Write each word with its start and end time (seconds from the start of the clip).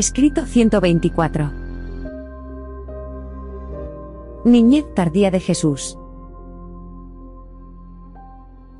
Escrito 0.00 0.46
124. 0.46 1.52
Niñez 4.46 4.86
tardía 4.94 5.30
de 5.30 5.40
Jesús. 5.40 5.98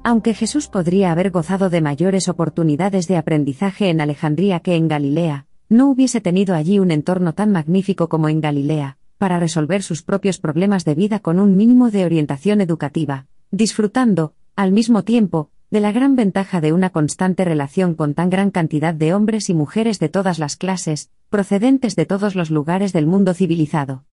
Aunque 0.02 0.32
Jesús 0.32 0.68
podría 0.68 1.12
haber 1.12 1.30
gozado 1.30 1.68
de 1.68 1.82
mayores 1.82 2.30
oportunidades 2.30 3.06
de 3.06 3.18
aprendizaje 3.18 3.90
en 3.90 4.00
Alejandría 4.00 4.60
que 4.60 4.76
en 4.76 4.88
Galilea, 4.88 5.44
no 5.68 5.90
hubiese 5.90 6.22
tenido 6.22 6.54
allí 6.54 6.78
un 6.78 6.90
entorno 6.90 7.34
tan 7.34 7.52
magnífico 7.52 8.08
como 8.08 8.30
en 8.30 8.40
Galilea, 8.40 8.96
para 9.18 9.38
resolver 9.38 9.82
sus 9.82 10.02
propios 10.02 10.38
problemas 10.38 10.86
de 10.86 10.94
vida 10.94 11.18
con 11.18 11.38
un 11.38 11.54
mínimo 11.54 11.90
de 11.90 12.06
orientación 12.06 12.62
educativa, 12.62 13.26
disfrutando, 13.50 14.32
al 14.56 14.72
mismo 14.72 15.04
tiempo, 15.04 15.50
de 15.70 15.78
la 15.78 15.92
gran 15.92 16.16
ventaja 16.16 16.60
de 16.60 16.72
una 16.72 16.90
constante 16.90 17.44
relación 17.44 17.94
con 17.94 18.14
tan 18.14 18.28
gran 18.28 18.50
cantidad 18.50 18.92
de 18.92 19.14
hombres 19.14 19.48
y 19.50 19.54
mujeres 19.54 20.00
de 20.00 20.08
todas 20.08 20.40
las 20.40 20.56
clases, 20.56 21.10
procedentes 21.28 21.94
de 21.94 22.06
todos 22.06 22.34
los 22.34 22.50
lugares 22.50 22.92
del 22.92 23.06
mundo 23.06 23.34
civilizado. 23.34 24.04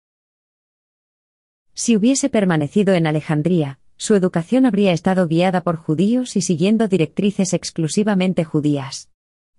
Si 1.73 1.95
hubiese 1.95 2.29
permanecido 2.29 2.93
en 2.93 3.07
Alejandría, 3.07 3.79
su 3.97 4.13
educación 4.13 4.67
habría 4.67 4.91
estado 4.91 5.27
guiada 5.27 5.61
por 5.61 5.77
judíos 5.77 6.35
y 6.35 6.41
siguiendo 6.41 6.87
directrices 6.87 7.53
exclusivamente 7.53 8.43
judías. 8.43 9.09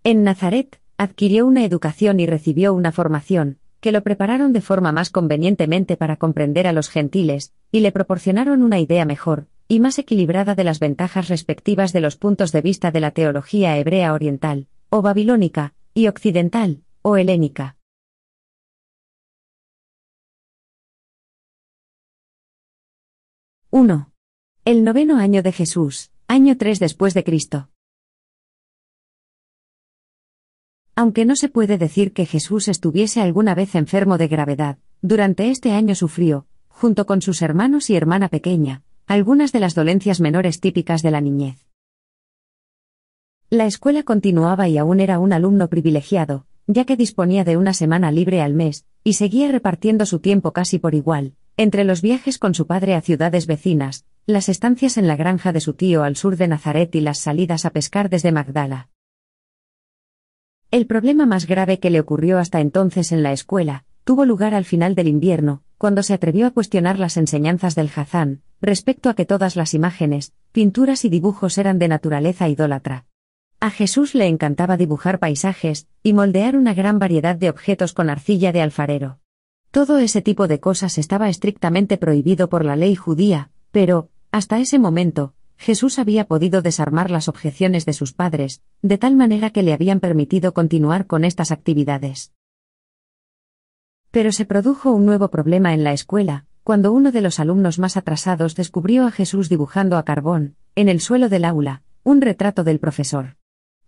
En 0.05 0.23
Nazaret, 0.23 0.81
adquirió 0.99 1.47
una 1.47 1.65
educación 1.65 2.21
y 2.21 2.27
recibió 2.27 2.75
una 2.75 2.93
formación, 2.93 3.59
que 3.81 3.91
lo 3.91 4.05
prepararon 4.05 4.53
de 4.53 4.61
forma 4.61 4.93
más 4.93 5.11
convenientemente 5.11 5.97
para 5.97 6.17
comprender 6.17 6.69
a 6.69 6.73
los 6.73 6.89
gentiles, 6.91 7.53
y 7.73 7.81
le 7.81 7.91
proporcionaron 7.91 8.63
una 8.63 8.79
idea 8.79 9.05
mejor, 9.05 9.47
y 9.69 9.80
más 9.80 9.98
equilibrada 9.98 10.55
de 10.55 10.64
las 10.64 10.80
ventajas 10.80 11.28
respectivas 11.28 11.92
de 11.92 12.00
los 12.00 12.16
puntos 12.16 12.52
de 12.52 12.62
vista 12.62 12.91
de 12.91 13.00
la 13.00 13.11
teología 13.11 13.77
hebrea 13.77 14.14
oriental, 14.14 14.66
o 14.88 15.02
babilónica, 15.02 15.74
y 15.92 16.08
occidental, 16.08 16.83
o 17.02 17.19
helénica. 17.19 17.77
¡1! 23.70 24.11
El 24.64 24.84
noveno 24.84 25.19
año 25.19 25.42
de 25.42 25.52
Jesús, 25.52 26.11
año 26.27 26.56
3 26.56 26.78
después 26.78 27.12
de 27.12 27.24
Cristo. 27.24 27.69
Aunque 30.96 31.27
no 31.27 31.36
se 31.36 31.50
puede 31.50 31.77
decir 31.77 32.14
que 32.14 32.24
Jesús 32.24 32.69
estuviese 32.69 33.20
alguna 33.20 33.55
vez 33.55 33.74
enfermo 33.74 34.17
de 34.17 34.28
gravedad, 34.28 34.78
durante 35.02 35.51
este 35.51 35.73
año 35.73 35.95
sufrió, 35.95 36.46
junto 36.68 37.05
con 37.05 37.20
sus 37.20 37.42
hermanos 37.42 37.90
y 37.90 37.96
hermana 37.96 38.28
pequeña, 38.30 38.83
algunas 39.08 39.52
de 39.52 39.61
las 39.61 39.74
dolencias 39.74 40.20
menores 40.20 40.61
típicas 40.61 41.01
de 41.02 41.11
la 41.11 41.23
niñez. 41.23 41.67
La 43.48 43.64
escuela 43.64 44.02
continuaba 44.02 44.69
y 44.69 44.77
aún 44.77 45.01
era 45.01 45.19
un 45.19 45.33
alumno 45.33 45.69
privilegiado, 45.69 46.46
ya 46.67 46.85
que 46.85 46.95
disponía 46.95 47.42
de 47.42 47.57
una 47.57 47.73
semana 47.73 48.13
libre 48.13 48.42
al 48.42 48.52
mes, 48.52 48.85
y 49.05 49.14
seguía 49.14 49.51
repartiendo 49.51 50.05
su 50.05 50.19
tiempo 50.19 50.52
casi 50.52 50.79
por 50.79 50.95
igual, 50.95 51.33
entre 51.57 51.85
los 51.85 52.02
viajes 52.02 52.39
con 52.39 52.55
su 52.55 52.67
padre 52.67 52.95
a 52.95 53.01
ciudades 53.01 53.46
vecinas, 53.46 54.05
las 54.27 54.51
estancias 54.51 54.98
en 54.98 55.07
la 55.07 55.17
granja 55.17 55.55
de 55.55 55.63
su 55.63 55.73
tío 55.73 56.02
al 56.02 56.14
sur 56.14 56.36
de 56.36 56.46
Nazaret 56.46 56.95
y 56.95 57.01
las 57.01 57.17
salidas 57.17 57.64
a 57.64 57.70
pescar 57.70 58.11
desde 58.11 58.30
Magdala. 58.30 58.90
El 60.70 60.86
problema 60.86 61.25
más 61.25 61.46
grave 61.46 61.80
que 61.80 61.89
le 61.89 62.01
ocurrió 62.01 62.36
hasta 62.36 62.61
entonces 62.61 63.11
en 63.13 63.23
la 63.23 63.33
escuela, 63.33 63.86
tuvo 64.08 64.24
lugar 64.24 64.55
al 64.55 64.64
final 64.64 64.95
del 64.95 65.07
invierno, 65.07 65.63
cuando 65.77 66.02
se 66.02 66.14
atrevió 66.14 66.46
a 66.46 66.51
cuestionar 66.51 66.98
las 66.98 67.19
enseñanzas 67.19 67.74
del 67.74 67.91
Hazán, 67.95 68.41
respecto 68.63 69.11
a 69.11 69.14
que 69.14 69.27
todas 69.27 69.55
las 69.55 69.74
imágenes, 69.74 70.33
pinturas 70.51 71.05
y 71.05 71.11
dibujos 71.11 71.58
eran 71.58 71.79
de 71.79 71.89
naturaleza 71.89 72.48
idólatra. 72.48 73.05
A 73.61 73.69
Jesús 73.69 74.14
le 74.14 74.27
encantaba 74.27 74.79
dibujar 74.79 75.19
paisajes, 75.19 75.89
y 76.02 76.14
moldear 76.14 76.57
una 76.57 76.73
gran 76.73 76.98
variedad 76.98 77.36
de 77.36 77.51
objetos 77.51 77.92
con 77.92 78.08
arcilla 78.08 78.51
de 78.51 78.63
alfarero. 78.63 79.19
Todo 79.73 79.98
ese 79.98 80.23
tipo 80.23 80.48
de 80.48 80.58
cosas 80.58 80.96
estaba 80.96 81.29
estrictamente 81.29 81.98
prohibido 81.98 82.48
por 82.48 82.64
la 82.64 82.77
ley 82.77 82.95
judía, 82.95 83.51
pero, 83.73 84.08
hasta 84.33 84.58
ese 84.58 84.79
momento, 84.79 85.35
Jesús 85.58 85.98
había 85.98 86.25
podido 86.25 86.63
desarmar 86.63 87.11
las 87.11 87.29
objeciones 87.29 87.85
de 87.85 87.92
sus 87.92 88.14
padres, 88.14 88.63
de 88.80 88.96
tal 88.96 89.17
manera 89.17 89.51
que 89.51 89.63
le 89.63 89.75
habían 89.75 90.01
permitido 90.01 90.55
continuar 90.55 91.07
con 91.07 91.27
estas 91.27 91.52
actividades. 91.52 92.33
Pero 94.11 94.33
se 94.33 94.45
produjo 94.45 94.92
un 94.92 95.05
nuevo 95.05 95.29
problema 95.29 95.74
en 95.74 95.85
la 95.85 95.92
escuela, 95.92 96.46
cuando 96.64 96.92
uno 96.92 97.13
de 97.13 97.20
los 97.20 97.41
alumnos 97.41 97.79
más 97.79 97.96
atrasados 97.96 98.55
descubrió 98.55 99.07
a 99.07 99.11
Jesús 99.11 99.48
dibujando 99.48 99.96
a 99.96 100.05
carbón, 100.05 100.57
en 100.74 100.89
el 100.89 101.01
suelo 101.01 101.29
del 101.29 101.45
aula, 101.45 101.83
un 102.05 102.20
retrato 102.20 102.64
del 102.64 102.79
profesor. 102.79 103.36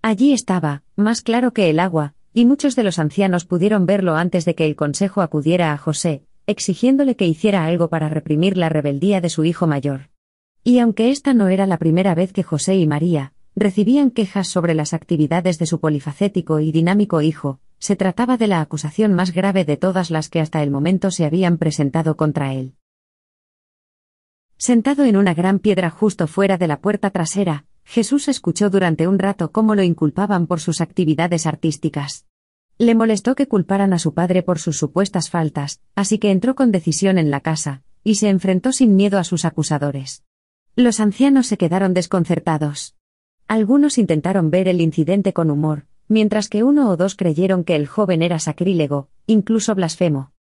Allí 0.02 0.32
estaba, 0.32 0.82
más 0.96 1.22
claro 1.22 1.52
que 1.52 1.70
el 1.70 1.78
agua, 1.78 2.14
y 2.32 2.44
muchos 2.44 2.76
de 2.76 2.84
los 2.84 2.98
ancianos 2.98 3.44
pudieron 3.44 3.86
verlo 3.86 4.14
antes 4.14 4.44
de 4.44 4.54
que 4.54 4.66
el 4.66 4.76
consejo 4.76 5.20
acudiera 5.20 5.72
a 5.72 5.78
José, 5.78 6.24
exigiéndole 6.46 7.16
que 7.16 7.26
hiciera 7.26 7.64
algo 7.64 7.88
para 7.88 8.08
reprimir 8.08 8.56
la 8.56 8.68
rebeldía 8.68 9.20
de 9.20 9.30
su 9.30 9.44
hijo 9.44 9.66
mayor. 9.66 10.10
Y 10.62 10.78
aunque 10.78 11.10
esta 11.10 11.32
no 11.32 11.48
era 11.48 11.66
la 11.66 11.78
primera 11.78 12.14
vez 12.14 12.32
que 12.32 12.42
José 12.42 12.76
y 12.76 12.86
María 12.86 13.32
recibían 13.56 14.10
quejas 14.10 14.48
sobre 14.48 14.74
las 14.74 14.94
actividades 14.94 15.58
de 15.58 15.66
su 15.66 15.80
polifacético 15.80 16.60
y 16.60 16.72
dinámico 16.72 17.20
hijo, 17.20 17.60
se 17.80 17.96
trataba 17.96 18.36
de 18.36 18.46
la 18.46 18.60
acusación 18.60 19.14
más 19.14 19.32
grave 19.32 19.64
de 19.64 19.76
todas 19.76 20.10
las 20.10 20.28
que 20.28 20.40
hasta 20.40 20.62
el 20.62 20.70
momento 20.70 21.10
se 21.10 21.24
habían 21.24 21.56
presentado 21.58 22.16
contra 22.16 22.52
él. 22.52 22.74
Sentado 24.58 25.06
en 25.06 25.16
una 25.16 25.32
gran 25.32 25.58
piedra 25.58 25.88
justo 25.88 26.26
fuera 26.26 26.58
de 26.58 26.68
la 26.68 26.80
puerta 26.80 27.10
trasera, 27.10 27.64
Jesús 27.82 28.28
escuchó 28.28 28.68
durante 28.68 29.08
un 29.08 29.18
rato 29.18 29.50
cómo 29.50 29.74
lo 29.74 29.82
inculpaban 29.82 30.46
por 30.46 30.60
sus 30.60 30.82
actividades 30.82 31.46
artísticas. 31.46 32.26
Le 32.76 32.94
molestó 32.94 33.34
que 33.34 33.48
culparan 33.48 33.94
a 33.94 33.98
su 33.98 34.12
padre 34.12 34.42
por 34.42 34.58
sus 34.58 34.76
supuestas 34.76 35.30
faltas, 35.30 35.80
así 35.94 36.18
que 36.18 36.30
entró 36.30 36.54
con 36.54 36.72
decisión 36.72 37.16
en 37.16 37.30
la 37.30 37.40
casa, 37.40 37.82
y 38.04 38.16
se 38.16 38.28
enfrentó 38.28 38.72
sin 38.72 38.94
miedo 38.94 39.18
a 39.18 39.24
sus 39.24 39.46
acusadores. 39.46 40.22
Los 40.76 41.00
ancianos 41.00 41.46
se 41.46 41.56
quedaron 41.56 41.94
desconcertados. 41.94 42.94
Algunos 43.48 43.98
intentaron 43.98 44.50
ver 44.50 44.68
el 44.68 44.80
incidente 44.80 45.32
con 45.32 45.50
humor, 45.50 45.86
mientras 46.10 46.48
que 46.48 46.64
uno 46.64 46.90
o 46.90 46.96
dos 46.96 47.14
creyeron 47.14 47.62
que 47.62 47.76
el 47.76 47.86
joven 47.86 48.20
era 48.20 48.40
sacrílego, 48.40 49.08
incluso 49.26 49.76
blasfemo. 49.76 50.32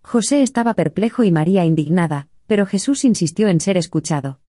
José 0.00 0.42
estaba 0.42 0.72
perplejo 0.72 1.22
y 1.22 1.30
María 1.30 1.66
indignada, 1.66 2.28
pero 2.46 2.64
Jesús 2.64 3.04
insistió 3.04 3.48
en 3.48 3.60
ser 3.60 3.76
escuchado. 3.76 4.40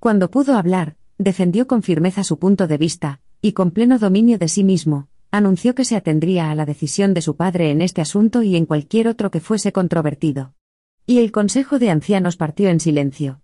Cuando 0.00 0.32
pudo 0.32 0.58
hablar, 0.58 0.96
defendió 1.18 1.68
con 1.68 1.84
firmeza 1.84 2.24
su 2.24 2.40
punto 2.40 2.66
de 2.66 2.78
vista, 2.78 3.20
y 3.40 3.52
con 3.52 3.70
pleno 3.70 4.00
dominio 4.00 4.36
de 4.36 4.48
sí 4.48 4.64
mismo, 4.64 5.06
anunció 5.30 5.76
que 5.76 5.84
se 5.84 5.94
atendría 5.94 6.50
a 6.50 6.56
la 6.56 6.66
decisión 6.66 7.14
de 7.14 7.22
su 7.22 7.36
padre 7.36 7.70
en 7.70 7.80
este 7.80 8.00
asunto 8.00 8.42
y 8.42 8.56
en 8.56 8.66
cualquier 8.66 9.06
otro 9.06 9.30
que 9.30 9.38
fuese 9.38 9.70
controvertido. 9.72 10.52
Y 11.06 11.18
el 11.18 11.30
Consejo 11.30 11.78
de 11.78 11.90
Ancianos 11.90 12.36
partió 12.36 12.68
en 12.70 12.80
silencio. 12.80 13.40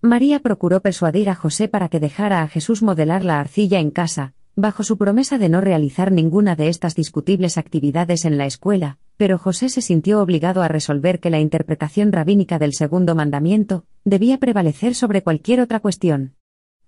María 0.00 0.40
procuró 0.40 0.80
persuadir 0.80 1.28
a 1.28 1.34
José 1.34 1.68
para 1.68 1.90
que 1.90 2.00
dejara 2.00 2.42
a 2.42 2.48
Jesús 2.48 2.82
modelar 2.82 3.24
la 3.26 3.40
arcilla 3.40 3.78
en 3.78 3.90
casa, 3.90 4.34
bajo 4.54 4.84
su 4.84 4.98
promesa 4.98 5.38
de 5.38 5.48
no 5.48 5.60
realizar 5.60 6.12
ninguna 6.12 6.56
de 6.56 6.68
estas 6.68 6.94
discutibles 6.94 7.56
actividades 7.56 8.24
en 8.24 8.36
la 8.36 8.46
escuela, 8.46 8.98
pero 9.16 9.38
José 9.38 9.68
se 9.68 9.80
sintió 9.80 10.20
obligado 10.20 10.62
a 10.62 10.68
resolver 10.68 11.20
que 11.20 11.30
la 11.30 11.40
interpretación 11.40 12.12
rabínica 12.12 12.58
del 12.58 12.74
segundo 12.74 13.14
mandamiento 13.14 13.84
debía 14.04 14.38
prevalecer 14.38 14.94
sobre 14.94 15.22
cualquier 15.22 15.60
otra 15.60 15.80
cuestión. 15.80 16.34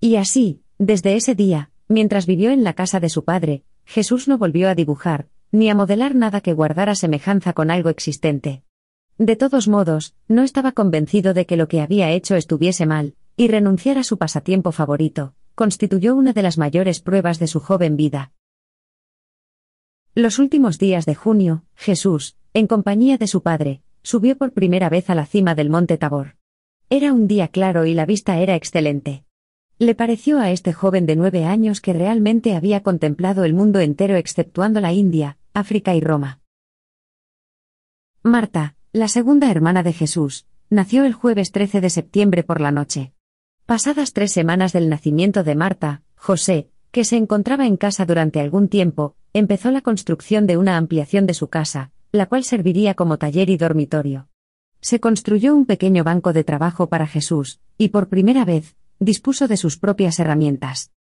Y 0.01 0.17
así, 0.17 0.63
desde 0.79 1.17
ese 1.17 1.35
día, 1.35 1.71
mientras 1.89 2.27
vivió 2.27 2.51
en 2.51 2.65
la 2.65 2.75
casa 2.75 3.01
de 3.01 3.09
su 3.09 3.25
padre, 3.25 3.65
Jesús 3.85 4.29
no 4.29 4.39
volvió 4.39 4.69
a 4.69 4.75
dibujar, 4.75 5.29
ni 5.53 5.71
a 5.71 5.75
modelar 5.75 6.15
nada 6.15 6.41
que 6.41 6.53
guardara 6.53 6.95
semejanza 6.95 7.53
con 7.53 7.71
algo 7.71 7.89
existente. 7.89 8.63
De 9.17 9.37
todos 9.37 9.69
modos, 9.69 10.15
no 10.27 10.43
estaba 10.43 10.73
convencido 10.73 11.35
de 11.35 11.47
que 11.47 11.57
lo 11.57 11.69
que 11.69 11.81
había 11.81 12.11
hecho 12.11 12.35
estuviese 12.35 12.85
mal, 12.85 13.15
y 13.37 13.49
renunciar 13.49 13.99
a 13.99 14.05
su 14.05 14.19
pasatiempo 14.19 14.73
favorito, 14.73 15.35
constituyó 15.55 16.17
una 16.17 16.33
de 16.33 16.43
las 16.43 16.59
mayores 16.59 17.01
pruebas 17.01 17.39
de 17.39 17.47
su 17.47 17.61
joven 17.61 17.97
vida. 17.97 18.33
Los 20.15 20.39
últimos 20.39 20.79
días 20.79 21.07
de 21.07 21.15
junio, 21.15 21.65
Jesús, 21.75 22.37
en 22.53 22.67
compañía 22.67 23.19
de 23.19 23.27
su 23.27 23.43
padre, 23.43 23.83
subió 24.03 24.37
por 24.37 24.53
primera 24.53 24.89
vez 24.89 25.11
a 25.11 25.15
la 25.15 25.27
cima 25.27 25.55
del 25.55 25.71
monte 25.71 25.99
Tabor. 25.99 26.37
Era 26.91 27.13
un 27.13 27.27
día 27.27 27.49
claro 27.49 27.87
y 27.87 27.95
la 27.95 28.07
vista 28.07 28.39
era 28.39 28.55
excelente. 28.55 29.25
Le 29.79 29.95
pareció 29.95 30.39
a 30.39 30.51
este 30.51 30.73
joven 30.73 31.07
de 31.07 31.17
nueve 31.17 31.45
años 31.45 31.81
que 31.81 31.93
realmente 31.93 32.55
había 32.55 32.83
contemplado 32.83 33.45
el 33.45 33.55
mundo 33.55 33.81
entero 33.81 34.15
exceptuando 34.15 34.81
la 34.81 34.93
India, 34.93 35.39
África 35.53 35.97
y 35.97 36.01
Roma. 36.01 36.41
Marta, 38.23 38.77
la 38.93 39.09
segunda 39.09 39.51
hermana 39.51 39.83
de 39.83 39.93
Jesús, 39.93 40.47
nació 40.71 41.05
el 41.05 41.13
jueves 41.13 41.51
13 41.51 41.81
de 41.81 41.91
septiembre 41.91 42.45
por 42.45 42.61
la 42.61 42.71
noche. 42.71 43.14
Pasadas 43.67 44.13
tres 44.13 44.31
semanas 44.31 44.75
del 44.75 44.91
nacimiento 44.91 45.43
de 45.43 45.55
Marta, 45.55 46.03
José, 46.17 46.69
que 46.91 47.03
se 47.03 47.17
encontraba 47.17 47.67
en 47.67 47.79
casa 47.79 48.05
durante 48.05 48.39
algún 48.41 48.69
tiempo, 48.69 49.17
empezó 49.33 49.71
la 49.71 49.81
construcción 49.81 50.47
de 50.47 50.59
una 50.59 50.77
ampliación 50.77 51.25
de 51.27 51.33
su 51.33 51.49
casa, 51.49 51.91
la 52.13 52.27
cual 52.27 52.45
serviría 52.45 52.93
como 52.93 53.17
taller 53.17 53.49
y 53.49 53.57
dormitorio. 53.57 54.29
Se 54.83 55.01
construyó 55.01 55.57
un 55.57 55.65
pequeño 55.65 56.05
banco 56.05 56.35
de 56.35 56.45
trabajo 56.45 56.91
para 56.91 57.07
Jesús, 57.07 57.59
y 57.79 57.89
por 57.89 58.11
primera 58.11 58.45
vez, 58.45 58.77
dispuso 58.99 59.49
de 59.49 59.57
sus 59.57 59.79
propias 59.79 60.21
herramientas. 60.21 60.93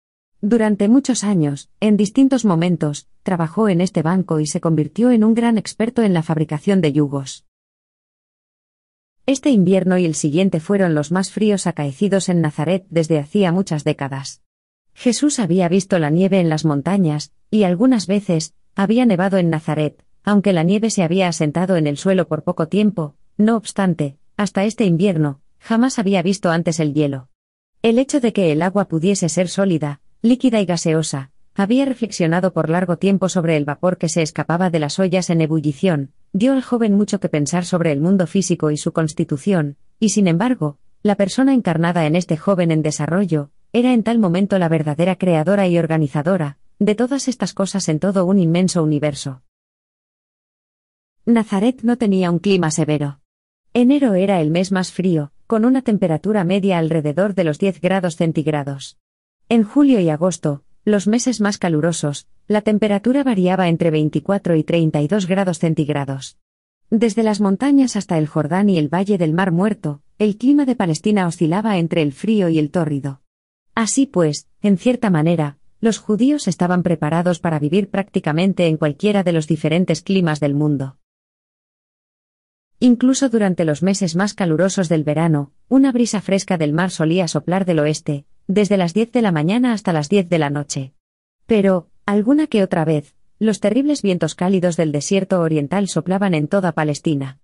Durante 0.40 0.88
muchos 0.88 1.24
años, 1.24 1.68
en 1.80 1.96
distintos 1.96 2.44
momentos, 2.44 3.08
trabajó 3.24 3.68
en 3.68 3.80
este 3.80 4.02
banco 4.02 4.38
y 4.38 4.46
se 4.46 4.60
convirtió 4.60 5.10
en 5.10 5.24
un 5.24 5.34
gran 5.34 5.58
experto 5.58 6.02
en 6.02 6.14
la 6.14 6.22
fabricación 6.22 6.80
de 6.80 6.92
yugos. 6.92 7.44
Este 9.24 9.50
invierno 9.50 9.98
y 9.98 10.04
el 10.04 10.16
siguiente 10.16 10.58
fueron 10.58 10.96
los 10.96 11.12
más 11.12 11.30
fríos 11.30 11.68
acaecidos 11.68 12.28
en 12.28 12.40
Nazaret 12.40 12.84
desde 12.90 13.20
hacía 13.20 13.52
muchas 13.52 13.84
décadas. 13.84 14.42
Jesús 14.94 15.38
había 15.38 15.68
visto 15.68 16.00
la 16.00 16.10
nieve 16.10 16.40
en 16.40 16.48
las 16.48 16.64
montañas, 16.64 17.32
y 17.48 17.62
algunas 17.62 18.08
veces, 18.08 18.54
había 18.74 19.06
nevado 19.06 19.38
en 19.38 19.48
Nazaret, 19.48 20.02
aunque 20.24 20.52
la 20.52 20.64
nieve 20.64 20.90
se 20.90 21.04
había 21.04 21.28
asentado 21.28 21.76
en 21.76 21.86
el 21.86 21.98
suelo 21.98 22.26
por 22.26 22.42
poco 22.42 22.66
tiempo, 22.66 23.14
no 23.36 23.56
obstante, 23.56 24.16
hasta 24.36 24.64
este 24.64 24.86
invierno, 24.86 25.40
jamás 25.60 26.00
había 26.00 26.20
visto 26.22 26.50
antes 26.50 26.80
el 26.80 26.92
hielo. 26.92 27.28
El 27.80 28.00
hecho 28.00 28.20
de 28.20 28.32
que 28.32 28.50
el 28.50 28.60
agua 28.60 28.88
pudiese 28.88 29.28
ser 29.28 29.48
sólida, 29.48 30.00
líquida 30.20 30.60
y 30.60 30.66
gaseosa, 30.66 31.30
había 31.54 31.84
reflexionado 31.84 32.52
por 32.52 32.68
largo 32.68 32.96
tiempo 32.96 33.28
sobre 33.28 33.56
el 33.56 33.66
vapor 33.66 33.98
que 33.98 34.08
se 34.08 34.22
escapaba 34.22 34.68
de 34.68 34.80
las 34.80 34.98
ollas 34.98 35.30
en 35.30 35.42
ebullición, 35.42 36.12
dio 36.32 36.52
al 36.52 36.62
joven 36.62 36.94
mucho 36.94 37.20
que 37.20 37.28
pensar 37.28 37.64
sobre 37.64 37.92
el 37.92 38.00
mundo 38.00 38.26
físico 38.26 38.70
y 38.70 38.76
su 38.76 38.92
constitución, 38.92 39.76
y 39.98 40.10
sin 40.10 40.28
embargo, 40.28 40.78
la 41.02 41.16
persona 41.16 41.52
encarnada 41.52 42.06
en 42.06 42.16
este 42.16 42.36
joven 42.36 42.70
en 42.70 42.82
desarrollo, 42.82 43.50
era 43.72 43.92
en 43.92 44.02
tal 44.02 44.18
momento 44.18 44.58
la 44.58 44.68
verdadera 44.68 45.16
creadora 45.16 45.66
y 45.68 45.78
organizadora, 45.78 46.58
de 46.78 46.94
todas 46.94 47.28
estas 47.28 47.54
cosas 47.54 47.88
en 47.88 47.98
todo 47.98 48.24
un 48.24 48.38
inmenso 48.38 48.82
universo. 48.82 49.42
Nazaret 51.24 51.82
no 51.82 51.96
tenía 51.98 52.30
un 52.30 52.38
clima 52.38 52.70
severo. 52.70 53.20
Enero 53.74 54.14
era 54.14 54.40
el 54.40 54.50
mes 54.50 54.72
más 54.72 54.92
frío, 54.92 55.32
con 55.46 55.64
una 55.64 55.82
temperatura 55.82 56.44
media 56.44 56.78
alrededor 56.78 57.34
de 57.34 57.44
los 57.44 57.58
10 57.58 57.80
grados 57.80 58.16
centígrados. 58.16 58.98
En 59.48 59.62
julio 59.62 60.00
y 60.00 60.08
agosto, 60.08 60.64
los 60.84 61.06
meses 61.06 61.40
más 61.40 61.58
calurosos, 61.58 62.26
la 62.48 62.60
temperatura 62.60 63.22
variaba 63.22 63.68
entre 63.68 63.90
24 63.90 64.56
y 64.56 64.64
32 64.64 65.26
grados 65.26 65.58
centígrados. 65.60 66.38
Desde 66.90 67.22
las 67.22 67.40
montañas 67.40 67.94
hasta 67.94 68.18
el 68.18 68.26
Jordán 68.26 68.68
y 68.68 68.78
el 68.78 68.92
Valle 68.92 69.16
del 69.16 69.32
Mar 69.32 69.52
Muerto, 69.52 70.02
el 70.18 70.36
clima 70.36 70.66
de 70.66 70.74
Palestina 70.74 71.26
oscilaba 71.26 71.78
entre 71.78 72.02
el 72.02 72.12
frío 72.12 72.48
y 72.48 72.58
el 72.58 72.70
tórrido. 72.70 73.22
Así 73.74 74.06
pues, 74.06 74.48
en 74.60 74.76
cierta 74.76 75.08
manera, 75.08 75.58
los 75.80 75.98
judíos 75.98 76.48
estaban 76.48 76.82
preparados 76.82 77.38
para 77.38 77.58
vivir 77.58 77.88
prácticamente 77.88 78.66
en 78.66 78.76
cualquiera 78.76 79.22
de 79.22 79.32
los 79.32 79.46
diferentes 79.46 80.02
climas 80.02 80.40
del 80.40 80.54
mundo. 80.54 80.98
Incluso 82.80 83.28
durante 83.28 83.64
los 83.64 83.84
meses 83.84 84.16
más 84.16 84.34
calurosos 84.34 84.88
del 84.88 85.04
verano, 85.04 85.52
una 85.68 85.92
brisa 85.92 86.20
fresca 86.20 86.58
del 86.58 86.72
mar 86.72 86.90
solía 86.90 87.28
soplar 87.28 87.64
del 87.64 87.78
oeste, 87.78 88.26
desde 88.46 88.76
las 88.76 88.94
10 88.94 89.12
de 89.12 89.22
la 89.22 89.32
mañana 89.32 89.72
hasta 89.72 89.92
las 89.92 90.08
10 90.08 90.28
de 90.28 90.38
la 90.38 90.50
noche. 90.50 90.92
Pero, 91.46 91.88
alguna 92.06 92.46
que 92.46 92.62
otra 92.62 92.84
vez, 92.84 93.14
los 93.38 93.60
terribles 93.60 94.02
vientos 94.02 94.34
cálidos 94.34 94.76
del 94.76 94.92
desierto 94.92 95.40
oriental 95.40 95.88
soplaban 95.88 96.34
en 96.34 96.48
toda 96.48 96.72
Palestina. 96.72 97.40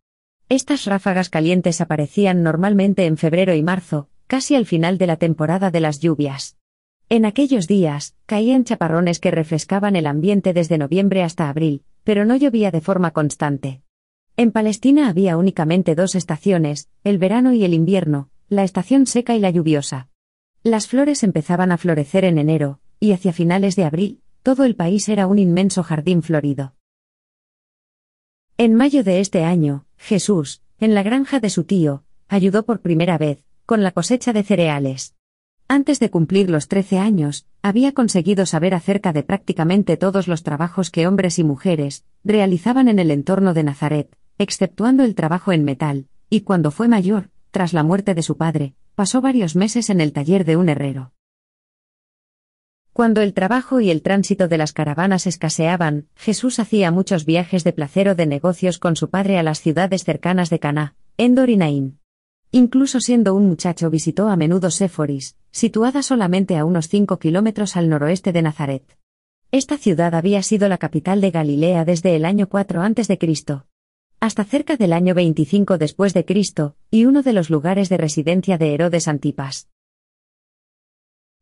Estas 0.49 0.85
ráfagas 0.85 1.29
calientes 1.29 1.81
aparecían 1.81 2.43
normalmente 2.43 3.05
en 3.06 3.17
febrero 3.17 3.55
y 3.55 3.62
marzo, 3.62 4.09
casi 4.27 4.55
al 4.55 4.65
final 4.65 4.97
de 4.97 5.06
la 5.06 5.17
temporada 5.17 5.71
de 5.71 5.81
las 5.81 6.00
lluvias. 6.00 6.56
En 7.11 7.25
aquellos 7.25 7.67
días, 7.67 8.15
caían 8.27 8.65
chaparrones 8.65 9.19
que 9.19 9.31
refrescaban 9.31 9.97
el 9.97 10.06
ambiente 10.06 10.53
desde 10.53 10.79
noviembre 10.79 11.23
hasta 11.23 11.49
abril, 11.49 11.83
pero 12.05 12.25
no 12.25 12.37
llovía 12.37 12.71
de 12.71 12.81
forma 12.81 13.11
constante. 13.11 13.83
En 14.37 14.53
Palestina 14.53 15.09
había 15.09 15.37
únicamente 15.37 15.95
dos 15.95 16.15
estaciones, 16.15 16.89
el 17.05 17.19
verano 17.19 17.53
y 17.55 17.65
el 17.65 17.75
invierno, 17.75 18.31
la 18.49 18.62
estación 18.62 19.06
seca 19.06 19.35
y 19.35 19.41
la 19.41 19.50
lluviosa. 19.50 20.09
Las 20.64 20.88
flores 20.88 21.22
empezaban 21.22 21.70
a 21.70 21.78
florecer 21.78 22.25
en 22.25 22.37
enero, 22.37 22.81
y 22.99 23.12
hacia 23.12 23.32
finales 23.32 23.76
de 23.76 23.84
abril, 23.84 24.22
todo 24.43 24.64
el 24.64 24.75
país 24.75 25.08
era 25.08 25.28
un 25.28 25.38
inmenso 25.38 25.84
jardín 25.84 26.22
florido. 26.22 26.75
En 28.56 28.75
mayo 28.75 29.05
de 29.05 29.20
este 29.20 29.44
año, 29.44 29.87
Jesús, 29.96 30.62
en 30.81 30.94
la 30.94 31.05
granja 31.05 31.38
de 31.38 31.50
su 31.50 31.62
tío, 31.62 32.02
ayudó 32.26 32.64
por 32.64 32.81
primera 32.81 33.19
vez, 33.19 33.44
con 33.66 33.84
la 33.84 33.93
cosecha 33.93 34.32
de 34.32 34.43
cereales. 34.43 35.14
Antes 35.69 36.00
de 36.00 36.10
cumplir 36.10 36.50
los 36.50 36.66
trece 36.66 36.99
años, 36.99 37.46
había 37.62 37.93
conseguido 37.93 38.44
saber 38.44 38.75
acerca 38.75 39.12
de 39.12 39.22
prácticamente 39.22 39.96
todos 39.96 40.26
los 40.26 40.43
trabajos 40.43 40.90
que 40.90 41.06
hombres 41.06 41.38
y 41.38 41.44
mujeres 41.44 42.04
realizaban 42.25 42.88
en 42.88 42.99
el 42.99 43.12
entorno 43.12 43.54
de 43.54 43.62
Nazaret, 43.62 44.16
exceptuando 44.38 45.04
el 45.04 45.14
trabajo 45.14 45.52
en 45.52 45.62
metal, 45.62 46.08
y 46.31 46.40
cuando 46.40 46.72
fue 46.72 46.88
mayor, 46.88 47.31
tras 47.52 47.72
la 47.72 47.84
muerte 47.84 48.14
de 48.14 48.22
su 48.22 48.37
padre, 48.37 48.75
pasó 48.99 49.21
varios 49.21 49.55
meses 49.55 49.91
en 49.91 50.00
el 50.00 50.12
taller 50.12 50.45
de 50.45 50.56
un 50.56 50.69
herrero. 50.69 51.12
Cuando 52.93 53.21
el 53.21 53.33
trabajo 53.33 53.79
y 53.79 53.93
el 53.93 54.03
tránsito 54.03 54.49
de 54.49 54.59
las 54.59 54.73
caravanas 54.73 55.29
escaseaban, 55.29 56.09
Jesús 56.17 56.59
hacía 56.59 56.91
muchos 56.91 57.25
viajes 57.25 57.62
de 57.62 57.73
placer 57.73 58.09
o 58.09 58.17
de 58.17 58.27
negocios 58.27 58.81
con 58.81 58.97
su 58.97 59.09
padre 59.09 59.39
a 59.39 59.45
las 59.45 59.61
ciudades 59.61 60.03
cercanas 60.03 60.50
de 60.50 60.59
Caná, 60.59 60.97
Endor 61.17 61.49
y 61.49 61.56
Naín. 61.56 62.00
Incluso 62.50 62.99
siendo 62.99 63.37
un 63.37 63.47
muchacho 63.47 63.89
visitó 63.89 64.27
a 64.27 64.35
menudo 64.35 64.69
Séforis, 64.73 65.37
situada 65.53 66.03
solamente 66.03 66.56
a 66.56 66.65
unos 66.65 66.89
5 66.89 67.21
kilómetros 67.21 67.76
al 67.76 67.88
noroeste 67.88 68.33
de 68.33 68.43
Nazaret. 68.43 68.99
Esta 69.52 69.78
ciudad 69.78 70.12
había 70.17 70.43
sido 70.43 70.69
la 70.69 70.78
capital 70.78 71.21
de 71.21 71.31
Galilea 71.31 71.85
desde 71.85 72.17
el 72.17 72.25
año 72.25 72.49
4 72.49 72.83
a.C 72.83 73.67
hasta 74.20 74.44
cerca 74.44 74.76
del 74.76 74.92
año 74.92 75.14
25 75.14 75.78
después 75.78 76.14
de 76.14 76.25
Cristo, 76.25 76.76
y 76.90 77.04
uno 77.04 77.22
de 77.22 77.32
los 77.32 77.50
lugares 77.50 77.88
de 77.88 77.96
residencia 77.96 78.58
de 78.58 78.75
Herodes 78.75 79.08
Antipas. 79.08 79.68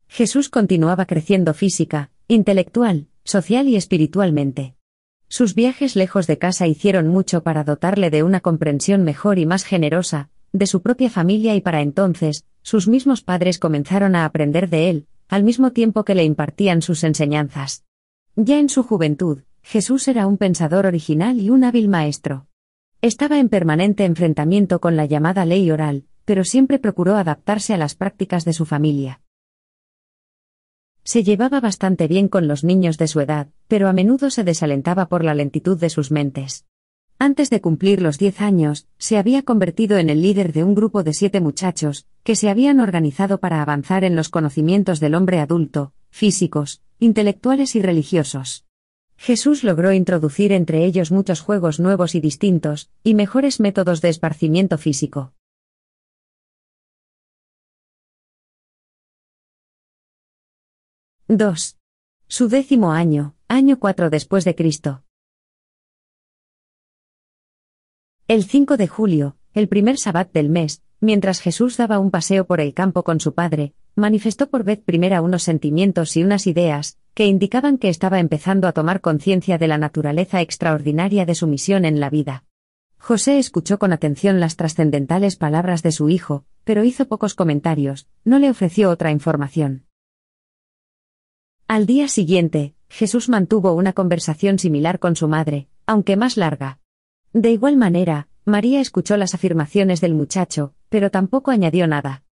Jesús 0.07 0.49
continuaba 0.49 1.05
creciendo 1.05 1.53
física, 1.53 2.11
intelectual, 2.27 3.07
social 3.23 3.67
y 3.67 3.75
espiritualmente. 3.75 4.75
Sus 5.27 5.55
viajes 5.55 5.95
lejos 5.95 6.27
de 6.27 6.37
casa 6.37 6.67
hicieron 6.67 7.07
mucho 7.07 7.43
para 7.43 7.63
dotarle 7.63 8.09
de 8.09 8.23
una 8.23 8.39
comprensión 8.39 9.03
mejor 9.03 9.39
y 9.39 9.45
más 9.45 9.65
generosa, 9.65 10.29
de 10.53 10.65
su 10.67 10.81
propia 10.81 11.09
familia 11.09 11.55
y 11.55 11.61
para 11.61 11.81
entonces, 11.81 12.45
sus 12.61 12.87
mismos 12.87 13.21
padres 13.21 13.59
comenzaron 13.59 14.15
a 14.15 14.23
aprender 14.23 14.69
de 14.69 14.89
él, 14.89 15.07
al 15.27 15.43
mismo 15.43 15.71
tiempo 15.71 16.05
que 16.05 16.15
le 16.15 16.23
impartían 16.23 16.81
sus 16.81 17.03
enseñanzas. 17.03 17.83
Ya 18.35 18.59
en 18.59 18.69
su 18.69 18.83
juventud, 18.83 19.41
Jesús 19.61 20.07
era 20.07 20.27
un 20.27 20.37
pensador 20.37 20.85
original 20.85 21.39
y 21.39 21.49
un 21.49 21.65
hábil 21.65 21.89
maestro. 21.89 22.46
Estaba 23.01 23.37
en 23.37 23.49
permanente 23.49 24.05
enfrentamiento 24.05 24.81
con 24.81 24.95
la 24.95 25.05
llamada 25.05 25.45
ley 25.45 25.69
oral, 25.69 26.05
pero 26.25 26.43
siempre 26.43 26.79
procuró 26.79 27.15
adaptarse 27.15 27.75
a 27.75 27.77
las 27.77 27.93
prácticas 27.93 28.43
de 28.43 28.53
su 28.53 28.65
familia. 28.65 29.21
Se 31.03 31.23
llevaba 31.23 31.59
bastante 31.59 32.07
bien 32.07 32.27
con 32.27 32.47
los 32.47 32.63
niños 32.63 32.97
de 32.97 33.07
su 33.07 33.21
edad, 33.21 33.49
pero 33.67 33.87
a 33.87 33.93
menudo 33.93 34.31
se 34.31 34.43
desalentaba 34.43 35.07
por 35.07 35.23
la 35.23 35.35
lentitud 35.35 35.79
de 35.79 35.91
sus 35.91 36.11
mentes. 36.11 36.65
Antes 37.19 37.51
de 37.51 37.61
cumplir 37.61 38.01
los 38.01 38.17
diez 38.17 38.41
años, 38.41 38.87
se 38.97 39.17
había 39.17 39.43
convertido 39.43 39.97
en 39.97 40.09
el 40.09 40.23
líder 40.23 40.51
de 40.51 40.63
un 40.63 40.73
grupo 40.73 41.03
de 41.03 41.13
siete 41.13 41.39
muchachos, 41.39 42.07
que 42.23 42.35
se 42.35 42.49
habían 42.49 42.79
organizado 42.79 43.39
para 43.39 43.61
avanzar 43.61 44.03
en 44.03 44.15
los 44.15 44.29
conocimientos 44.29 44.99
del 44.99 45.13
hombre 45.15 45.39
adulto, 45.39 45.93
físicos, 46.09 46.81
intelectuales 46.99 47.75
y 47.75 47.81
religiosos. 47.81 48.66
Jesús 49.17 49.63
logró 49.63 49.91
introducir 49.91 50.51
entre 50.51 50.85
ellos 50.85 51.11
muchos 51.11 51.41
juegos 51.41 51.79
nuevos 51.79 52.15
y 52.15 52.21
distintos, 52.21 52.89
y 53.03 53.15
mejores 53.15 53.59
métodos 53.59 54.01
de 54.01 54.09
esparcimiento 54.09 54.77
físico. 54.77 55.33
—2. 61.27 61.75
Su 62.29 62.47
décimo 62.47 62.93
año, 62.93 63.35
año 63.49 63.79
4 63.79 64.09
después 64.09 64.45
de 64.45 64.55
Cristo. 64.55 65.03
El 68.29 68.43
5 68.45 68.77
de 68.77 68.87
julio, 68.87 69.37
el 69.53 69.67
primer 69.67 69.97
sabbat 69.97 70.31
del 70.31 70.49
mes, 70.49 70.83
mientras 71.01 71.41
Jesús 71.41 71.75
daba 71.77 71.99
un 71.99 72.11
paseo 72.11 72.45
por 72.45 72.61
el 72.61 72.73
campo 72.73 73.03
con 73.03 73.19
su 73.19 73.33
padre, 73.33 73.73
manifestó 73.95 74.49
por 74.49 74.63
vez 74.63 74.79
primera 74.79 75.21
unos 75.21 75.43
sentimientos 75.43 76.15
y 76.15 76.23
unas 76.23 76.47
ideas, 76.47 76.97
que 77.17 77.25
indicaban 77.25 77.79
que 77.79 77.89
estaba 77.89 78.19
empezando 78.19 78.67
a 78.67 78.73
tomar 78.73 79.01
conciencia 79.01 79.57
de 79.57 79.67
la 79.67 79.79
naturaleza 79.79 80.39
extraordinaria 80.41 81.25
de 81.25 81.33
su 81.33 81.47
misión 81.47 81.83
en 81.83 81.99
la 81.99 82.11
vida. 82.11 82.43
José 82.99 83.39
escuchó 83.39 83.79
con 83.79 83.91
atención 83.91 84.39
las 84.39 84.55
trascendentales 84.55 85.35
palabras 85.35 85.81
de 85.81 85.91
su 85.91 86.09
hijo, 86.09 86.45
pero 86.63 86.83
hizo 86.83 87.07
pocos 87.07 87.33
comentarios, 87.33 88.07
no 88.23 88.37
le 88.37 88.51
ofreció 88.51 88.91
otra 88.91 89.09
información. 89.09 89.87
Al 91.67 91.87
día 91.87 92.07
siguiente, 92.07 92.75
Jesús 92.87 93.29
mantuvo 93.29 93.73
una 93.73 93.93
conversación 93.93 94.59
similar 94.59 94.99
con 94.99 95.15
su 95.15 95.27
madre, 95.27 95.69
aunque 95.87 96.17
más 96.17 96.37
larga. 96.37 96.77
De 97.33 97.49
igual 97.49 97.77
manera, 97.77 98.27
María 98.45 98.79
escuchó 98.79 99.17
las 99.17 99.33
afirmaciones 99.33 100.01
del 100.01 100.13
muchacho, 100.13 100.75
pero 100.89 101.09
tampoco 101.09 101.49
añadió 101.49 101.87
nada. 101.87 102.26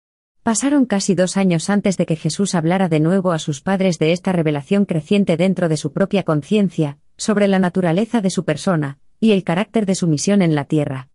Pasaron 0.45 0.85
casi 0.85 1.15
dos 1.15 1.39
años 1.39 1.71
antes 1.71 1.97
de 1.97 2.05
que 2.05 2.17
Jesús 2.17 2.55
hablara 2.55 2.91
de 2.91 3.01
nuevo 3.01 3.33
a 3.33 3.39
sus 3.39 3.63
padres 3.63 3.99
de 3.99 4.13
esta 4.13 4.31
revelación 4.31 4.85
creciente 4.85 5.39
dentro 5.39 5.71
de 5.71 5.79
su 5.79 5.95
propia 5.95 6.23
conciencia, 6.23 6.99
sobre 7.17 7.49
la 7.49 7.59
naturaleza 7.59 8.21
de 8.21 8.29
su 8.29 8.45
persona, 8.45 8.99
y 9.21 9.33
el 9.33 9.43
carácter 9.43 9.87
de 9.87 9.95
su 9.95 10.07
misión 10.07 10.43
en 10.43 10.55
la 10.55 10.67
tierra. 10.67 11.09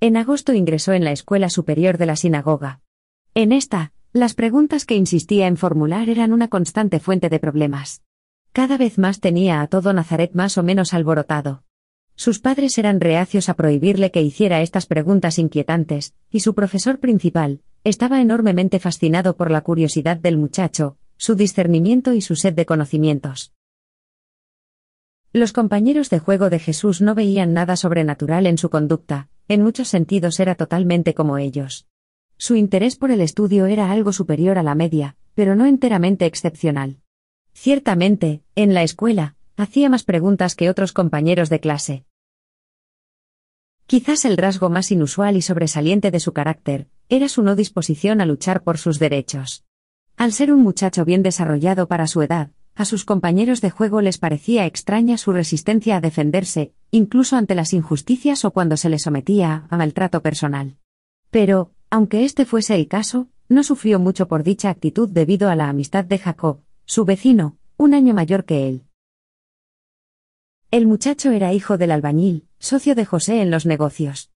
En 0.00 0.16
agosto 0.16 0.54
ingresó 0.54 0.94
en 0.94 1.04
la 1.04 1.12
escuela 1.12 1.50
superior 1.50 1.98
de 1.98 2.06
la 2.06 2.16
sinagoga. 2.16 2.80
En 3.34 3.52
esta, 3.52 3.92
Las 4.14 4.32
preguntas 4.32 4.86
que 4.86 4.96
insistía 4.96 5.46
en 5.46 5.58
formular 5.58 6.08
eran 6.08 6.32
una 6.32 6.48
constante 6.48 7.00
fuente 7.00 7.28
de 7.28 7.38
problemas. 7.38 8.02
Cada 8.52 8.78
vez 8.78 8.98
más 8.98 9.20
tenía 9.20 9.60
a 9.60 9.66
todo 9.66 9.92
Nazaret 9.92 10.32
más 10.32 10.56
o 10.56 10.62
menos 10.62 10.94
alborotado. 10.94 11.64
Sus 12.14 12.38
padres 12.38 12.78
eran 12.78 13.00
reacios 13.00 13.48
a 13.48 13.54
prohibirle 13.54 14.10
que 14.10 14.22
hiciera 14.22 14.60
estas 14.60 14.86
preguntas 14.86 15.38
inquietantes, 15.38 16.14
y 16.30 16.40
su 16.40 16.54
profesor 16.54 16.98
principal, 16.98 17.60
estaba 17.84 18.20
enormemente 18.20 18.78
fascinado 18.78 19.36
por 19.36 19.50
la 19.50 19.62
curiosidad 19.62 20.16
del 20.16 20.36
muchacho, 20.36 20.96
su 21.16 21.34
discernimiento 21.34 22.12
y 22.12 22.20
su 22.20 22.36
sed 22.36 22.54
de 22.54 22.66
conocimientos. 22.66 23.52
Los 25.32 25.52
compañeros 25.52 26.10
de 26.10 26.18
juego 26.18 26.50
de 26.50 26.58
Jesús 26.58 27.00
no 27.00 27.14
veían 27.14 27.54
nada 27.54 27.76
sobrenatural 27.76 28.46
en 28.46 28.58
su 28.58 28.68
conducta, 28.68 29.28
en 29.48 29.62
muchos 29.62 29.88
sentidos 29.88 30.38
era 30.40 30.54
totalmente 30.54 31.14
como 31.14 31.38
ellos. 31.38 31.86
Su 32.36 32.54
interés 32.54 32.96
por 32.96 33.10
el 33.10 33.20
estudio 33.20 33.66
era 33.66 33.90
algo 33.90 34.12
superior 34.12 34.58
a 34.58 34.62
la 34.62 34.74
media, 34.74 35.16
pero 35.34 35.56
no 35.56 35.66
enteramente 35.66 36.26
excepcional. 36.26 36.98
Ciertamente, 37.54 38.42
en 38.56 38.74
la 38.74 38.82
escuela, 38.82 39.36
hacía 39.56 39.88
más 39.88 40.04
preguntas 40.04 40.54
que 40.54 40.70
otros 40.70 40.92
compañeros 40.92 41.48
de 41.48 41.60
clase. 41.60 42.04
Quizás 43.86 44.24
el 44.24 44.36
rasgo 44.36 44.70
más 44.70 44.90
inusual 44.90 45.36
y 45.36 45.42
sobresaliente 45.42 46.10
de 46.10 46.20
su 46.20 46.32
carácter, 46.32 46.88
era 47.08 47.28
su 47.28 47.42
no 47.42 47.56
disposición 47.56 48.20
a 48.20 48.26
luchar 48.26 48.62
por 48.62 48.78
sus 48.78 48.98
derechos. 48.98 49.64
Al 50.16 50.32
ser 50.32 50.52
un 50.52 50.62
muchacho 50.62 51.04
bien 51.04 51.22
desarrollado 51.22 51.88
para 51.88 52.06
su 52.06 52.22
edad, 52.22 52.50
a 52.74 52.86
sus 52.86 53.04
compañeros 53.04 53.60
de 53.60 53.70
juego 53.70 54.00
les 54.00 54.18
parecía 54.18 54.64
extraña 54.64 55.18
su 55.18 55.32
resistencia 55.32 55.96
a 55.96 56.00
defenderse, 56.00 56.72
incluso 56.90 57.36
ante 57.36 57.54
las 57.54 57.74
injusticias 57.74 58.44
o 58.44 58.50
cuando 58.50 58.76
se 58.78 58.88
le 58.88 58.98
sometía 58.98 59.66
a 59.68 59.76
maltrato 59.76 60.22
personal. 60.22 60.76
Pero, 61.30 61.72
aunque 61.90 62.24
este 62.24 62.46
fuese 62.46 62.74
el 62.74 62.88
caso, 62.88 63.28
no 63.48 63.62
sufrió 63.62 63.98
mucho 63.98 64.26
por 64.26 64.42
dicha 64.42 64.70
actitud 64.70 65.08
debido 65.10 65.50
a 65.50 65.56
la 65.56 65.68
amistad 65.68 66.04
de 66.04 66.18
Jacob, 66.18 66.60
su 66.86 67.04
vecino, 67.04 67.58
un 67.76 67.92
año 67.92 68.14
mayor 68.14 68.46
que 68.46 68.68
él. 68.68 68.84
El 70.72 70.86
muchacho 70.86 71.32
era 71.32 71.52
hijo 71.52 71.76
del 71.76 71.90
albañil, 71.90 72.46
socio 72.58 72.94
de 72.94 73.04
José 73.04 73.42
en 73.42 73.50
los 73.50 73.66
negocios. 73.66 74.30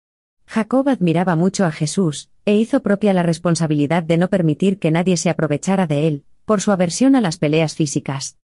Jacob 0.45 0.87
admiraba 0.91 1.35
mucho 1.35 1.65
a 1.65 1.73
Jesús, 1.73 2.29
e 2.45 2.57
hizo 2.57 2.83
propia 2.83 3.15
la 3.15 3.23
responsabilidad 3.23 4.03
de 4.03 4.19
no 4.19 4.29
permitir 4.29 4.79
que 4.79 4.91
nadie 4.91 5.17
se 5.17 5.31
aprovechara 5.31 5.87
de 5.87 6.07
él, 6.07 6.25
por 6.45 6.61
su 6.61 6.73
aversión 6.73 7.17
a 7.17 7.23
las 7.23 7.39
peleas 7.39 7.75
físicas. 7.75 8.37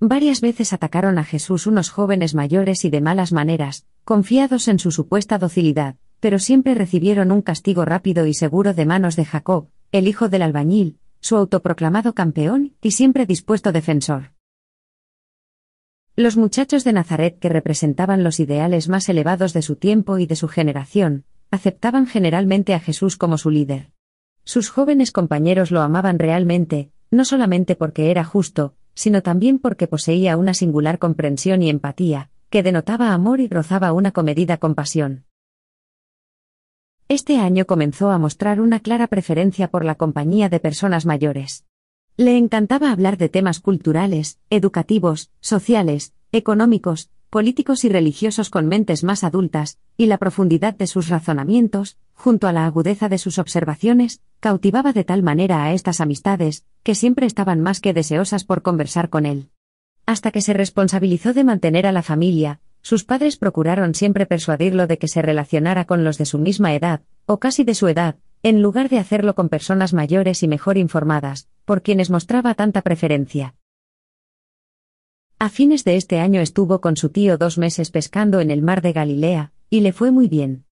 Varias 0.00 0.40
veces 0.40 0.72
atacaron 0.72 1.18
a 1.18 1.24
Jesús 1.24 1.68
unos 1.68 1.88
jóvenes 1.88 2.34
mayores 2.34 2.84
y 2.84 2.90
de 2.90 3.00
malas 3.00 3.32
maneras, 3.32 3.86
confiados 4.04 4.66
en 4.66 4.80
su 4.80 4.90
supuesta 4.90 5.38
docilidad, 5.38 5.94
pero 6.18 6.40
siempre 6.40 6.74
recibieron 6.74 7.30
un 7.30 7.42
castigo 7.42 7.84
rápido 7.84 8.26
y 8.26 8.34
seguro 8.34 8.74
de 8.74 8.86
manos 8.86 9.14
de 9.14 9.24
Jacob, 9.24 9.68
el 9.92 10.08
hijo 10.08 10.28
del 10.28 10.42
albañil, 10.42 10.98
su 11.20 11.36
autoproclamado 11.36 12.12
campeón 12.12 12.74
y 12.82 12.90
siempre 12.90 13.24
dispuesto 13.24 13.70
defensor. 13.70 14.32
Los 16.18 16.38
muchachos 16.38 16.82
de 16.82 16.94
Nazaret 16.94 17.38
que 17.38 17.50
representaban 17.50 18.24
los 18.24 18.40
ideales 18.40 18.88
más 18.88 19.06
elevados 19.10 19.52
de 19.52 19.60
su 19.60 19.76
tiempo 19.76 20.16
y 20.16 20.24
de 20.24 20.34
su 20.34 20.48
generación, 20.48 21.24
aceptaban 21.50 22.06
generalmente 22.06 22.72
a 22.72 22.80
Jesús 22.80 23.18
como 23.18 23.36
su 23.36 23.50
líder. 23.50 23.90
Sus 24.42 24.70
jóvenes 24.70 25.12
compañeros 25.12 25.70
lo 25.70 25.82
amaban 25.82 26.18
realmente, 26.18 26.90
no 27.10 27.26
solamente 27.26 27.76
porque 27.76 28.10
era 28.10 28.24
justo, 28.24 28.74
sino 28.94 29.22
también 29.22 29.58
porque 29.58 29.88
poseía 29.88 30.38
una 30.38 30.54
singular 30.54 30.98
comprensión 30.98 31.62
y 31.62 31.68
empatía, 31.68 32.30
que 32.48 32.62
denotaba 32.62 33.12
amor 33.12 33.40
y 33.40 33.48
rozaba 33.48 33.92
una 33.92 34.12
comedida 34.12 34.56
compasión. 34.56 35.26
Este 37.08 37.36
año 37.36 37.66
comenzó 37.66 38.10
a 38.10 38.16
mostrar 38.16 38.62
una 38.62 38.80
clara 38.80 39.06
preferencia 39.08 39.68
por 39.68 39.84
la 39.84 39.96
compañía 39.96 40.48
de 40.48 40.60
personas 40.60 41.04
mayores. 41.04 41.66
Le 42.18 42.38
encantaba 42.38 42.92
hablar 42.92 43.18
de 43.18 43.28
temas 43.28 43.60
culturales, 43.60 44.38
educativos, 44.48 45.30
sociales, 45.40 46.14
económicos, 46.32 47.10
políticos 47.28 47.84
y 47.84 47.90
religiosos 47.90 48.48
con 48.48 48.68
mentes 48.68 49.04
más 49.04 49.22
adultas, 49.22 49.78
y 49.98 50.06
la 50.06 50.16
profundidad 50.16 50.74
de 50.74 50.86
sus 50.86 51.10
razonamientos, 51.10 51.98
junto 52.14 52.48
a 52.48 52.54
la 52.54 52.64
agudeza 52.64 53.10
de 53.10 53.18
sus 53.18 53.38
observaciones, 53.38 54.22
cautivaba 54.40 54.94
de 54.94 55.04
tal 55.04 55.22
manera 55.22 55.62
a 55.64 55.74
estas 55.74 56.00
amistades, 56.00 56.64
que 56.82 56.94
siempre 56.94 57.26
estaban 57.26 57.60
más 57.60 57.80
que 57.80 57.92
deseosas 57.92 58.44
por 58.44 58.62
conversar 58.62 59.10
con 59.10 59.26
él. 59.26 59.50
Hasta 60.06 60.30
que 60.30 60.40
se 60.40 60.54
responsabilizó 60.54 61.34
de 61.34 61.44
mantener 61.44 61.86
a 61.86 61.92
la 61.92 62.02
familia, 62.02 62.60
sus 62.80 63.04
padres 63.04 63.36
procuraron 63.36 63.94
siempre 63.94 64.24
persuadirlo 64.24 64.86
de 64.86 64.96
que 64.96 65.08
se 65.08 65.20
relacionara 65.20 65.84
con 65.84 66.02
los 66.02 66.16
de 66.16 66.24
su 66.24 66.38
misma 66.38 66.72
edad, 66.72 67.02
o 67.26 67.40
casi 67.40 67.62
de 67.64 67.74
su 67.74 67.88
edad, 67.88 68.16
en 68.46 68.62
lugar 68.62 68.88
de 68.88 69.00
hacerlo 69.00 69.34
con 69.34 69.48
personas 69.48 69.92
mayores 69.92 70.44
y 70.44 70.46
mejor 70.46 70.78
informadas, 70.78 71.48
por 71.64 71.82
quienes 71.82 72.10
mostraba 72.10 72.54
tanta 72.54 72.80
preferencia. 72.80 73.56
A 75.40 75.48
fines 75.48 75.82
de 75.82 75.96
este 75.96 76.20
año 76.20 76.40
estuvo 76.40 76.80
con 76.80 76.96
su 76.96 77.08
tío 77.08 77.38
dos 77.38 77.58
meses 77.58 77.90
pescando 77.90 78.38
en 78.38 78.52
el 78.52 78.62
mar 78.62 78.82
de 78.82 78.92
Galilea, 78.92 79.52
y 79.68 79.80
le 79.80 79.92
fue 79.92 80.12
muy 80.12 80.28
bien. 80.28 80.64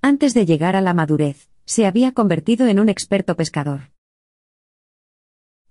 Antes 0.00 0.32
de 0.32 0.46
llegar 0.46 0.74
a 0.74 0.80
la 0.80 0.94
madurez, 0.94 1.50
se 1.66 1.84
había 1.84 2.12
convertido 2.12 2.66
en 2.66 2.80
un 2.80 2.88
experto 2.88 3.36
pescador. 3.36 3.90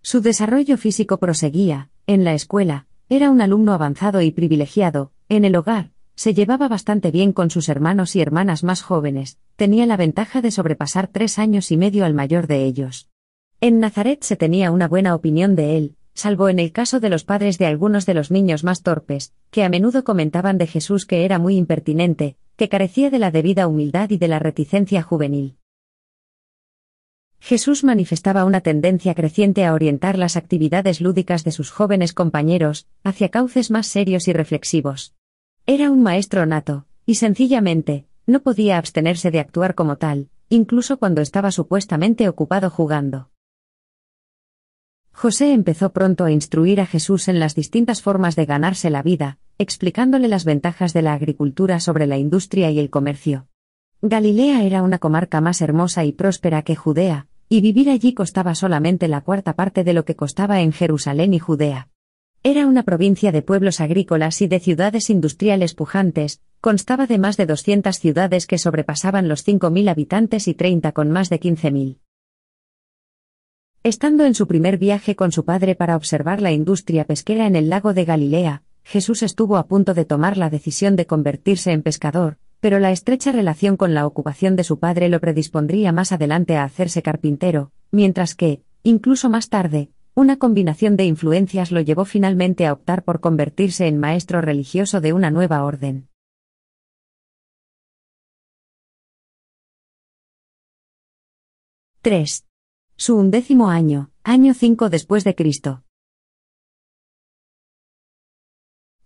Su 0.04 0.22
desarrollo 0.22 0.78
físico 0.78 1.18
proseguía, 1.18 1.90
en 2.06 2.24
la 2.24 2.36
escuela, 2.36 2.86
era 3.10 3.32
un 3.32 3.42
alumno 3.42 3.74
avanzado 3.74 4.22
y 4.22 4.30
privilegiado, 4.30 5.12
en 5.28 5.44
el 5.44 5.56
hogar, 5.56 5.90
se 6.18 6.34
llevaba 6.34 6.68
bastante 6.68 7.12
bien 7.12 7.32
con 7.32 7.52
sus 7.52 7.70
hermanos 7.70 8.16
y 8.16 8.22
hermanas 8.22 8.64
más 8.64 8.82
jóvenes, 8.82 9.38
tenía 9.56 9.86
la 9.86 9.98
ventaja 9.98 10.42
de 10.42 10.50
sobrepasar 10.50 11.08
tres 11.08 11.38
años 11.38 11.72
y 11.72 11.78
medio 11.78 12.06
al 12.06 12.16
mayor 12.16 12.48
de 12.48 12.66
ellos. 12.66 13.08
En 13.62 13.80
Nazaret 13.80 14.24
se 14.24 14.36
tenía 14.36 14.72
una 14.72 14.88
buena 14.88 15.14
opinión 15.14 15.56
de 15.56 15.78
él, 15.78 15.96
salvo 16.16 16.50
en 16.50 16.58
el 16.58 16.72
caso 16.72 17.00
de 17.00 17.10
los 17.10 17.24
padres 17.24 17.60
de 17.60 17.68
algunos 17.68 18.08
de 18.08 18.16
los 18.16 18.32
niños 18.32 18.64
más 18.64 18.82
torpes, 18.82 19.32
que 19.52 19.64
a 19.64 19.70
menudo 19.70 20.04
comentaban 20.04 20.58
de 20.58 20.66
Jesús 20.66 21.06
que 21.06 21.24
era 21.24 21.38
muy 21.38 21.56
impertinente, 21.56 22.36
que 22.56 22.68
carecía 22.68 23.12
de 23.12 23.20
la 23.20 23.30
debida 23.30 23.68
humildad 23.68 24.10
y 24.10 24.18
de 24.18 24.28
la 24.28 24.40
reticencia 24.40 25.04
juvenil. 25.04 25.58
Jesús 27.40 27.84
manifestaba 27.84 28.44
una 28.44 28.62
tendencia 28.62 29.14
creciente 29.14 29.66
a 29.66 29.74
orientar 29.76 30.18
las 30.18 30.36
actividades 30.36 31.00
lúdicas 31.00 31.44
de 31.44 31.52
sus 31.52 31.70
jóvenes 31.70 32.14
compañeros 32.14 32.88
hacia 33.04 33.30
cauces 33.30 33.70
más 33.70 33.86
serios 33.86 34.28
y 34.28 34.34
reflexivos. 34.34 35.14
Era 35.70 35.92
un 35.92 36.02
maestro 36.02 36.46
nato, 36.46 36.86
y 37.06 37.16
sencillamente, 37.16 38.06
no 38.26 38.40
podía 38.40 38.78
abstenerse 38.78 39.32
de 39.32 39.42
actuar 39.42 39.76
como 39.76 39.98
tal, 39.98 40.30
incluso 40.48 40.98
cuando 40.98 41.22
estaba 41.22 41.52
supuestamente 41.52 42.30
ocupado 42.30 42.70
jugando. 42.70 43.32
José 45.12 45.52
empezó 45.52 45.92
pronto 45.92 46.24
a 46.24 46.32
instruir 46.32 46.80
a 46.80 46.86
Jesús 46.86 47.28
en 47.28 47.42
las 47.42 47.54
distintas 47.54 48.02
formas 48.02 48.38
de 48.38 48.46
ganarse 48.46 48.90
la 48.90 49.04
vida, 49.04 49.40
explicándole 49.58 50.30
las 50.30 50.46
ventajas 50.46 50.94
de 50.94 51.02
la 51.02 51.12
agricultura 51.12 51.82
sobre 51.82 52.08
la 52.08 52.18
industria 52.18 52.72
y 52.72 52.80
el 52.80 52.90
comercio. 52.90 53.50
Galilea 54.02 54.64
era 54.64 54.84
una 54.84 55.00
comarca 55.00 55.42
más 55.42 55.62
hermosa 55.62 56.06
y 56.06 56.14
próspera 56.14 56.62
que 56.62 56.78
Judea, 56.78 57.28
y 57.50 57.60
vivir 57.60 57.90
allí 57.90 58.14
costaba 58.14 58.56
solamente 58.56 59.10
la 59.10 59.20
cuarta 59.20 59.58
parte 59.58 59.84
de 59.84 59.92
lo 59.92 60.06
que 60.06 60.16
costaba 60.16 60.62
en 60.62 60.72
Jerusalén 60.72 61.34
y 61.34 61.40
Judea. 61.40 61.90
Era 62.50 62.66
una 62.66 62.84
provincia 62.84 63.34
de 63.34 63.42
pueblos 63.42 63.82
agrícolas 63.82 64.42
y 64.42 64.48
de 64.48 64.62
ciudades 64.62 65.10
industriales 65.10 65.74
pujantes, 65.74 66.42
constaba 66.62 67.06
de 67.06 67.18
más 67.18 67.36
de 67.36 67.46
200 67.46 68.00
ciudades 68.00 68.48
que 68.48 68.58
sobrepasaban 68.58 69.28
los 69.28 69.46
5.000 69.46 69.90
habitantes 69.90 70.48
y 70.48 70.54
30 70.54 70.94
con 70.94 71.12
más 71.12 71.30
de 71.30 71.42
15.000. 71.42 71.98
Estando 73.84 74.24
en 74.24 74.34
su 74.34 74.48
primer 74.48 74.78
viaje 74.78 75.18
con 75.18 75.34
su 75.34 75.44
padre 75.44 75.76
para 75.76 75.98
observar 75.98 76.42
la 76.42 76.54
industria 76.54 77.04
pesquera 77.04 77.48
en 77.48 77.58
el 77.58 77.68
lago 77.68 77.94
de 77.94 78.06
Galilea, 78.06 78.64
Jesús 78.86 79.24
estuvo 79.24 79.58
a 79.58 79.68
punto 79.68 79.94
de 79.94 80.06
tomar 80.06 80.38
la 80.38 80.50
decisión 80.50 80.96
de 80.96 81.06
convertirse 81.06 81.74
en 81.74 81.84
pescador, 81.84 82.38
pero 82.62 82.80
la 82.80 82.92
estrecha 82.92 83.34
relación 83.34 83.76
con 83.76 83.94
la 83.94 84.08
ocupación 84.08 84.56
de 84.56 84.64
su 84.64 84.80
padre 84.80 85.10
lo 85.10 85.20
predispondría 85.20 85.92
más 85.92 86.14
adelante 86.14 86.56
a 86.56 86.64
hacerse 86.64 87.02
carpintero, 87.02 87.74
mientras 87.92 88.36
que, 88.36 88.62
incluso 88.84 89.30
más 89.30 89.50
tarde, 89.50 89.90
una 90.18 90.38
combinación 90.38 90.98
de 90.98 91.06
influencias 91.06 91.72
lo 91.72 91.80
llevó 91.80 92.04
finalmente 92.04 92.66
a 92.66 92.74
optar 92.74 93.04
por 93.04 93.20
convertirse 93.20 93.86
en 93.86 94.00
maestro 94.00 94.42
religioso 94.42 95.00
de 95.00 95.14
una 95.14 95.30
nueva 95.30 95.64
orden. 95.64 96.10
—3. 102.02 102.46
Su 102.96 103.16
undécimo 103.16 103.70
año, 103.70 104.10
año 104.24 104.56
5 104.56 104.90
después 104.90 105.24
de 105.24 105.36
Cristo. 105.36 105.84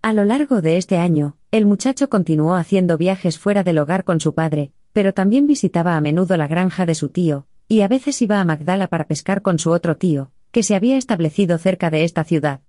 A 0.01 0.13
lo 0.13 0.24
largo 0.24 0.62
de 0.62 0.77
este 0.77 0.96
año, 0.96 1.36
el 1.51 1.65
muchacho 1.65 2.10
continuó 2.10 2.56
haciendo 2.56 2.98
viajes 2.98 3.38
fuera 3.38 3.63
del 3.63 3.80
hogar 3.80 4.06
con 4.06 4.22
su 4.22 4.34
padre, 4.34 4.72
pero 4.94 5.13
también 5.13 5.46
visitaba 5.46 5.98
a 5.98 6.01
menudo 6.01 6.38
la 6.38 6.48
granja 6.48 6.86
de 6.86 6.96
su 6.96 7.10
tío, 7.10 7.48
y 7.68 7.82
a 7.82 7.89
veces 7.89 8.22
iba 8.22 8.39
a 8.39 8.46
Magdala 8.46 8.88
para 8.88 9.08
pescar 9.08 9.41
con 9.41 9.60
su 9.60 9.72
otro 9.72 9.98
tío, 9.98 10.32
que 10.51 10.63
se 10.63 10.75
había 10.75 10.98
establecido 10.98 11.58
cerca 11.58 11.89
de 11.89 12.03
esta 12.03 12.24
ciudad. 12.24 12.62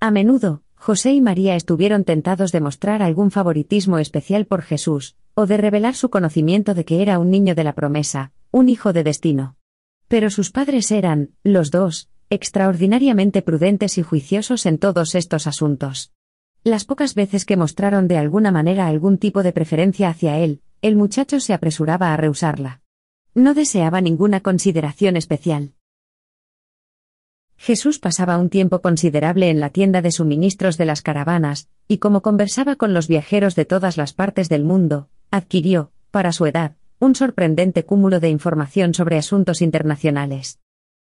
A 0.00 0.10
menudo, 0.10 0.62
José 0.74 1.12
y 1.12 1.20
María 1.20 1.56
estuvieron 1.56 2.04
tentados 2.04 2.52
de 2.52 2.60
mostrar 2.60 3.02
algún 3.02 3.30
favoritismo 3.30 3.98
especial 3.98 4.44
por 4.44 4.62
Jesús, 4.62 5.16
o 5.34 5.46
de 5.46 5.56
revelar 5.56 5.94
su 5.94 6.10
conocimiento 6.10 6.74
de 6.74 6.84
que 6.84 7.00
era 7.00 7.18
un 7.18 7.30
niño 7.30 7.54
de 7.54 7.64
la 7.64 7.72
promesa, 7.72 8.32
un 8.50 8.68
hijo 8.68 8.92
de 8.92 9.02
destino. 9.02 9.56
Pero 10.08 10.30
sus 10.30 10.50
padres 10.50 10.90
eran, 10.90 11.30
los 11.42 11.70
dos, 11.70 12.10
extraordinariamente 12.30 13.42
prudentes 13.42 13.96
y 13.98 14.02
juiciosos 14.02 14.66
en 14.66 14.78
todos 14.78 15.14
estos 15.14 15.46
asuntos. 15.46 16.12
Las 16.62 16.84
pocas 16.84 17.14
veces 17.14 17.44
que 17.44 17.56
mostraron 17.56 18.08
de 18.08 18.18
alguna 18.18 18.50
manera 18.50 18.86
algún 18.86 19.18
tipo 19.18 19.42
de 19.42 19.52
preferencia 19.52 20.08
hacia 20.08 20.38
él, 20.38 20.60
el 20.82 20.96
muchacho 20.96 21.40
se 21.40 21.54
apresuraba 21.54 22.12
a 22.12 22.16
rehusarla. 22.16 22.80
No 23.34 23.54
deseaba 23.54 24.00
ninguna 24.00 24.40
consideración 24.40 25.16
especial. 25.16 25.72
Jesús 27.56 27.98
pasaba 27.98 28.38
un 28.38 28.50
tiempo 28.50 28.80
considerable 28.80 29.50
en 29.50 29.60
la 29.60 29.70
tienda 29.70 30.02
de 30.02 30.10
suministros 30.10 30.76
de 30.76 30.84
las 30.84 31.02
caravanas, 31.02 31.68
y 31.88 31.98
como 31.98 32.22
conversaba 32.22 32.76
con 32.76 32.94
los 32.94 33.08
viajeros 33.08 33.54
de 33.54 33.64
todas 33.64 33.96
las 33.96 34.12
partes 34.12 34.48
del 34.48 34.64
mundo, 34.64 35.08
adquirió, 35.30 35.92
para 36.10 36.32
su 36.32 36.46
edad, 36.46 36.76
un 36.98 37.14
sorprendente 37.14 37.84
cúmulo 37.84 38.20
de 38.20 38.30
información 38.30 38.94
sobre 38.94 39.18
asuntos 39.18 39.62
internacionales. 39.62 40.58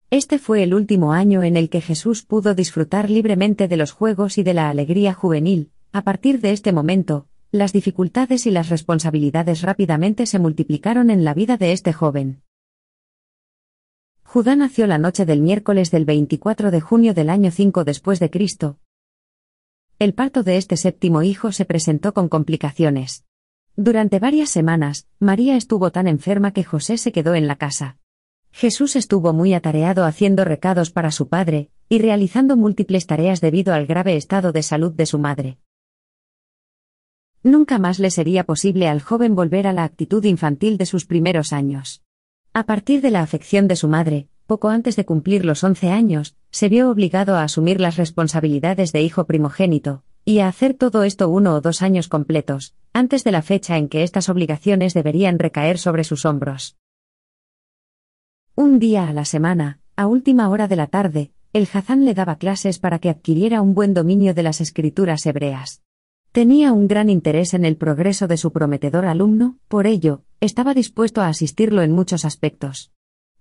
Este 0.09 0.37
fue 0.37 0.61
el 0.61 0.75
último 0.75 1.11
año 1.11 1.41
en 1.41 1.57
el 1.57 1.69
que 1.69 1.81
Jesús 1.81 2.23
pudo 2.23 2.53
disfrutar 2.53 3.09
libremente 3.09 3.67
de 3.67 3.77
los 3.77 3.91
juegos 3.91 4.37
y 4.37 4.43
de 4.43 4.53
la 4.53 4.69
alegría 4.69 5.13
juvenil. 5.13 5.71
A 5.91 6.03
partir 6.03 6.39
de 6.39 6.51
este 6.51 6.71
momento, 6.71 7.27
las 7.51 7.73
dificultades 7.73 8.45
y 8.45 8.51
las 8.51 8.69
responsabilidades 8.69 9.63
rápidamente 9.63 10.27
se 10.27 10.37
multiplicaron 10.37 11.09
en 11.09 11.23
la 11.23 11.33
vida 11.33 11.57
de 11.57 11.71
este 11.71 11.93
joven. 11.93 12.42
Judá 14.33 14.55
nació 14.55 14.87
la 14.87 14.97
noche 14.97 15.27
del 15.27 15.41
miércoles 15.41 15.91
del 15.91 16.05
24 16.05 16.71
de 16.71 16.81
junio 16.81 17.13
del 17.13 17.29
año 17.29 17.51
5 17.51 17.83
después 17.83 18.19
de 18.19 18.31
Cristo. 18.31 18.79
El 19.99 20.15
parto 20.15 20.41
de 20.41 20.57
este 20.57 20.75
séptimo 20.75 21.21
hijo 21.21 21.51
se 21.51 21.65
presentó 21.65 22.15
con 22.15 22.29
complicaciones. 22.29 23.25
Durante 23.75 24.17
varias 24.17 24.49
semanas, 24.49 25.07
María 25.19 25.55
estuvo 25.55 25.91
tan 25.91 26.07
enferma 26.07 26.51
que 26.51 26.63
José 26.63 26.97
se 26.97 27.11
quedó 27.11 27.35
en 27.35 27.45
la 27.45 27.57
casa. 27.57 27.99
Jesús 28.51 28.95
estuvo 28.95 29.33
muy 29.33 29.53
atareado 29.53 30.03
haciendo 30.03 30.45
recados 30.45 30.89
para 30.89 31.11
su 31.11 31.27
padre, 31.27 31.69
y 31.87 31.99
realizando 31.99 32.57
múltiples 32.57 33.05
tareas 33.05 33.39
debido 33.39 33.71
al 33.71 33.85
grave 33.85 34.15
estado 34.15 34.51
de 34.51 34.63
salud 34.63 34.93
de 34.93 35.05
su 35.05 35.19
madre. 35.19 35.59
Nunca 37.43 37.77
más 37.77 37.99
le 37.99 38.09
sería 38.09 38.45
posible 38.45 38.87
al 38.87 38.99
joven 38.99 39.35
volver 39.35 39.67
a 39.67 39.73
la 39.73 39.83
actitud 39.83 40.25
infantil 40.25 40.79
de 40.79 40.87
sus 40.87 41.05
primeros 41.05 41.53
años. 41.53 42.02
A 42.55 42.67
partir 42.67 43.01
de 43.01 43.09
la 43.09 43.21
afección 43.21 43.67
de 43.67 43.75
su 43.75 43.87
madre, 43.87 44.27
poco 44.45 44.69
antes 44.69 44.95
de 44.95 45.05
cumplir 45.05 45.43
los 45.43 45.63
once 45.63 45.89
años, 45.89 46.35
se 46.51 46.69
vio 46.69 46.91
obligado 46.91 47.35
a 47.35 47.41
asumir 47.41 47.81
las 47.81 47.97
responsabilidades 47.97 48.91
de 48.91 49.01
hijo 49.01 49.25
primogénito, 49.25 50.03
y 50.23 50.37
a 50.37 50.49
hacer 50.49 50.75
todo 50.75 51.01
esto 51.01 51.29
uno 51.29 51.55
o 51.55 51.61
dos 51.61 51.81
años 51.81 52.07
completos, 52.07 52.75
antes 52.93 53.23
de 53.23 53.31
la 53.31 53.41
fecha 53.41 53.77
en 53.77 53.89
que 53.89 54.03
estas 54.03 54.29
obligaciones 54.29 54.93
deberían 54.93 55.39
recaer 55.39 55.79
sobre 55.79 56.03
sus 56.03 56.25
hombros. 56.25 56.77
Un 58.53 58.77
día 58.77 59.07
a 59.07 59.13
la 59.13 59.25
semana, 59.25 59.79
a 59.95 60.05
última 60.05 60.47
hora 60.49 60.67
de 60.67 60.75
la 60.75 60.85
tarde, 60.85 61.31
el 61.53 61.67
Hazán 61.73 62.05
le 62.05 62.13
daba 62.13 62.35
clases 62.35 62.77
para 62.77 62.99
que 62.99 63.09
adquiriera 63.09 63.63
un 63.63 63.73
buen 63.73 63.95
dominio 63.95 64.35
de 64.35 64.43
las 64.43 64.61
escrituras 64.61 65.25
hebreas. 65.25 65.81
Tenía 66.31 66.71
un 66.71 66.87
gran 66.87 67.09
interés 67.09 67.53
en 67.53 67.63
el 67.63 67.77
progreso 67.77 68.27
de 68.27 68.37
su 68.37 68.51
prometedor 68.51 69.05
alumno, 69.05 69.57
por 69.67 69.85
ello, 69.85 70.23
estaba 70.43 70.73
dispuesto 70.73 71.21
a 71.21 71.29
asistirlo 71.29 71.83
en 71.83 71.93
muchos 71.93 72.25
aspectos. 72.25 72.91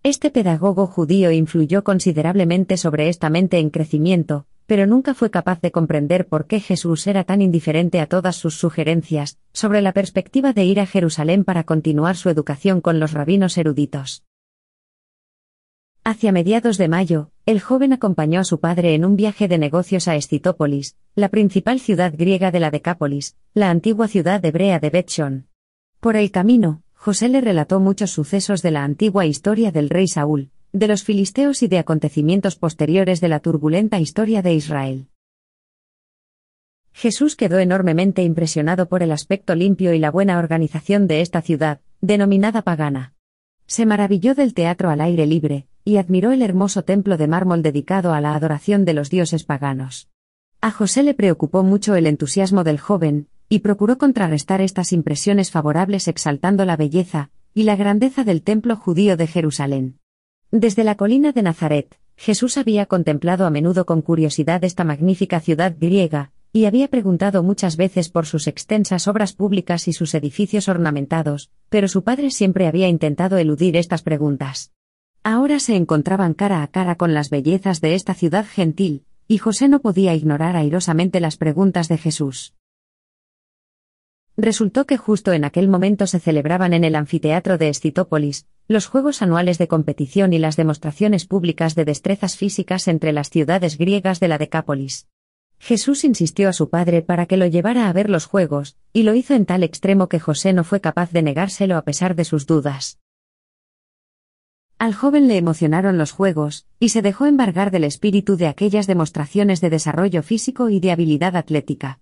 Este 0.05 0.31
pedagogo 0.31 0.87
judío 0.87 1.33
influyó 1.33 1.83
considerablemente 1.83 2.77
sobre 2.77 3.09
esta 3.09 3.29
mente 3.29 3.59
en 3.59 3.71
crecimiento, 3.71 4.47
pero 4.67 4.87
nunca 4.87 5.13
fue 5.13 5.29
capaz 5.29 5.61
de 5.61 5.73
comprender 5.73 6.29
por 6.29 6.47
qué 6.47 6.61
Jesús 6.61 7.09
era 7.09 7.25
tan 7.25 7.43
indiferente 7.43 8.01
a 8.01 8.07
todas 8.07 8.37
sus 8.37 8.57
sugerencias, 8.57 9.37
sobre 9.53 9.83
la 9.83 9.93
perspectiva 9.93 10.53
de 10.53 10.65
ir 10.65 10.79
a 10.79 10.87
Jerusalén 10.87 11.43
para 11.43 11.65
continuar 11.65 12.17
su 12.17 12.31
educación 12.31 12.81
con 12.81 13.01
los 13.01 13.11
rabinos 13.11 13.59
eruditos. 13.59 14.23
Hacia 16.05 16.31
mediados 16.31 16.79
de 16.79 16.87
mayo, 16.87 17.33
el 17.47 17.61
joven 17.61 17.93
acompañó 17.93 18.39
a 18.39 18.45
su 18.45 18.61
padre 18.61 18.95
en 18.95 19.05
un 19.05 19.17
viaje 19.17 19.49
de 19.49 19.59
negocios 19.59 20.07
a 20.07 20.15
Escitópolis, 20.15 20.97
la 21.17 21.31
principal 21.31 21.81
ciudad 21.81 22.15
griega 22.17 22.53
de 22.53 22.61
la 22.61 22.71
Decápolis, 22.71 23.37
la 23.55 23.71
antigua 23.71 24.07
ciudad 24.07 24.45
hebrea 24.45 24.79
de 24.79 24.91
Betshon. 24.91 25.49
Por 25.99 26.17
el 26.17 26.33
camino, 26.33 26.83
José 27.05 27.29
le 27.29 27.41
relató 27.41 27.81
muchos 27.81 28.13
sucesos 28.13 28.63
de 28.63 28.71
la 28.71 28.85
antigua 28.85 29.27
historia 29.27 29.73
del 29.73 29.91
rey 29.91 30.07
Saúl, 30.07 30.53
de 30.73 30.87
los 30.87 31.03
filisteos 31.03 31.65
y 31.65 31.67
de 31.67 31.79
acontecimientos 31.79 32.55
posteriores 32.55 33.21
de 33.21 33.27
la 33.27 33.41
turbulenta 33.41 33.99
historia 33.99 34.41
de 34.41 34.55
Israel. 34.55 35.09
Jesús 36.93 37.35
quedó 37.35 37.59
enormemente 37.59 38.23
impresionado 38.23 38.87
por 38.89 39.03
el 39.03 39.11
aspecto 39.11 39.57
limpio 39.57 39.93
y 39.93 39.99
la 39.99 40.13
buena 40.13 40.39
organización 40.39 41.09
de 41.09 41.23
esta 41.23 41.43
ciudad, 41.43 41.81
denominada 42.01 42.63
pagana. 42.63 43.15
Se 43.67 43.85
maravilló 43.85 44.37
del 44.37 44.55
teatro 44.55 44.89
al 44.89 45.01
aire 45.01 45.27
libre, 45.27 45.67
y 45.85 45.97
admiró 45.97 46.31
el 46.31 46.41
hermoso 46.41 46.85
templo 46.85 47.17
de 47.17 47.27
mármol 47.27 47.63
dedicado 47.63 48.13
a 48.13 48.21
la 48.21 48.37
adoración 48.37 48.85
de 48.85 48.95
los 48.95 49.11
dioses 49.11 49.43
paganos. 49.43 50.09
A 50.61 50.71
José 50.71 51.03
le 51.03 51.15
preocupó 51.15 51.65
mucho 51.65 51.97
el 51.97 52.07
entusiasmo 52.07 52.63
del 52.63 52.79
joven, 52.79 53.27
y 53.53 53.59
procuró 53.59 53.99
contrarrestar 53.99 54.63
estas 54.63 54.95
impresiones 54.95 55.51
favorables 55.51 56.09
exaltando 56.09 56.65
la 56.65 56.75
belleza 56.75 57.29
y 57.53 57.65
la 57.65 57.77
grandeza 57.77 58.25
del 58.25 58.41
templo 58.41 58.77
judío 58.77 59.19
de 59.19 59.27
Jerusalén. 59.27 59.99
Desde 60.51 60.85
la 60.85 60.95
colina 60.95 61.33
de 61.33 61.43
Nazaret, 61.43 61.99
Jesús 62.17 62.57
había 62.57 62.87
contemplado 62.87 63.45
a 63.45 63.51
menudo 63.51 63.85
con 63.85 64.01
curiosidad 64.01 64.65
esta 64.65 64.85
magnífica 64.85 65.39
ciudad 65.39 65.77
griega, 65.79 66.33
y 66.51 66.65
había 66.65 66.89
preguntado 66.89 67.43
muchas 67.43 67.77
veces 67.77 68.09
por 68.09 68.25
sus 68.25 68.47
extensas 68.47 69.07
obras 69.07 69.35
públicas 69.35 69.87
y 69.87 69.93
sus 69.93 70.15
edificios 70.15 70.71
ornamentados, 70.71 71.51
pero 71.69 71.89
su 71.89 72.05
padre 72.05 72.31
siempre 72.31 72.67
había 72.67 72.89
intentado 72.89 73.37
eludir 73.37 73.77
estas 73.77 74.01
preguntas. 74.01 74.73
Ahora 75.25 75.61
se 75.61 75.77
encontraban 75.77 76.33
cara 76.33 76.63
a 76.63 76.69
cara 76.69 76.95
con 76.95 77.13
las 77.13 77.29
bellezas 77.29 77.83
de 77.83 77.97
esta 77.97 78.15
ciudad 78.15 78.47
gentil, 78.47 79.05
y 79.29 79.37
José 79.37 79.69
no 79.69 79.81
podía 79.81 80.15
ignorar 80.15 80.57
airosamente 80.57 81.21
las 81.21 81.37
preguntas 81.37 81.89
de 81.89 81.99
Jesús. 81.99 82.55
Resultó 84.37 84.87
que 84.87 84.97
justo 84.97 85.33
en 85.33 85.45
aquel 85.45 85.69
momento 85.69 86.07
se 86.07 86.19
celebraban 86.19 86.73
en 86.73 86.85
el 86.85 86.95
anfiteatro 86.95 87.59
de 87.59 87.69
Escitópolis, 87.69 88.47
los 88.67 88.87
Juegos 88.87 89.21
Anuales 89.21 89.59
de 89.59 89.69
Competición 89.69 90.33
y 90.33 90.39
las 90.39 90.57
demostraciones 90.57 91.27
públicas 91.27 91.75
de 91.75 91.85
destrezas 91.85 92.37
físicas 92.37 92.89
entre 92.89 93.13
las 93.13 93.29
ciudades 93.29 93.77
griegas 93.77 94.21
de 94.21 94.29
la 94.29 94.39
Decápolis. 94.39 95.07
Jesús 95.59 96.05
insistió 96.05 96.49
a 96.49 96.55
su 96.55 96.71
padre 96.71 97.03
para 97.03 97.27
que 97.27 97.37
lo 97.37 97.47
llevara 97.47 97.89
a 97.89 97.93
ver 97.93 98.09
los 98.09 98.25
Juegos, 98.25 98.77
y 98.93 99.03
lo 99.03 99.15
hizo 99.15 99.35
en 99.35 99.45
tal 99.45 99.63
extremo 99.63 100.09
que 100.09 100.19
José 100.19 100.55
no 100.55 100.65
fue 100.65 100.81
capaz 100.81 101.13
de 101.13 101.23
negárselo 101.23 101.77
a 101.77 101.83
pesar 101.83 102.17
de 102.17 102.25
sus 102.25 102.47
dudas. 102.47 102.99
Al 104.79 104.95
joven 104.95 105.29
le 105.29 105.37
emocionaron 105.37 105.99
los 105.99 106.11
Juegos, 106.11 106.67
y 106.81 106.89
se 106.89 107.03
dejó 107.03 107.27
embargar 107.27 107.71
del 107.71 107.85
espíritu 107.85 108.37
de 108.37 108.49
aquellas 108.49 108.89
demostraciones 108.89 109.61
de 109.61 109.71
desarrollo 109.71 110.25
físico 110.25 110.71
y 110.71 110.81
de 110.81 110.91
habilidad 110.91 111.37
atlética. 111.37 112.01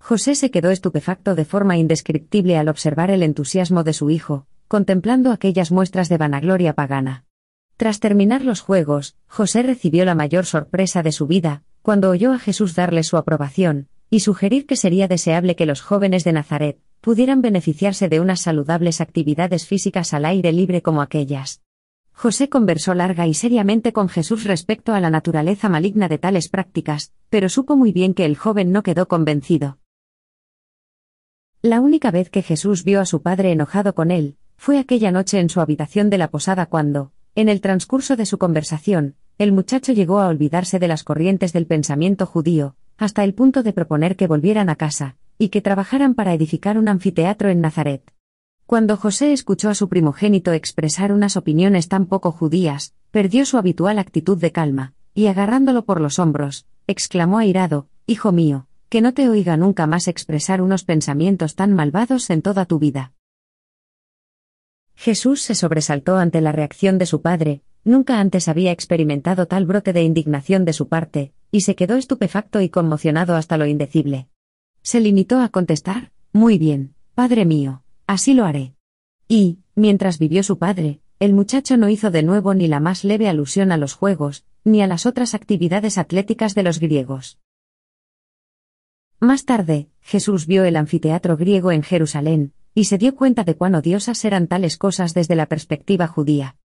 José 0.00 0.34
se 0.34 0.50
quedó 0.50 0.70
estupefacto 0.70 1.34
de 1.34 1.44
forma 1.44 1.76
indescriptible 1.76 2.56
al 2.56 2.68
observar 2.68 3.10
el 3.10 3.22
entusiasmo 3.22 3.84
de 3.84 3.92
su 3.92 4.10
hijo, 4.10 4.46
contemplando 4.66 5.32
aquellas 5.32 5.70
muestras 5.70 6.08
de 6.08 6.18
vanagloria 6.18 6.72
pagana. 6.72 7.24
Tras 7.76 8.00
terminar 8.00 8.44
los 8.44 8.60
juegos, 8.60 9.16
José 9.26 9.62
recibió 9.62 10.04
la 10.04 10.14
mayor 10.14 10.46
sorpresa 10.46 11.02
de 11.02 11.12
su 11.12 11.26
vida, 11.26 11.62
cuando 11.82 12.10
oyó 12.10 12.32
a 12.32 12.38
Jesús 12.38 12.74
darle 12.74 13.02
su 13.02 13.16
aprobación, 13.16 13.88
y 14.10 14.20
sugerir 14.20 14.66
que 14.66 14.76
sería 14.76 15.08
deseable 15.08 15.56
que 15.56 15.66
los 15.66 15.80
jóvenes 15.80 16.24
de 16.24 16.32
Nazaret 16.32 16.78
pudieran 17.00 17.42
beneficiarse 17.42 18.08
de 18.08 18.20
unas 18.20 18.40
saludables 18.40 19.00
actividades 19.00 19.66
físicas 19.66 20.12
al 20.14 20.24
aire 20.24 20.52
libre 20.52 20.82
como 20.82 21.02
aquellas. 21.02 21.60
José 22.12 22.48
conversó 22.48 22.94
larga 22.94 23.28
y 23.28 23.34
seriamente 23.34 23.92
con 23.92 24.08
Jesús 24.08 24.44
respecto 24.44 24.92
a 24.92 25.00
la 25.00 25.10
naturaleza 25.10 25.68
maligna 25.68 26.08
de 26.08 26.18
tales 26.18 26.48
prácticas, 26.48 27.12
pero 27.30 27.48
supo 27.48 27.76
muy 27.76 27.92
bien 27.92 28.12
que 28.12 28.24
el 28.24 28.36
joven 28.36 28.72
no 28.72 28.82
quedó 28.82 29.06
convencido. 29.06 29.78
La 31.62 31.80
única 31.80 32.12
vez 32.12 32.30
que 32.30 32.42
Jesús 32.42 32.84
vio 32.84 33.00
a 33.00 33.04
su 33.04 33.20
padre 33.20 33.50
enojado 33.50 33.92
con 33.92 34.12
él, 34.12 34.36
fue 34.56 34.78
aquella 34.78 35.10
noche 35.10 35.40
en 35.40 35.48
su 35.48 35.60
habitación 35.60 36.08
de 36.08 36.16
la 36.16 36.30
posada 36.30 36.66
cuando, 36.66 37.10
en 37.34 37.48
el 37.48 37.60
transcurso 37.60 38.14
de 38.14 38.26
su 38.26 38.38
conversación, 38.38 39.16
el 39.38 39.50
muchacho 39.50 39.92
llegó 39.92 40.20
a 40.20 40.28
olvidarse 40.28 40.78
de 40.78 40.86
las 40.86 41.02
corrientes 41.02 41.52
del 41.52 41.66
pensamiento 41.66 42.26
judío, 42.26 42.76
hasta 42.96 43.24
el 43.24 43.34
punto 43.34 43.64
de 43.64 43.72
proponer 43.72 44.14
que 44.14 44.28
volvieran 44.28 44.70
a 44.70 44.76
casa, 44.76 45.16
y 45.36 45.48
que 45.48 45.60
trabajaran 45.60 46.14
para 46.14 46.32
edificar 46.32 46.78
un 46.78 46.88
anfiteatro 46.88 47.48
en 47.48 47.60
Nazaret. 47.60 48.08
Cuando 48.64 48.96
José 48.96 49.32
escuchó 49.32 49.68
a 49.68 49.74
su 49.74 49.88
primogénito 49.88 50.52
expresar 50.52 51.10
unas 51.12 51.36
opiniones 51.36 51.88
tan 51.88 52.06
poco 52.06 52.30
judías, 52.30 52.94
perdió 53.10 53.44
su 53.44 53.58
habitual 53.58 53.98
actitud 53.98 54.38
de 54.38 54.52
calma, 54.52 54.94
y 55.12 55.26
agarrándolo 55.26 55.84
por 55.84 56.00
los 56.00 56.20
hombros, 56.20 56.66
exclamó 56.86 57.38
airado, 57.38 57.88
Hijo 58.06 58.30
mío, 58.30 58.67
que 58.88 59.00
no 59.00 59.12
te 59.12 59.28
oiga 59.28 59.56
nunca 59.56 59.86
más 59.86 60.08
expresar 60.08 60.62
unos 60.62 60.84
pensamientos 60.84 61.54
tan 61.54 61.74
malvados 61.74 62.30
en 62.30 62.42
toda 62.42 62.64
tu 62.64 62.78
vida. 62.78 63.12
Jesús 64.94 65.42
se 65.42 65.54
sobresaltó 65.54 66.16
ante 66.16 66.40
la 66.40 66.52
reacción 66.52 66.98
de 66.98 67.06
su 67.06 67.22
padre, 67.22 67.62
nunca 67.84 68.18
antes 68.18 68.48
había 68.48 68.72
experimentado 68.72 69.46
tal 69.46 69.66
brote 69.66 69.92
de 69.92 70.02
indignación 70.02 70.64
de 70.64 70.72
su 70.72 70.88
parte, 70.88 71.32
y 71.52 71.60
se 71.60 71.76
quedó 71.76 71.96
estupefacto 71.96 72.60
y 72.60 72.68
conmocionado 72.68 73.36
hasta 73.36 73.56
lo 73.58 73.66
indecible. 73.66 74.28
Se 74.82 75.00
limitó 75.00 75.40
a 75.40 75.50
contestar, 75.50 76.10
Muy 76.32 76.58
bien, 76.58 76.94
Padre 77.14 77.44
mío, 77.44 77.82
así 78.06 78.32
lo 78.32 78.44
haré. 78.44 78.74
Y, 79.26 79.58
mientras 79.74 80.20
vivió 80.20 80.44
su 80.44 80.58
padre, 80.58 81.00
el 81.18 81.34
muchacho 81.34 81.76
no 81.76 81.88
hizo 81.88 82.12
de 82.12 82.22
nuevo 82.22 82.54
ni 82.54 82.68
la 82.68 82.78
más 82.78 83.02
leve 83.02 83.28
alusión 83.28 83.72
a 83.72 83.76
los 83.76 83.94
juegos, 83.94 84.44
ni 84.62 84.82
a 84.82 84.86
las 84.86 85.04
otras 85.04 85.34
actividades 85.34 85.98
atléticas 85.98 86.54
de 86.54 86.62
los 86.62 86.78
griegos. 86.78 87.38
Más 89.20 89.44
tarde, 89.44 89.88
Jesús 90.00 90.46
vio 90.46 90.64
el 90.64 90.76
anfiteatro 90.76 91.36
griego 91.36 91.72
en 91.72 91.82
Jerusalén, 91.82 92.52
y 92.72 92.84
se 92.84 92.98
dio 92.98 93.16
cuenta 93.16 93.42
de 93.42 93.56
cuán 93.56 93.74
odiosas 93.74 94.24
eran 94.24 94.46
tales 94.46 94.76
cosas 94.76 95.12
desde 95.12 95.34
la 95.34 95.46
perspectiva 95.46 96.06
judía. 96.06 96.56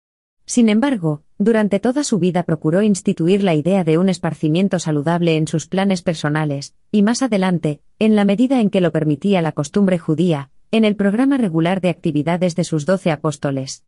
Sin 0.46 0.68
embargo, 0.68 1.24
durante 1.36 1.80
toda 1.80 2.04
su 2.04 2.20
vida 2.20 2.44
procuró 2.44 2.82
instituir 2.82 3.42
la 3.42 3.54
idea 3.54 3.82
de 3.82 3.98
un 3.98 4.08
esparcimiento 4.08 4.78
saludable 4.78 5.36
en 5.36 5.48
sus 5.48 5.66
planes 5.66 6.02
personales, 6.02 6.76
y 6.92 7.02
más 7.02 7.22
adelante, 7.22 7.80
en 7.98 8.14
la 8.14 8.24
medida 8.24 8.60
en 8.60 8.70
que 8.70 8.80
lo 8.80 8.92
permitía 8.92 9.42
la 9.42 9.50
costumbre 9.50 9.98
judía, 9.98 10.50
en 10.70 10.84
el 10.84 10.94
programa 10.94 11.38
regular 11.38 11.80
de 11.80 11.88
actividades 11.88 12.54
de 12.54 12.62
sus 12.62 12.86
doce 12.86 13.10
apóstoles. 13.10 13.84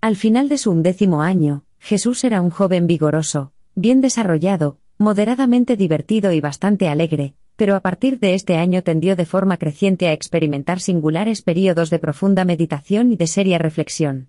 Al 0.00 0.16
final 0.16 0.48
de 0.48 0.58
su 0.58 0.72
undécimo 0.72 1.22
año, 1.22 1.64
Jesús 1.78 2.24
era 2.24 2.40
un 2.40 2.50
joven 2.50 2.88
vigoroso, 2.88 3.52
bien 3.76 4.00
desarrollado, 4.00 4.78
moderadamente 5.00 5.78
divertido 5.78 6.30
y 6.30 6.42
bastante 6.42 6.86
alegre, 6.86 7.32
pero 7.56 7.74
a 7.74 7.80
partir 7.80 8.18
de 8.18 8.34
este 8.34 8.58
año 8.58 8.82
tendió 8.82 9.16
de 9.16 9.24
forma 9.24 9.56
creciente 9.56 10.08
a 10.08 10.12
experimentar 10.12 10.78
singulares 10.78 11.40
períodos 11.40 11.88
de 11.88 11.98
profunda 11.98 12.44
meditación 12.44 13.10
y 13.10 13.16
de 13.16 13.26
seria 13.26 13.56
reflexión. 13.56 14.28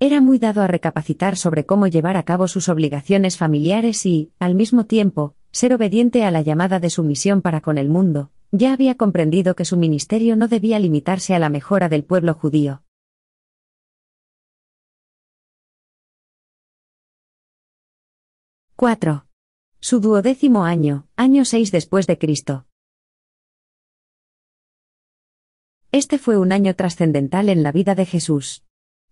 Era 0.00 0.22
muy 0.22 0.38
dado 0.38 0.62
a 0.62 0.68
recapacitar 0.68 1.36
sobre 1.36 1.66
cómo 1.66 1.86
llevar 1.86 2.16
a 2.16 2.22
cabo 2.22 2.48
sus 2.48 2.70
obligaciones 2.70 3.36
familiares 3.36 4.06
y, 4.06 4.32
al 4.38 4.54
mismo 4.54 4.86
tiempo, 4.86 5.34
ser 5.50 5.74
obediente 5.74 6.24
a 6.24 6.30
la 6.30 6.40
llamada 6.40 6.80
de 6.80 6.88
su 6.88 7.04
misión 7.04 7.42
para 7.42 7.60
con 7.60 7.76
el 7.76 7.90
mundo. 7.90 8.30
Ya 8.52 8.72
había 8.72 8.94
comprendido 8.94 9.54
que 9.54 9.66
su 9.66 9.76
ministerio 9.76 10.34
no 10.34 10.48
debía 10.48 10.78
limitarse 10.78 11.34
a 11.34 11.38
la 11.38 11.50
mejora 11.50 11.90
del 11.90 12.04
pueblo 12.04 12.32
judío. 12.32 12.82
4. 18.76 19.25
Su 19.88 20.00
duodécimo 20.00 20.64
año, 20.64 21.06
año 21.14 21.44
6 21.44 21.70
después 21.70 22.08
de 22.08 22.18
Cristo. 22.18 22.66
Este 25.92 26.18
fue 26.18 26.38
un 26.38 26.50
año 26.50 26.74
trascendental 26.74 27.48
en 27.48 27.62
la 27.62 27.70
vida 27.70 27.94
de 27.94 28.04
Jesús. 28.04 28.64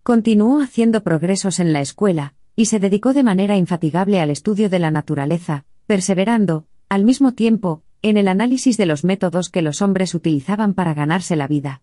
Continuó 0.03 0.61
haciendo 0.61 1.05
progresos 1.05 1.61
en 1.61 1.73
la 1.73 1.81
escuela, 1.81 2.35
y 2.57 2.65
se 2.65 2.81
dedicó 2.81 3.13
de 3.13 3.23
manera 3.23 3.57
infatigable 3.57 4.19
al 4.19 4.31
estudio 4.31 4.69
de 4.69 4.81
la 4.81 4.91
naturaleza, 4.91 5.65
perseverando, 5.87 6.67
al 6.89 7.05
mismo 7.05 7.35
tiempo, 7.35 7.85
en 8.03 8.17
el 8.17 8.27
análisis 8.27 8.77
de 8.77 8.87
los 8.87 9.05
métodos 9.05 9.51
que 9.51 9.63
los 9.63 9.81
hombres 9.81 10.13
utilizaban 10.13 10.75
para 10.75 10.93
ganarse 10.93 11.37
la 11.37 11.47
vida. 11.47 11.83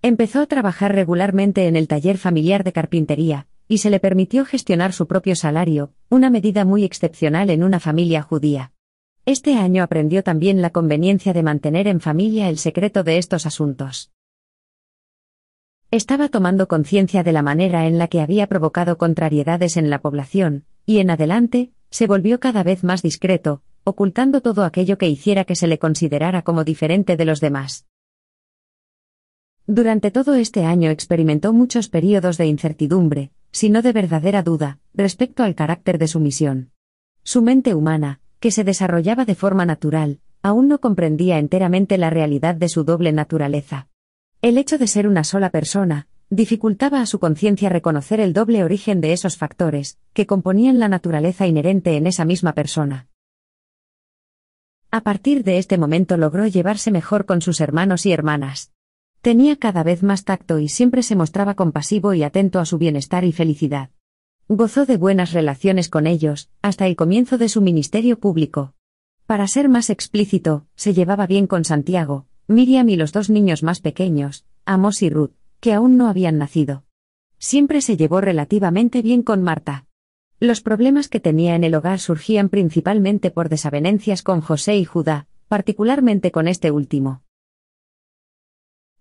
Empezó 0.00 0.40
a 0.40 0.46
trabajar 0.46 0.94
regularmente 0.94 1.66
en 1.66 1.76
el 1.76 1.88
taller 1.88 2.16
familiar 2.16 2.64
de 2.64 2.72
carpintería, 2.72 3.48
y 3.70 3.78
se 3.78 3.88
le 3.88 4.00
permitió 4.00 4.44
gestionar 4.44 4.92
su 4.92 5.06
propio 5.06 5.36
salario, 5.36 5.92
una 6.08 6.28
medida 6.28 6.64
muy 6.64 6.82
excepcional 6.82 7.50
en 7.50 7.62
una 7.62 7.78
familia 7.78 8.20
judía. 8.20 8.72
Este 9.26 9.54
año 9.54 9.84
aprendió 9.84 10.24
también 10.24 10.60
la 10.60 10.70
conveniencia 10.70 11.32
de 11.32 11.44
mantener 11.44 11.86
en 11.86 12.00
familia 12.00 12.48
el 12.48 12.58
secreto 12.58 13.04
de 13.04 13.18
estos 13.18 13.46
asuntos. 13.46 14.10
Estaba 15.92 16.28
tomando 16.28 16.66
conciencia 16.66 17.22
de 17.22 17.30
la 17.30 17.42
manera 17.42 17.86
en 17.86 17.96
la 17.96 18.08
que 18.08 18.20
había 18.20 18.48
provocado 18.48 18.98
contrariedades 18.98 19.76
en 19.76 19.88
la 19.88 20.00
población, 20.00 20.64
y 20.84 20.98
en 20.98 21.10
adelante, 21.10 21.70
se 21.90 22.08
volvió 22.08 22.40
cada 22.40 22.64
vez 22.64 22.82
más 22.82 23.02
discreto, 23.02 23.62
ocultando 23.84 24.40
todo 24.40 24.64
aquello 24.64 24.98
que 24.98 25.08
hiciera 25.08 25.44
que 25.44 25.54
se 25.54 25.68
le 25.68 25.78
considerara 25.78 26.42
como 26.42 26.64
diferente 26.64 27.16
de 27.16 27.24
los 27.24 27.40
demás. 27.40 27.86
Durante 29.68 30.10
todo 30.10 30.34
este 30.34 30.64
año 30.64 30.90
experimentó 30.90 31.52
muchos 31.52 31.88
períodos 31.88 32.36
de 32.36 32.46
incertidumbre, 32.46 33.30
sino 33.52 33.82
de 33.82 33.92
verdadera 33.92 34.42
duda, 34.42 34.78
respecto 34.94 35.42
al 35.42 35.54
carácter 35.54 35.98
de 35.98 36.08
su 36.08 36.20
misión. 36.20 36.70
Su 37.22 37.42
mente 37.42 37.74
humana, 37.74 38.20
que 38.38 38.50
se 38.50 38.64
desarrollaba 38.64 39.24
de 39.24 39.34
forma 39.34 39.66
natural, 39.66 40.20
aún 40.42 40.68
no 40.68 40.80
comprendía 40.80 41.38
enteramente 41.38 41.98
la 41.98 42.10
realidad 42.10 42.54
de 42.54 42.68
su 42.68 42.84
doble 42.84 43.12
naturaleza. 43.12 43.88
El 44.42 44.56
hecho 44.56 44.78
de 44.78 44.86
ser 44.86 45.06
una 45.06 45.24
sola 45.24 45.50
persona, 45.50 46.08
dificultaba 46.30 47.00
a 47.00 47.06
su 47.06 47.18
conciencia 47.18 47.68
reconocer 47.68 48.20
el 48.20 48.32
doble 48.32 48.64
origen 48.64 49.00
de 49.00 49.12
esos 49.12 49.36
factores, 49.36 49.98
que 50.12 50.26
componían 50.26 50.78
la 50.78 50.88
naturaleza 50.88 51.46
inherente 51.46 51.96
en 51.96 52.06
esa 52.06 52.24
misma 52.24 52.54
persona. 52.54 53.08
A 54.92 55.02
partir 55.02 55.44
de 55.44 55.58
este 55.58 55.76
momento 55.76 56.16
logró 56.16 56.46
llevarse 56.46 56.90
mejor 56.90 57.26
con 57.26 57.42
sus 57.42 57.60
hermanos 57.60 58.06
y 58.06 58.12
hermanas. 58.12 58.72
Tenía 59.22 59.56
cada 59.56 59.82
vez 59.82 60.02
más 60.02 60.24
tacto 60.24 60.58
y 60.58 60.68
siempre 60.68 61.02
se 61.02 61.14
mostraba 61.14 61.54
compasivo 61.54 62.14
y 62.14 62.22
atento 62.22 62.58
a 62.58 62.64
su 62.64 62.78
bienestar 62.78 63.24
y 63.24 63.32
felicidad. 63.32 63.90
Gozó 64.48 64.86
de 64.86 64.96
buenas 64.96 65.32
relaciones 65.32 65.90
con 65.90 66.06
ellos, 66.06 66.48
hasta 66.62 66.86
el 66.86 66.96
comienzo 66.96 67.36
de 67.36 67.50
su 67.50 67.60
ministerio 67.60 68.18
público. 68.18 68.72
Para 69.26 69.46
ser 69.46 69.68
más 69.68 69.90
explícito, 69.90 70.66
se 70.74 70.94
llevaba 70.94 71.26
bien 71.26 71.46
con 71.46 71.66
Santiago, 71.66 72.26
Miriam 72.48 72.88
y 72.88 72.96
los 72.96 73.12
dos 73.12 73.28
niños 73.28 73.62
más 73.62 73.80
pequeños, 73.80 74.46
Amos 74.64 75.02
y 75.02 75.10
Ruth, 75.10 75.32
que 75.60 75.74
aún 75.74 75.98
no 75.98 76.08
habían 76.08 76.38
nacido. 76.38 76.84
Siempre 77.38 77.82
se 77.82 77.98
llevó 77.98 78.22
relativamente 78.22 79.02
bien 79.02 79.22
con 79.22 79.42
Marta. 79.42 79.84
Los 80.40 80.62
problemas 80.62 81.08
que 81.08 81.20
tenía 81.20 81.54
en 81.56 81.64
el 81.64 81.74
hogar 81.74 82.00
surgían 82.00 82.48
principalmente 82.48 83.30
por 83.30 83.50
desavenencias 83.50 84.22
con 84.22 84.40
José 84.40 84.78
y 84.78 84.86
Judá, 84.86 85.26
particularmente 85.48 86.30
con 86.32 86.48
este 86.48 86.70
último. 86.70 87.22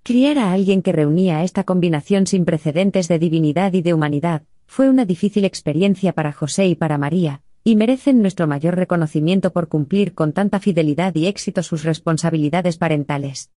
Criar 0.09 0.39
a 0.39 0.53
alguien 0.53 0.81
que 0.81 0.91
reunía 0.91 1.43
esta 1.43 1.65
combinación 1.65 2.25
sin 2.25 2.43
precedentes 2.43 3.07
de 3.07 3.19
divinidad 3.19 3.73
y 3.73 3.83
de 3.83 3.93
humanidad, 3.93 4.41
fue 4.65 4.89
una 4.89 5.05
difícil 5.05 5.45
experiencia 5.45 6.13
para 6.13 6.31
José 6.31 6.65
y 6.65 6.73
para 6.73 6.97
María, 6.97 7.43
y 7.63 7.75
merecen 7.75 8.23
nuestro 8.23 8.47
mayor 8.47 8.75
reconocimiento 8.75 9.53
por 9.53 9.67
cumplir 9.67 10.15
con 10.15 10.33
tanta 10.33 10.59
fidelidad 10.59 11.13
y 11.13 11.27
éxito 11.27 11.61
sus 11.61 11.83
responsabilidades 11.83 12.79
parentales. 12.79 13.51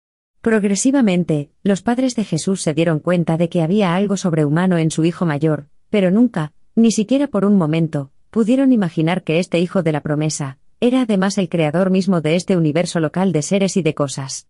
Progresivamente, 0.41 1.51
los 1.62 1.83
padres 1.83 2.15
de 2.15 2.23
Jesús 2.23 2.63
se 2.63 2.73
dieron 2.73 2.97
cuenta 2.97 3.38
de 3.38 3.47
que 3.47 3.62
había 3.62 3.93
algo 3.93 4.17
sobrehumano 4.17 4.79
en 4.79 4.89
su 4.89 5.05
hijo 5.05 5.27
mayor, 5.27 5.67
pero 5.91 6.09
nunca, 6.09 6.53
ni 6.73 6.89
siquiera 6.91 7.27
por 7.27 7.45
un 7.45 7.57
momento, 7.57 8.09
pudieron 8.31 8.73
imaginar 8.73 9.23
que 9.23 9.38
este 9.38 9.59
hijo 9.59 9.83
de 9.83 9.91
la 9.91 10.01
promesa, 10.01 10.57
era 10.79 11.01
además 11.01 11.38
el 11.38 11.47
creador 11.47 11.91
mismo 11.91 12.21
de 12.21 12.35
este 12.35 12.57
universo 12.57 12.99
local 12.99 13.33
de 13.33 13.43
seres 13.43 13.77
y 13.77 13.83
de 13.83 13.93
cosas. 13.93 14.48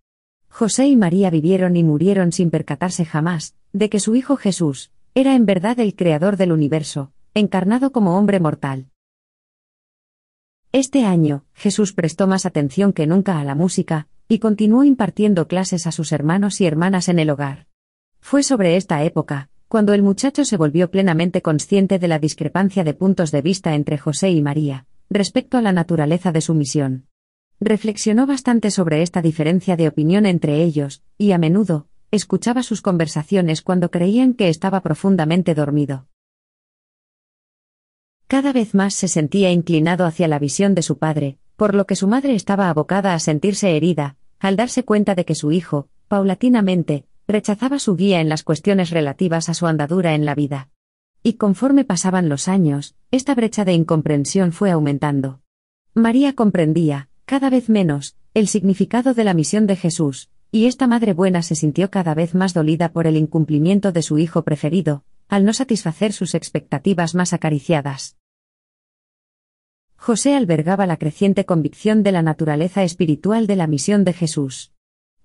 José 0.50 0.88
y 0.88 0.96
María 0.96 1.30
vivieron 1.30 1.78
y 1.78 1.84
murieron 1.84 2.32
sin 2.32 2.50
percatarse 2.52 3.06
jamás, 3.06 3.56
de 3.72 3.90
que 3.90 4.00
su 4.00 4.16
Hijo 4.16 4.36
Jesús, 4.36 4.92
era 5.16 5.36
en 5.36 5.46
verdad 5.46 5.80
el 5.80 5.96
Creador 5.96 6.38
del 6.38 6.52
universo, 6.52 7.12
encarnado 7.34 7.92
como 7.92 8.18
hombre 8.18 8.40
mortal. 8.40 8.88
Este 10.72 11.06
año, 11.06 11.46
Jesús 11.54 11.94
prestó 11.94 12.28
más 12.28 12.46
atención 12.46 12.94
que 12.94 13.08
nunca 13.08 13.40
a 13.40 13.44
la 13.44 13.56
música, 13.56 14.08
y 14.28 14.40
continuó 14.40 14.84
impartiendo 14.84 15.48
clases 15.48 15.88
a 15.88 15.92
sus 15.92 16.12
hermanos 16.12 16.62
y 16.62 16.66
hermanas 16.68 17.10
en 17.10 17.18
el 17.18 17.32
hogar. 17.32 17.68
Fue 18.20 18.44
sobre 18.44 18.76
esta 18.76 19.04
época, 19.04 19.50
cuando 19.68 19.94
el 19.94 20.04
muchacho 20.04 20.46
se 20.46 20.58
volvió 20.58 20.92
plenamente 20.92 21.42
consciente 21.42 22.00
de 22.00 22.08
la 22.08 22.20
discrepancia 22.20 22.84
de 22.84 22.94
puntos 22.94 23.32
de 23.32 23.42
vista 23.42 23.76
entre 23.76 23.98
José 23.98 24.30
y 24.30 24.42
María, 24.42 24.86
respecto 25.10 25.58
a 25.58 25.62
la 25.62 25.72
naturaleza 25.72 26.32
de 26.32 26.42
su 26.42 26.54
misión. 26.54 27.08
Reflexionó 27.62 28.26
bastante 28.26 28.72
sobre 28.72 29.02
esta 29.02 29.22
diferencia 29.22 29.76
de 29.76 29.90
opinión 29.90 30.26
entre 30.26 30.64
ellos, 30.64 31.04
y 31.18 31.34
a 31.34 31.38
menudo, 31.38 31.88
escuchaba 32.10 32.64
sus 32.64 32.82
conversaciones 32.82 33.62
cuando 33.62 33.92
creían 33.92 34.34
que 34.34 34.48
estaba 34.48 34.82
profundamente 34.82 35.54
dormido. 35.56 36.08
Cada 38.28 38.54
vez 38.54 38.76
más 38.76 38.94
se 38.94 39.08
sentía 39.08 39.52
inclinado 39.52 40.06
hacia 40.06 40.28
la 40.28 40.40
visión 40.40 40.74
de 40.74 40.84
su 40.84 40.98
padre, 40.98 41.38
por 41.58 41.76
lo 41.76 41.86
que 41.86 41.96
su 41.96 42.08
madre 42.08 42.34
estaba 42.36 42.70
abocada 42.70 43.14
a 43.14 43.20
sentirse 43.20 43.76
herida, 43.76 44.16
al 44.40 44.56
darse 44.56 44.86
cuenta 44.86 45.14
de 45.14 45.26
que 45.26 45.36
su 45.36 45.52
hijo, 45.52 45.90
paulatinamente, 46.08 47.06
rechazaba 47.28 47.78
su 47.80 47.96
guía 47.98 48.22
en 48.22 48.30
las 48.30 48.44
cuestiones 48.44 48.92
relativas 48.92 49.50
a 49.50 49.54
su 49.54 49.68
andadura 49.68 50.16
en 50.16 50.26
la 50.26 50.36
vida. 50.36 50.70
Y 51.22 51.34
conforme 51.34 51.84
pasaban 51.84 52.30
los 52.30 52.48
años, 52.48 52.96
esta 53.12 53.36
brecha 53.36 53.66
de 53.66 53.74
incomprensión 53.74 54.54
fue 54.54 54.72
aumentando. 54.72 55.42
María 55.94 56.34
comprendía, 56.34 57.09
cada 57.30 57.52
vez 57.52 57.70
menos, 57.70 58.16
el 58.34 58.48
significado 58.48 59.14
de 59.14 59.24
la 59.24 59.36
misión 59.36 59.68
de 59.68 59.76
Jesús, 59.76 60.32
y 60.52 60.66
esta 60.66 60.88
madre 60.88 61.14
buena 61.14 61.44
se 61.44 61.54
sintió 61.54 61.92
cada 61.92 62.16
vez 62.16 62.34
más 62.34 62.56
dolida 62.56 62.92
por 62.92 63.06
el 63.06 63.18
incumplimiento 63.18 63.92
de 63.92 64.02
su 64.02 64.18
hijo 64.18 64.44
preferido, 64.44 65.04
al 65.28 65.46
no 65.46 65.54
satisfacer 65.54 66.12
sus 66.12 66.34
expectativas 66.34 67.14
más 67.14 67.32
acariciadas. 67.34 68.18
José 69.96 70.36
albergaba 70.36 70.88
la 70.88 70.98
creciente 70.98 71.46
convicción 71.46 72.02
de 72.02 72.14
la 72.14 72.24
naturaleza 72.24 72.82
espiritual 72.82 73.46
de 73.46 73.58
la 73.58 73.68
misión 73.68 74.04
de 74.06 74.14
Jesús. 74.14 74.72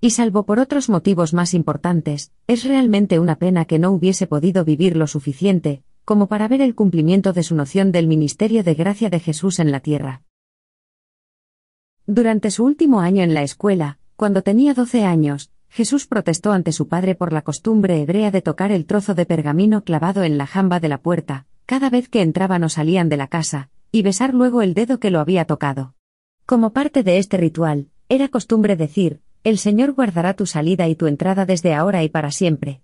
Y 0.03 0.11
salvo 0.11 0.45
por 0.45 0.59
otros 0.59 0.91
motivos 0.91 1.33
más 1.33 1.55
importantes, 1.55 2.33
es 2.47 2.65
realmente 2.65 3.19
una 3.19 3.37
pena 3.37 3.65
que 3.65 3.79
no 3.79 3.93
hubiese 3.93 4.27
podido 4.27 4.67
vivir 4.67 4.95
lo 4.95 5.07
suficiente, 5.07 5.83
como 6.05 6.27
para 6.27 6.49
ver 6.49 6.61
el 6.61 6.75
cumplimiento 6.75 7.33
de 7.33 7.45
su 7.45 7.55
noción 7.55 7.93
del 7.93 8.09
ministerio 8.09 8.63
de 8.63 8.75
gracia 8.75 9.09
de 9.09 9.21
Jesús 9.21 9.59
en 9.59 9.73
la 9.73 9.81
tierra. 9.81 10.21
Durante 12.07 12.51
su 12.51 12.65
último 12.65 13.01
año 13.01 13.23
en 13.23 13.33
la 13.33 13.43
escuela, 13.43 13.99
cuando 14.17 14.43
tenía 14.43 14.75
12 14.75 15.05
años, 15.05 15.51
Jesús 15.71 16.07
protestó 16.07 16.53
ante 16.53 16.71
su 16.71 16.87
padre 16.87 17.15
por 17.15 17.33
la 17.33 17.41
costumbre 17.41 18.01
hebrea 18.03 18.31
de 18.31 18.43
tocar 18.43 18.73
el 18.73 18.85
trozo 18.85 19.15
de 19.15 19.25
pergamino 19.25 19.85
clavado 19.85 20.23
en 20.23 20.37
la 20.37 20.47
jamba 20.47 20.81
de 20.81 20.89
la 20.89 20.99
puerta, 20.99 21.47
cada 21.65 21.89
vez 21.89 22.11
que 22.11 22.21
entraban 22.21 22.63
o 22.63 22.69
salían 22.69 23.09
de 23.09 23.17
la 23.17 23.29
casa, 23.29 23.71
y 23.91 24.03
besar 24.03 24.35
luego 24.35 24.61
el 24.61 24.75
dedo 24.75 25.01
que 25.01 25.11
lo 25.11 25.19
había 25.19 25.47
tocado. 25.47 25.95
Como 26.45 26.75
parte 26.75 27.03
de 27.05 27.17
este 27.17 27.39
ritual, 27.39 27.89
era 28.11 28.29
costumbre 28.29 28.77
decir, 28.77 29.23
el 29.43 29.57
Señor 29.57 29.93
guardará 29.95 30.35
tu 30.35 30.45
salida 30.45 30.87
y 30.89 30.97
tu 30.97 31.07
entrada 31.07 31.47
desde 31.47 31.73
ahora 31.73 32.05
y 32.05 32.11
para 32.11 32.31
siempre. 32.31 32.83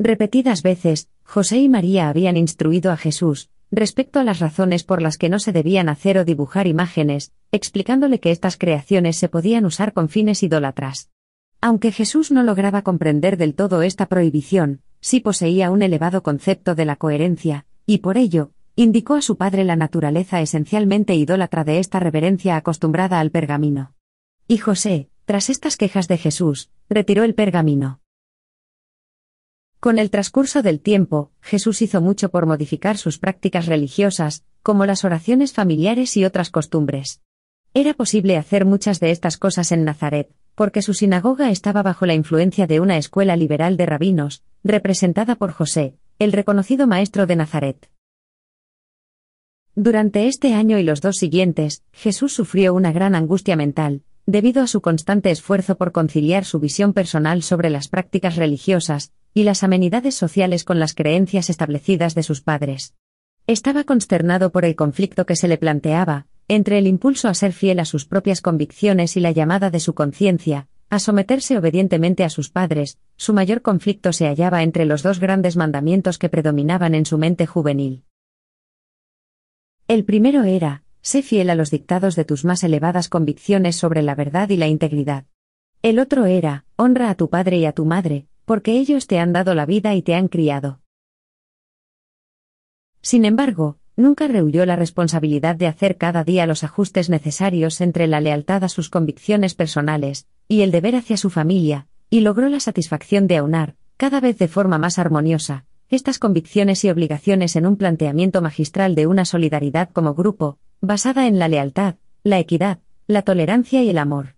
Repetidas 0.00 0.62
veces, 0.62 1.08
José 1.22 1.58
y 1.58 1.68
María 1.68 2.08
habían 2.08 2.36
instruido 2.36 2.90
a 2.90 2.96
Jesús, 2.96 3.50
respecto 3.70 4.18
a 4.18 4.24
las 4.24 4.38
razones 4.38 4.84
por 4.84 5.02
las 5.02 5.18
que 5.18 5.28
no 5.28 5.38
se 5.38 5.52
debían 5.52 5.88
hacer 5.88 6.18
o 6.18 6.24
dibujar 6.24 6.66
imágenes, 6.66 7.32
explicándole 7.52 8.20
que 8.20 8.30
estas 8.30 8.56
creaciones 8.56 9.16
se 9.16 9.28
podían 9.28 9.64
usar 9.64 9.92
con 9.92 10.08
fines 10.08 10.42
idólatras. 10.42 11.10
Aunque 11.60 11.92
Jesús 11.92 12.30
no 12.30 12.42
lograba 12.42 12.82
comprender 12.82 13.36
del 13.36 13.54
todo 13.54 13.82
esta 13.82 14.06
prohibición, 14.06 14.80
sí 15.00 15.20
poseía 15.20 15.70
un 15.70 15.82
elevado 15.82 16.22
concepto 16.22 16.74
de 16.74 16.84
la 16.84 16.96
coherencia, 16.96 17.66
y 17.84 17.98
por 17.98 18.16
ello, 18.16 18.52
indicó 18.76 19.14
a 19.14 19.22
su 19.22 19.36
padre 19.36 19.64
la 19.64 19.74
naturaleza 19.74 20.40
esencialmente 20.40 21.14
idólatra 21.14 21.64
de 21.64 21.80
esta 21.80 21.98
reverencia 21.98 22.56
acostumbrada 22.56 23.18
al 23.18 23.30
pergamino. 23.30 23.92
Y 24.46 24.58
José, 24.58 25.10
tras 25.24 25.50
estas 25.50 25.76
quejas 25.76 26.08
de 26.08 26.16
Jesús, 26.16 26.70
retiró 26.88 27.24
el 27.24 27.34
pergamino. 27.34 28.00
Con 29.80 30.00
el 30.00 30.10
transcurso 30.10 30.62
del 30.62 30.80
tiempo, 30.80 31.30
Jesús 31.40 31.82
hizo 31.82 32.00
mucho 32.00 32.30
por 32.30 32.46
modificar 32.46 32.98
sus 32.98 33.18
prácticas 33.18 33.66
religiosas, 33.66 34.44
como 34.64 34.86
las 34.86 35.04
oraciones 35.04 35.52
familiares 35.52 36.16
y 36.16 36.24
otras 36.24 36.50
costumbres. 36.50 37.20
Era 37.74 37.94
posible 37.94 38.36
hacer 38.36 38.64
muchas 38.64 38.98
de 38.98 39.12
estas 39.12 39.36
cosas 39.36 39.70
en 39.70 39.84
Nazaret, 39.84 40.30
porque 40.56 40.82
su 40.82 40.94
sinagoga 40.94 41.50
estaba 41.50 41.84
bajo 41.84 42.06
la 42.06 42.14
influencia 42.14 42.66
de 42.66 42.80
una 42.80 42.96
escuela 42.96 43.36
liberal 43.36 43.76
de 43.76 43.86
rabinos, 43.86 44.42
representada 44.64 45.36
por 45.36 45.52
José, 45.52 45.94
el 46.18 46.32
reconocido 46.32 46.88
maestro 46.88 47.26
de 47.26 47.36
Nazaret. 47.36 47.88
Durante 49.76 50.26
este 50.26 50.54
año 50.54 50.78
y 50.78 50.82
los 50.82 51.00
dos 51.00 51.18
siguientes, 51.18 51.84
Jesús 51.92 52.32
sufrió 52.32 52.74
una 52.74 52.90
gran 52.90 53.14
angustia 53.14 53.54
mental, 53.54 54.02
debido 54.26 54.60
a 54.60 54.66
su 54.66 54.80
constante 54.80 55.30
esfuerzo 55.30 55.78
por 55.78 55.92
conciliar 55.92 56.44
su 56.44 56.58
visión 56.58 56.92
personal 56.92 57.44
sobre 57.44 57.70
las 57.70 57.86
prácticas 57.86 58.34
religiosas, 58.34 59.12
y 59.34 59.44
las 59.44 59.62
amenidades 59.62 60.14
sociales 60.14 60.64
con 60.64 60.78
las 60.78 60.94
creencias 60.94 61.50
establecidas 61.50 62.14
de 62.14 62.22
sus 62.22 62.40
padres. 62.40 62.94
Estaba 63.46 63.84
consternado 63.84 64.52
por 64.52 64.64
el 64.64 64.76
conflicto 64.76 65.26
que 65.26 65.36
se 65.36 65.48
le 65.48 65.58
planteaba, 65.58 66.26
entre 66.48 66.78
el 66.78 66.86
impulso 66.86 67.28
a 67.28 67.34
ser 67.34 67.52
fiel 67.52 67.80
a 67.80 67.84
sus 67.84 68.06
propias 68.06 68.40
convicciones 68.40 69.16
y 69.16 69.20
la 69.20 69.30
llamada 69.30 69.70
de 69.70 69.80
su 69.80 69.94
conciencia, 69.94 70.68
a 70.90 70.98
someterse 70.98 71.58
obedientemente 71.58 72.24
a 72.24 72.30
sus 72.30 72.48
padres, 72.48 72.98
su 73.16 73.34
mayor 73.34 73.60
conflicto 73.60 74.12
se 74.12 74.26
hallaba 74.26 74.62
entre 74.62 74.86
los 74.86 75.02
dos 75.02 75.20
grandes 75.20 75.56
mandamientos 75.56 76.18
que 76.18 76.30
predominaban 76.30 76.94
en 76.94 77.04
su 77.04 77.18
mente 77.18 77.46
juvenil. 77.46 78.04
El 79.86 80.04
primero 80.04 80.44
era, 80.44 80.84
sé 81.02 81.22
fiel 81.22 81.50
a 81.50 81.54
los 81.54 81.70
dictados 81.70 82.16
de 82.16 82.24
tus 82.24 82.44
más 82.44 82.64
elevadas 82.64 83.08
convicciones 83.08 83.76
sobre 83.76 84.02
la 84.02 84.14
verdad 84.14 84.48
y 84.48 84.56
la 84.56 84.66
integridad. 84.66 85.24
El 85.82 85.98
otro 85.98 86.24
era, 86.24 86.64
honra 86.76 87.10
a 87.10 87.14
tu 87.14 87.28
padre 87.28 87.58
y 87.58 87.66
a 87.66 87.72
tu 87.72 87.84
madre, 87.84 88.26
porque 88.48 88.78
ellos 88.78 89.06
te 89.06 89.18
han 89.18 89.34
dado 89.34 89.54
la 89.54 89.66
vida 89.66 89.94
y 89.94 90.00
te 90.00 90.14
han 90.14 90.26
criado. 90.26 90.80
Sin 93.02 93.26
embargo, 93.26 93.76
nunca 93.94 94.26
rehuyó 94.26 94.64
la 94.64 94.74
responsabilidad 94.74 95.54
de 95.54 95.66
hacer 95.66 95.98
cada 95.98 96.24
día 96.24 96.46
los 96.46 96.64
ajustes 96.64 97.10
necesarios 97.10 97.82
entre 97.82 98.06
la 98.06 98.22
lealtad 98.22 98.64
a 98.64 98.70
sus 98.70 98.88
convicciones 98.88 99.54
personales, 99.54 100.28
y 100.48 100.62
el 100.62 100.70
deber 100.70 100.96
hacia 100.96 101.18
su 101.18 101.28
familia, 101.28 101.88
y 102.08 102.20
logró 102.20 102.48
la 102.48 102.58
satisfacción 102.58 103.26
de 103.26 103.36
aunar, 103.36 103.74
cada 103.98 104.18
vez 104.18 104.38
de 104.38 104.48
forma 104.48 104.78
más 104.78 104.98
armoniosa, 104.98 105.66
estas 105.90 106.18
convicciones 106.18 106.82
y 106.86 106.88
obligaciones 106.88 107.54
en 107.54 107.66
un 107.66 107.76
planteamiento 107.76 108.40
magistral 108.40 108.94
de 108.94 109.06
una 109.06 109.26
solidaridad 109.26 109.90
como 109.90 110.14
grupo, 110.14 110.58
basada 110.80 111.26
en 111.26 111.38
la 111.38 111.48
lealtad, 111.48 111.96
la 112.24 112.38
equidad, 112.38 112.78
la 113.06 113.20
tolerancia 113.20 113.82
y 113.82 113.90
el 113.90 113.98
amor. 113.98 114.37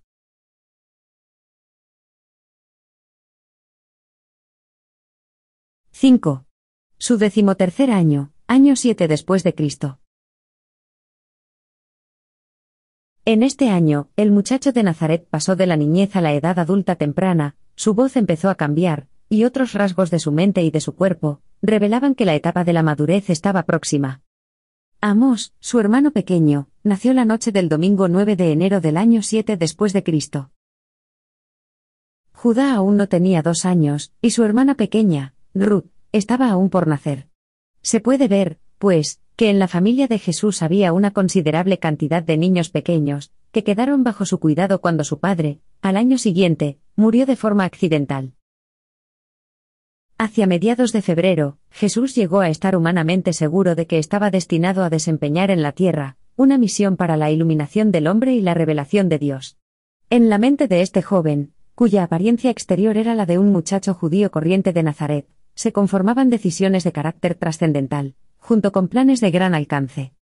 5. 6.02 6.46
Su 6.96 7.18
decimotercer 7.18 7.90
año, 7.90 8.32
año 8.46 8.74
7 8.74 9.06
después 9.06 9.44
de 9.44 9.54
Cristo. 9.54 9.98
En 13.26 13.42
este 13.42 13.68
año, 13.68 14.08
el 14.16 14.30
muchacho 14.30 14.72
de 14.72 14.82
Nazaret 14.82 15.28
pasó 15.28 15.56
de 15.56 15.66
la 15.66 15.76
niñez 15.76 16.16
a 16.16 16.22
la 16.22 16.32
edad 16.32 16.58
adulta 16.58 16.96
temprana, 16.96 17.54
su 17.74 17.92
voz 17.92 18.16
empezó 18.16 18.48
a 18.48 18.54
cambiar, 18.54 19.08
y 19.28 19.44
otros 19.44 19.74
rasgos 19.74 20.10
de 20.10 20.20
su 20.20 20.32
mente 20.32 20.62
y 20.62 20.70
de 20.70 20.80
su 20.80 20.94
cuerpo, 20.94 21.42
revelaban 21.60 22.14
que 22.14 22.24
la 22.24 22.34
etapa 22.34 22.64
de 22.64 22.72
la 22.72 22.82
madurez 22.82 23.28
estaba 23.28 23.64
próxima. 23.64 24.22
Amos, 25.02 25.52
su 25.60 25.80
hermano 25.80 26.12
pequeño, 26.12 26.70
nació 26.82 27.12
la 27.12 27.26
noche 27.26 27.52
del 27.52 27.68
domingo 27.68 28.08
9 28.08 28.36
de 28.36 28.52
enero 28.52 28.80
del 28.80 28.96
año 28.96 29.20
7 29.20 29.58
después 29.58 29.92
de 29.92 30.02
Cristo. 30.02 30.50
Judá 32.32 32.74
aún 32.74 32.96
no 32.96 33.06
tenía 33.06 33.42
dos 33.42 33.66
años, 33.66 34.14
y 34.22 34.30
su 34.30 34.44
hermana 34.44 34.76
pequeña, 34.76 35.34
Ruth, 35.54 35.86
estaba 36.12 36.50
aún 36.50 36.70
por 36.70 36.86
nacer. 36.86 37.28
Se 37.82 38.00
puede 38.00 38.28
ver, 38.28 38.58
pues, 38.78 39.20
que 39.36 39.50
en 39.50 39.58
la 39.58 39.68
familia 39.68 40.06
de 40.06 40.18
Jesús 40.18 40.62
había 40.62 40.92
una 40.92 41.12
considerable 41.12 41.78
cantidad 41.78 42.22
de 42.22 42.36
niños 42.36 42.70
pequeños, 42.70 43.32
que 43.52 43.64
quedaron 43.64 44.04
bajo 44.04 44.26
su 44.26 44.38
cuidado 44.38 44.80
cuando 44.80 45.02
su 45.02 45.18
padre, 45.18 45.60
al 45.82 45.96
año 45.96 46.18
siguiente, 46.18 46.78
murió 46.94 47.26
de 47.26 47.36
forma 47.36 47.64
accidental. 47.64 48.34
Hacia 50.18 50.46
mediados 50.46 50.92
de 50.92 51.00
febrero, 51.00 51.56
Jesús 51.70 52.14
llegó 52.14 52.40
a 52.40 52.50
estar 52.50 52.76
humanamente 52.76 53.32
seguro 53.32 53.74
de 53.74 53.86
que 53.86 53.98
estaba 53.98 54.30
destinado 54.30 54.84
a 54.84 54.90
desempeñar 54.90 55.50
en 55.50 55.62
la 55.62 55.72
tierra, 55.72 56.18
una 56.36 56.58
misión 56.58 56.96
para 56.96 57.16
la 57.16 57.30
iluminación 57.30 57.90
del 57.90 58.06
hombre 58.06 58.34
y 58.34 58.42
la 58.42 58.52
revelación 58.52 59.08
de 59.08 59.18
Dios. 59.18 59.56
En 60.10 60.28
la 60.28 60.36
mente 60.36 60.68
de 60.68 60.82
este 60.82 61.00
joven, 61.00 61.54
cuya 61.74 62.02
apariencia 62.02 62.50
exterior 62.50 62.98
era 62.98 63.14
la 63.14 63.24
de 63.24 63.38
un 63.38 63.50
muchacho 63.50 63.94
judío 63.94 64.30
corriente 64.30 64.74
de 64.74 64.82
Nazaret, 64.82 65.26
se 65.60 65.74
conformaban 65.74 66.30
decisiones 66.30 66.84
de 66.84 66.92
carácter 66.92 67.34
trascendental, 67.34 68.14
junto 68.38 68.72
con 68.72 68.88
planes 68.88 69.20
de 69.20 69.30
gran 69.30 69.54
alcance. 69.54 70.14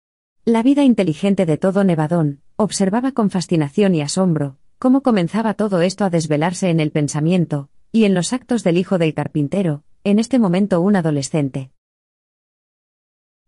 La 0.46 0.64
vida 0.64 0.84
inteligente 0.84 1.46
de 1.46 1.58
todo 1.58 1.84
Nevadón, 1.84 2.42
observaba 2.56 3.12
con 3.12 3.30
fascinación 3.30 3.94
y 3.94 4.02
asombro, 4.02 4.58
cómo 4.80 5.04
comenzaba 5.04 5.54
todo 5.54 5.82
esto 5.82 6.06
a 6.06 6.10
desvelarse 6.10 6.72
en 6.72 6.80
el 6.80 6.90
pensamiento, 6.90 7.70
y 7.92 8.06
en 8.06 8.16
los 8.16 8.34
actos 8.34 8.64
del 8.64 8.80
hijo 8.80 8.98
del 8.98 9.14
carpintero, 9.14 9.84
en 10.04 10.18
este 10.18 10.40
momento 10.40 10.82
un 10.82 10.96
adolescente. 10.96 11.70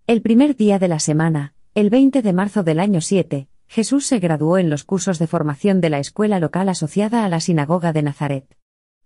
El 0.05 0.21
primer 0.21 0.55
día 0.55 0.77
de 0.77 0.89
la 0.89 0.99
semana, 0.99 1.55
el 1.73 1.89
20 1.89 2.21
de 2.21 2.33
marzo 2.33 2.61
del 2.61 2.81
año 2.81 3.01
7, 3.01 3.47
Jesús 3.67 4.05
se 4.05 4.19
graduó 4.19 4.59
en 4.59 4.69
los 4.69 4.83
cursos 4.83 5.17
de 5.17 5.25
formación 5.25 5.81
de 5.81 5.89
la 5.89 5.97
escuela 5.97 6.39
local 6.39 6.69
asociada 6.69 7.25
a 7.25 7.29
la 7.29 7.39
sinagoga 7.39 7.93
de 7.93 8.03
Nazaret. 8.03 8.58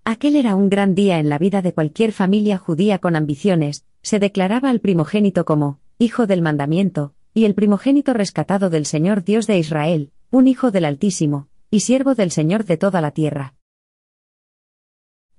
Aquel 0.05 0.35
era 0.35 0.55
un 0.55 0.67
gran 0.69 0.95
día 0.95 1.19
en 1.19 1.29
la 1.29 1.37
vida 1.37 1.61
de 1.61 1.73
cualquier 1.73 2.11
familia 2.11 2.57
judía 2.57 2.99
con 2.99 3.15
ambiciones, 3.15 3.85
se 4.01 4.19
declaraba 4.19 4.69
al 4.69 4.81
primogénito 4.81 5.45
como, 5.45 5.79
hijo 5.97 6.27
del 6.27 6.41
mandamiento, 6.41 7.13
y 7.33 7.45
el 7.45 7.55
primogénito 7.55 8.13
rescatado 8.13 8.69
del 8.69 8.85
Señor 8.85 9.23
Dios 9.23 9.47
de 9.47 9.57
Israel, 9.57 10.11
un 10.29 10.49
hijo 10.49 10.71
del 10.71 10.83
Altísimo, 10.83 11.47
y 11.71 11.79
siervo 11.79 12.15
del 12.15 12.31
Señor 12.31 12.65
de 12.65 12.75
toda 12.75 12.99
la 12.99 13.11
tierra. 13.11 13.55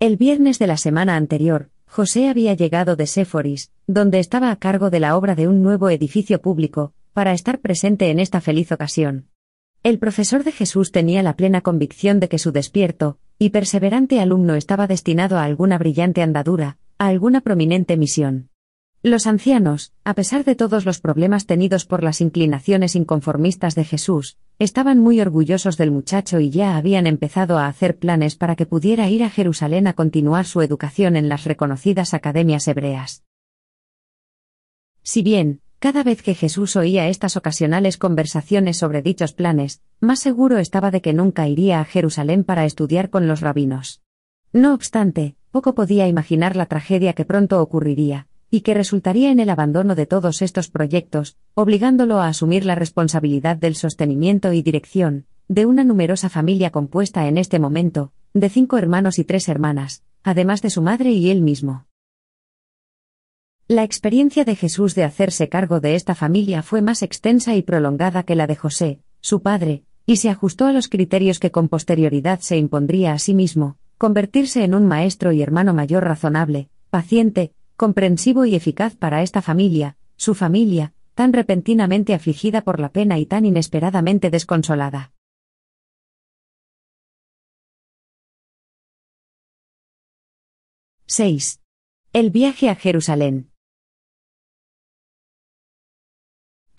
El 0.01 0.17
viernes 0.17 0.59
de 0.59 0.67
la 0.67 0.79
semana 0.79 1.17
anterior, 1.17 1.69
José 1.87 2.31
había 2.31 2.55
llegado 2.55 2.97
de 2.97 3.07
Séforis, 3.07 3.71
donde 3.87 4.19
estaba 4.19 4.51
a 4.51 4.57
cargo 4.57 4.89
de 4.89 5.01
la 5.01 5.17
obra 5.17 5.35
de 5.35 5.47
un 5.47 5.63
nuevo 5.63 5.91
edificio 5.91 6.41
público, 6.41 6.95
para 7.13 7.35
estar 7.35 7.61
presente 7.61 8.11
en 8.11 8.19
esta 8.19 8.41
feliz 8.41 8.73
ocasión. 8.73 9.29
El 9.83 9.99
profesor 9.99 10.43
de 10.43 10.53
Jesús 10.53 10.91
tenía 10.91 11.23
la 11.23 11.37
plena 11.37 11.61
convicción 11.61 12.19
de 12.19 12.31
que 12.31 12.39
su 12.39 12.51
despierto 12.51 13.19
y 13.39 13.51
perseverante 13.51 14.21
alumno 14.21 14.55
estaba 14.55 14.87
destinado 14.87 15.39
a 15.39 15.45
alguna 15.45 15.79
brillante 15.79 16.23
andadura, 16.23 16.79
a 16.99 17.09
alguna 17.09 17.41
prominente 17.41 17.97
misión. 17.97 18.51
Los 19.03 19.27
ancianos, 19.27 19.93
a 20.05 20.15
pesar 20.15 20.45
de 20.45 20.55
todos 20.55 20.87
los 20.87 20.99
problemas 20.99 21.45
tenidos 21.45 21.85
por 21.85 22.03
las 22.03 22.23
inclinaciones 22.23 22.97
inconformistas 22.97 23.75
de 23.75 23.85
Jesús, 23.85 24.39
estaban 24.59 24.99
muy 24.99 25.21
orgullosos 25.21 25.77
del 25.77 25.91
muchacho 25.91 26.41
y 26.41 26.49
ya 26.49 26.77
habían 26.79 27.07
empezado 27.07 27.59
a 27.59 27.67
hacer 27.67 27.99
planes 27.99 28.37
para 28.37 28.57
que 28.57 28.65
pudiera 28.65 29.11
ir 29.11 29.23
a 29.23 29.29
Jerusalén 29.29 29.89
a 29.89 29.93
continuar 29.93 30.47
su 30.47 30.63
educación 30.63 31.17
en 31.17 31.29
las 31.29 31.45
reconocidas 31.45 32.15
academias 32.15 32.67
hebreas. 32.67 33.25
Si 35.03 35.23
bien, 35.23 35.61
cada 35.85 36.03
vez 36.03 36.23
que 36.23 36.35
Jesús 36.35 36.77
oía 36.77 37.09
estas 37.09 37.37
ocasionales 37.37 37.99
conversaciones 37.99 38.79
sobre 38.79 39.03
dichos 39.03 39.35
planes, 39.35 39.83
más 40.01 40.19
seguro 40.19 40.57
estaba 40.57 40.91
de 40.91 41.03
que 41.03 41.13
nunca 41.13 41.47
iría 41.47 41.79
a 41.81 41.85
Jerusalén 41.85 42.43
para 42.43 42.65
estudiar 42.65 43.11
con 43.11 43.29
los 43.29 43.43
rabinos. 43.43 44.01
No 44.51 44.73
obstante, 44.73 45.37
poco 45.51 45.75
podía 45.75 46.09
imaginar 46.09 46.57
la 46.57 46.65
tragedia 46.65 47.13
que 47.13 47.27
pronto 47.27 47.61
ocurriría, 47.61 48.29
y 48.51 48.63
que 48.63 48.73
resultaría 48.73 49.31
en 49.31 49.41
el 49.41 49.51
abandono 49.51 49.95
de 49.95 50.07
todos 50.07 50.41
estos 50.41 50.71
proyectos, 50.71 51.37
obligándolo 51.53 52.19
a 52.19 52.29
asumir 52.29 52.65
la 52.65 52.77
responsabilidad 52.77 53.59
del 53.59 53.75
sostenimiento 53.75 54.55
y 54.55 54.63
dirección, 54.63 55.27
de 55.49 55.67
una 55.67 55.85
numerosa 55.85 56.31
familia 56.31 56.71
compuesta 56.71 57.29
en 57.29 57.37
este 57.37 57.59
momento, 57.59 58.11
de 58.33 58.49
cinco 58.49 58.79
hermanos 58.79 59.19
y 59.19 59.25
tres 59.25 59.51
hermanas, 59.51 60.03
además 60.23 60.63
de 60.63 60.71
su 60.71 60.81
madre 60.81 61.11
y 61.11 61.29
él 61.29 61.43
mismo. 61.43 61.85
La 63.67 63.83
experiencia 63.83 64.45
de 64.45 64.57
Jesús 64.57 64.95
de 64.95 65.05
hacerse 65.05 65.49
cargo 65.49 65.81
de 65.81 65.95
esta 65.95 66.15
familia 66.15 66.63
fue 66.63 66.83
más 66.83 67.03
extensa 67.03 67.57
y 67.57 67.63
prolongada 67.63 68.23
que 68.23 68.35
la 68.35 68.47
de 68.47 68.57
José, 68.57 69.01
su 69.23 69.41
padre, 69.41 69.85
y 70.05 70.17
se 70.17 70.29
ajustó 70.29 70.67
a 70.67 70.73
los 70.73 70.89
criterios 70.89 71.41
que 71.41 71.51
con 71.51 71.71
posterioridad 71.71 72.41
se 72.41 72.59
impondría 72.59 73.15
a 73.15 73.19
sí 73.19 73.33
mismo, 73.33 73.79
convertirse 73.97 74.65
en 74.65 74.75
un 74.75 74.87
maestro 74.87 75.33
y 75.33 75.41
hermano 75.41 75.73
mayor 75.73 76.05
razonable, 76.05 76.69
paciente, 76.91 77.55
comprensivo 77.75 78.45
y 78.45 78.55
eficaz 78.55 78.97
para 78.97 79.23
esta 79.23 79.41
familia, 79.41 79.97
su 80.17 80.35
familia, 80.35 80.93
tan 81.15 81.33
repentinamente 81.33 82.13
afligida 82.13 82.61
por 82.61 82.79
la 82.81 82.91
pena 82.91 83.19
y 83.19 83.25
tan 83.25 83.47
inesperadamente 83.47 84.29
desconsolada. 84.29 85.13
—6. 91.07 91.61
El 92.13 92.31
viaje 92.31 92.69
a 92.69 92.75
Jerusalén. 92.75 93.54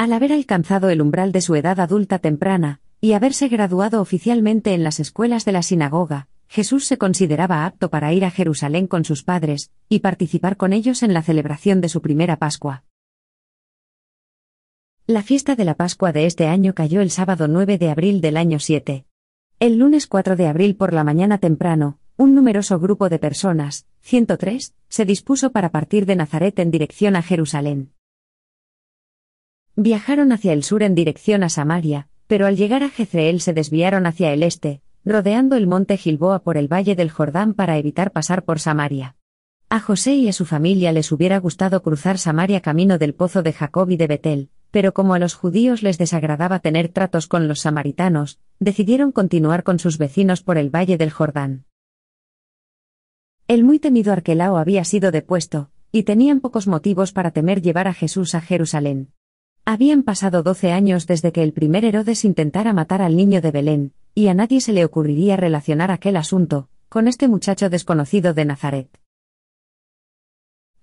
Al 0.05 0.13
haber 0.13 0.33
alcanzado 0.33 0.91
el 0.91 1.01
umbral 1.01 1.31
de 1.31 1.41
su 1.41 1.55
edad 1.55 1.79
adulta 1.79 2.19
temprana, 2.19 2.79
y 3.01 3.13
haberse 3.13 3.47
graduado 3.47 4.01
oficialmente 4.01 4.75
en 4.75 4.83
las 4.83 4.99
escuelas 4.99 5.45
de 5.45 5.51
la 5.51 5.63
sinagoga, 5.63 6.27
Jesús 6.47 6.85
se 6.85 6.99
consideraba 6.99 7.65
apto 7.65 7.89
para 7.89 8.13
ir 8.13 8.23
a 8.23 8.29
Jerusalén 8.29 8.85
con 8.85 9.03
sus 9.03 9.23
padres, 9.23 9.71
y 9.89 10.01
participar 10.01 10.57
con 10.57 10.73
ellos 10.73 11.01
en 11.01 11.15
la 11.15 11.23
celebración 11.23 11.81
de 11.81 11.89
su 11.89 12.03
primera 12.03 12.37
Pascua. 12.37 12.83
La 15.07 15.23
fiesta 15.23 15.55
de 15.55 15.65
la 15.65 15.73
Pascua 15.73 16.11
de 16.11 16.27
este 16.27 16.45
año 16.45 16.75
cayó 16.75 17.01
el 17.01 17.09
sábado 17.09 17.47
9 17.47 17.79
de 17.79 17.89
abril 17.89 18.21
del 18.21 18.37
año 18.37 18.59
7. 18.59 19.07
El 19.59 19.79
lunes 19.79 20.05
4 20.05 20.35
de 20.35 20.45
abril 20.45 20.75
por 20.75 20.93
la 20.93 21.03
mañana 21.03 21.39
temprano, 21.39 21.97
un 22.15 22.35
numeroso 22.35 22.79
grupo 22.79 23.09
de 23.09 23.17
personas, 23.17 23.87
103, 24.01 24.75
se 24.87 25.05
dispuso 25.05 25.51
para 25.51 25.71
partir 25.71 26.05
de 26.05 26.15
Nazaret 26.15 26.59
en 26.59 26.69
dirección 26.69 27.15
a 27.15 27.23
Jerusalén. 27.23 27.94
Viajaron 29.77 30.31
hacia 30.31 30.53
el 30.53 30.63
sur 30.63 30.83
en 30.83 30.95
dirección 30.95 31.43
a 31.43 31.49
Samaria, 31.49 32.07
pero 32.27 32.45
al 32.45 32.55
llegar 32.55 32.81
a 32.83 32.89
Jezreel 32.89 33.41
se 33.41 33.53
desviaron 33.53 34.05
hacia 34.05 34.31
el 34.31 34.41
este, 34.41 34.81
rodeando 35.03 35.57
el 35.57 35.67
monte 35.67 35.97
Gilboa 35.97 36.39
por 36.39 36.55
el 36.55 36.71
valle 36.71 36.95
del 36.95 37.11
Jordán 37.11 37.53
para 37.53 37.77
evitar 37.77 38.11
pasar 38.11 38.45
por 38.45 38.61
Samaria. 38.61 39.17
A 39.67 39.81
José 39.81 40.15
y 40.15 40.29
a 40.29 40.33
su 40.33 40.45
familia 40.45 40.93
les 40.93 41.11
hubiera 41.11 41.39
gustado 41.39 41.83
cruzar 41.83 42.17
Samaria 42.17 42.61
camino 42.61 42.97
del 42.97 43.13
pozo 43.15 43.43
de 43.43 43.51
Jacob 43.51 43.89
y 43.91 43.97
de 43.97 44.07
Betel, 44.07 44.49
pero 44.71 44.93
como 44.93 45.13
a 45.13 45.19
los 45.19 45.33
judíos 45.33 45.83
les 45.83 45.97
desagradaba 45.97 46.59
tener 46.59 46.87
tratos 46.87 47.27
con 47.27 47.49
los 47.49 47.59
samaritanos, 47.59 48.39
decidieron 48.59 49.11
continuar 49.11 49.63
con 49.63 49.79
sus 49.79 49.97
vecinos 49.97 50.41
por 50.41 50.57
el 50.57 50.73
valle 50.73 50.97
del 50.97 51.11
Jordán. 51.11 51.65
El 53.49 53.65
muy 53.65 53.79
temido 53.79 54.13
Arquelao 54.13 54.55
había 54.55 54.85
sido 54.85 55.11
depuesto, 55.11 55.69
y 55.91 56.03
tenían 56.03 56.39
pocos 56.39 56.65
motivos 56.65 57.11
para 57.11 57.31
temer 57.31 57.61
llevar 57.61 57.89
a 57.89 57.93
Jesús 57.93 58.35
a 58.35 58.41
Jerusalén. 58.41 59.11
Habían 59.67 60.03
pasado 60.03 60.43
doce 60.43 60.71
años 60.71 61.07
desde 61.07 61.31
que 61.31 61.41
el 61.41 61.51
primer 61.51 61.85
Herodes 61.85 62.23
intentara 62.23 62.71
matar 62.71 63.01
al 63.01 63.17
niño 63.17 63.41
de 63.41 63.49
Belén, 63.49 63.93
y 64.13 64.27
a 64.27 64.35
nadie 64.35 64.61
se 64.61 64.73
le 64.73 64.85
ocurriría 64.85 65.37
relacionar 65.37 65.89
aquel 65.89 66.17
asunto, 66.17 66.69
con 66.87 67.07
este 67.07 67.27
muchacho 67.27 67.71
desconocido 67.71 68.35
de 68.35 68.45
Nazaret. 68.45 68.89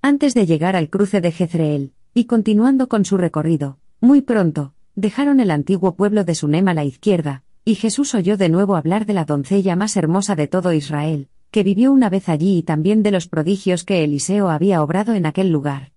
Antes 0.02 0.34
de 0.34 0.46
llegar 0.46 0.74
al 0.74 0.90
cruce 0.90 1.20
de 1.20 1.30
Jezreel, 1.30 1.92
y 2.12 2.24
continuando 2.24 2.88
con 2.88 3.04
su 3.04 3.16
recorrido, 3.16 3.78
muy 4.00 4.20
pronto, 4.20 4.74
dejaron 4.96 5.38
el 5.38 5.52
antiguo 5.52 5.94
pueblo 5.94 6.24
de 6.24 6.34
Sunem 6.34 6.66
a 6.66 6.74
la 6.74 6.84
izquierda, 6.84 7.44
y 7.64 7.76
Jesús 7.76 8.16
oyó 8.16 8.36
de 8.36 8.48
nuevo 8.48 8.74
hablar 8.74 9.06
de 9.06 9.14
la 9.14 9.24
doncella 9.24 9.76
más 9.76 9.96
hermosa 9.96 10.34
de 10.34 10.48
todo 10.48 10.72
Israel, 10.72 11.28
que 11.52 11.62
vivió 11.62 11.92
una 11.92 12.10
vez 12.10 12.28
allí 12.28 12.58
y 12.58 12.62
también 12.64 13.04
de 13.04 13.12
los 13.12 13.28
prodigios 13.28 13.84
que 13.84 14.02
Eliseo 14.02 14.50
había 14.50 14.82
obrado 14.82 15.14
en 15.14 15.24
aquel 15.24 15.52
lugar. 15.52 15.92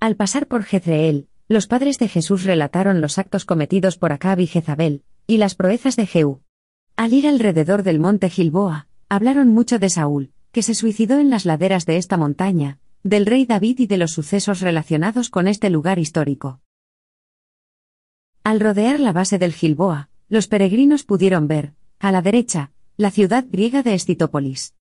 Al 0.00 0.16
pasar 0.16 0.48
por 0.48 0.64
Jezreel, 0.64 1.28
los 1.50 1.66
padres 1.66 1.98
de 1.98 2.06
Jesús 2.06 2.44
relataron 2.44 3.00
los 3.00 3.18
actos 3.18 3.44
cometidos 3.44 3.98
por 3.98 4.12
Acab 4.12 4.38
y 4.38 4.46
Jezabel, 4.46 5.02
y 5.26 5.38
las 5.38 5.56
proezas 5.56 5.96
de 5.96 6.06
Jehú. 6.06 6.42
Al 6.94 7.12
ir 7.12 7.26
alrededor 7.26 7.82
del 7.82 7.98
monte 7.98 8.30
Gilboa, 8.30 8.86
hablaron 9.08 9.48
mucho 9.48 9.80
de 9.80 9.90
Saúl, 9.90 10.30
que 10.52 10.62
se 10.62 10.76
suicidó 10.76 11.18
en 11.18 11.28
las 11.28 11.46
laderas 11.46 11.86
de 11.86 11.96
esta 11.96 12.16
montaña, 12.16 12.78
del 13.02 13.26
rey 13.26 13.46
David 13.46 13.80
y 13.80 13.88
de 13.88 13.98
los 13.98 14.12
sucesos 14.12 14.60
relacionados 14.60 15.28
con 15.28 15.48
este 15.48 15.70
lugar 15.70 15.98
histórico. 15.98 16.60
Al 18.44 18.60
rodear 18.60 19.00
la 19.00 19.12
base 19.12 19.36
del 19.40 19.52
Gilboa, 19.52 20.08
los 20.28 20.46
peregrinos 20.46 21.02
pudieron 21.02 21.48
ver, 21.48 21.74
a 21.98 22.12
la 22.12 22.22
derecha, 22.22 22.70
la 22.96 23.10
ciudad 23.10 23.44
griega 23.50 23.82
de 23.82 23.94
Estitópolis. 23.94 24.76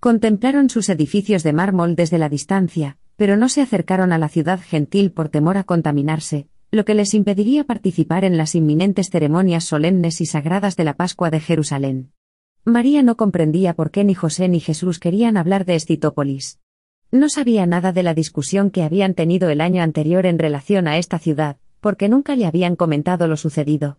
Contemplaron 0.00 0.70
sus 0.70 0.88
edificios 0.88 1.42
de 1.42 1.52
mármol 1.52 1.96
desde 1.96 2.16
la 2.16 2.30
distancia, 2.30 2.96
pero 3.16 3.36
no 3.36 3.48
se 3.48 3.62
acercaron 3.62 4.12
a 4.12 4.18
la 4.18 4.28
ciudad 4.28 4.60
gentil 4.60 5.12
por 5.12 5.28
temor 5.28 5.56
a 5.56 5.64
contaminarse, 5.64 6.48
lo 6.70 6.84
que 6.84 6.94
les 6.94 7.14
impediría 7.14 7.64
participar 7.64 8.24
en 8.24 8.36
las 8.36 8.54
inminentes 8.54 9.10
ceremonias 9.10 9.64
solemnes 9.64 10.20
y 10.20 10.26
sagradas 10.26 10.76
de 10.76 10.84
la 10.84 10.94
Pascua 10.94 11.30
de 11.30 11.40
Jerusalén. 11.40 12.10
María 12.64 13.02
no 13.02 13.16
comprendía 13.16 13.74
por 13.74 13.90
qué 13.90 14.04
ni 14.04 14.14
José 14.14 14.48
ni 14.48 14.58
Jesús 14.58 14.98
querían 14.98 15.36
hablar 15.36 15.66
de 15.66 15.74
Estitópolis. 15.74 16.60
No 17.12 17.28
sabía 17.28 17.66
nada 17.66 17.92
de 17.92 18.02
la 18.02 18.14
discusión 18.14 18.70
que 18.70 18.82
habían 18.82 19.14
tenido 19.14 19.50
el 19.50 19.60
año 19.60 19.82
anterior 19.82 20.26
en 20.26 20.38
relación 20.38 20.88
a 20.88 20.98
esta 20.98 21.18
ciudad, 21.18 21.58
porque 21.80 22.08
nunca 22.08 22.34
le 22.34 22.46
habían 22.46 22.74
comentado 22.74 23.28
lo 23.28 23.36
sucedido. 23.36 23.98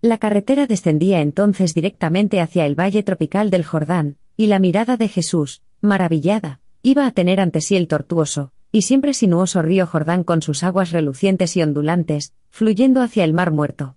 La 0.00 0.18
carretera 0.18 0.66
descendía 0.66 1.22
entonces 1.22 1.72
directamente 1.74 2.40
hacia 2.40 2.66
el 2.66 2.78
valle 2.78 3.02
tropical 3.02 3.50
del 3.50 3.64
Jordán, 3.64 4.18
y 4.36 4.46
la 4.46 4.58
mirada 4.58 4.98
de 4.98 5.08
Jesús, 5.08 5.62
maravillada, 5.80 6.60
iba 6.86 7.06
a 7.06 7.12
tener 7.12 7.40
ante 7.40 7.62
sí 7.62 7.76
el 7.76 7.88
tortuoso, 7.88 8.52
y 8.70 8.82
siempre 8.82 9.14
sinuoso 9.14 9.62
río 9.62 9.86
Jordán 9.86 10.22
con 10.22 10.42
sus 10.42 10.62
aguas 10.62 10.92
relucientes 10.92 11.56
y 11.56 11.62
ondulantes, 11.62 12.34
fluyendo 12.50 13.00
hacia 13.00 13.24
el 13.24 13.32
mar 13.32 13.52
muerto. 13.52 13.96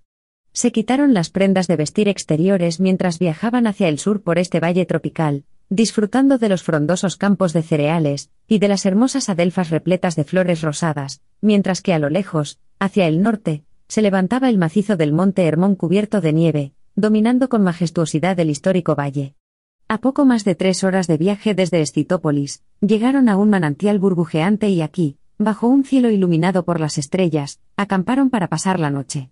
Se 0.54 0.72
quitaron 0.72 1.14
las 1.14 1.30
prendas 1.30 1.68
de 1.68 1.76
vestir 1.76 2.08
exteriores 2.08 2.80
mientras 2.80 3.20
viajaban 3.20 3.68
hacia 3.68 3.90
el 3.90 4.00
sur 4.00 4.22
por 4.22 4.40
este 4.40 4.62
valle 4.62 4.86
tropical, 4.86 5.44
disfrutando 5.70 6.38
de 6.38 6.48
los 6.48 6.64
frondosos 6.64 7.18
campos 7.18 7.52
de 7.52 7.62
cereales, 7.62 8.30
y 8.48 8.60
de 8.60 8.70
las 8.70 8.86
hermosas 8.86 9.28
adelfas 9.28 9.70
repletas 9.70 10.16
de 10.16 10.24
flores 10.24 10.62
rosadas, 10.62 11.22
mientras 11.42 11.82
que 11.82 11.94
a 11.94 12.00
lo 12.00 12.10
lejos, 12.10 12.58
hacia 12.80 13.06
el 13.08 13.22
norte, 13.22 13.64
se 13.90 14.02
levantaba 14.02 14.48
el 14.48 14.58
macizo 14.58 14.96
del 14.96 15.12
monte 15.12 15.46
Hermón 15.46 15.76
cubierto 15.76 16.22
de 16.22 16.32
nieve, 16.32 16.72
dominando 16.96 17.50
con 17.50 17.64
majestuosidad 17.64 18.40
el 18.40 18.50
histórico 18.50 18.96
valle. 18.96 19.36
A 19.90 20.00
poco 20.00 20.26
más 20.26 20.44
de 20.44 20.54
tres 20.54 20.84
horas 20.84 21.08
de 21.08 21.16
viaje 21.16 21.54
desde 21.54 21.80
Estitópolis, 21.80 22.62
llegaron 22.82 23.30
a 23.30 23.38
un 23.38 23.50
manantial 23.50 24.00
burbujeante 24.00 24.68
y 24.68 24.82
aquí, 24.82 25.18
bajo 25.38 25.68
un 25.68 25.86
cielo 25.86 26.10
iluminado 26.10 26.66
por 26.66 26.82
las 26.82 26.98
estrellas, 26.98 27.62
acamparon 27.78 28.30
para 28.30 28.50
pasar 28.50 28.82
la 28.82 28.90
noche. 28.90 29.32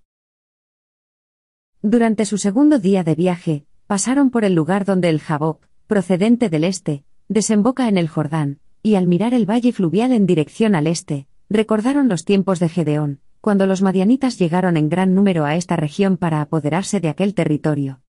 Durante 1.81 2.23
su 2.23 2.37
segundo 2.37 2.79
día 2.79 3.03
de 3.03 3.15
viaje, 3.15 3.65
pasaron 3.85 4.29
por 4.29 4.45
el 4.45 4.55
lugar 4.55 4.85
donde 4.85 5.09
el 5.09 5.19
Jaboc, 5.19 5.67
procedente 5.87 6.49
del 6.49 6.63
este, 6.63 7.03
desemboca 7.27 7.89
en 7.89 7.97
el 7.97 8.07
Jordán, 8.07 8.59
y 8.81 8.95
al 8.95 9.07
mirar 9.07 9.33
el 9.33 9.49
valle 9.49 9.73
fluvial 9.73 10.13
en 10.13 10.25
dirección 10.25 10.73
al 10.73 10.87
este, 10.87 11.27
recordaron 11.49 12.07
los 12.07 12.23
tiempos 12.23 12.61
de 12.61 12.69
Gedeón, 12.69 13.19
cuando 13.41 13.67
los 13.67 13.81
madianitas 13.81 14.39
llegaron 14.39 14.77
en 14.77 14.87
gran 14.87 15.15
número 15.15 15.43
a 15.43 15.57
esta 15.57 15.75
región 15.75 16.15
para 16.15 16.39
apoderarse 16.39 17.01
de 17.01 17.09
aquel 17.09 17.33
territorio. 17.33 18.04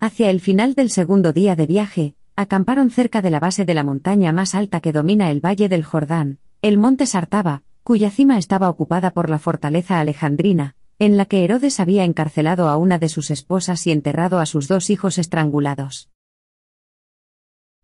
Hacia 0.00 0.30
el 0.30 0.40
final 0.40 0.74
del 0.74 0.90
segundo 0.90 1.32
día 1.32 1.56
de 1.56 1.66
viaje, 1.66 2.14
acamparon 2.36 2.90
cerca 2.90 3.20
de 3.20 3.30
la 3.30 3.40
base 3.40 3.64
de 3.64 3.74
la 3.74 3.82
montaña 3.82 4.30
más 4.30 4.54
alta 4.54 4.80
que 4.80 4.92
domina 4.92 5.28
el 5.32 5.44
valle 5.44 5.68
del 5.68 5.82
Jordán, 5.82 6.38
el 6.62 6.78
monte 6.78 7.04
Sartaba, 7.04 7.62
cuya 7.82 8.10
cima 8.10 8.38
estaba 8.38 8.68
ocupada 8.68 9.10
por 9.10 9.28
la 9.28 9.40
fortaleza 9.40 9.98
alejandrina, 9.98 10.76
en 11.00 11.16
la 11.16 11.24
que 11.24 11.42
Herodes 11.42 11.80
había 11.80 12.04
encarcelado 12.04 12.68
a 12.68 12.76
una 12.76 13.00
de 13.00 13.08
sus 13.08 13.32
esposas 13.32 13.88
y 13.88 13.90
enterrado 13.90 14.38
a 14.38 14.46
sus 14.46 14.68
dos 14.68 14.88
hijos 14.90 15.18
estrangulados. 15.18 16.10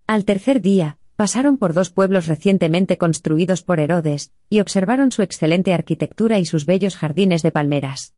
Al 0.06 0.24
tercer 0.24 0.60
día, 0.60 0.98
pasaron 1.16 1.56
por 1.56 1.74
dos 1.74 1.90
pueblos 1.90 2.28
recientemente 2.28 2.96
construidos 2.96 3.62
por 3.62 3.80
Herodes, 3.80 4.30
y 4.48 4.60
observaron 4.60 5.10
su 5.10 5.22
excelente 5.22 5.74
arquitectura 5.74 6.38
y 6.38 6.44
sus 6.44 6.64
bellos 6.64 6.96
jardines 6.96 7.42
de 7.42 7.50
palmeras. 7.50 8.14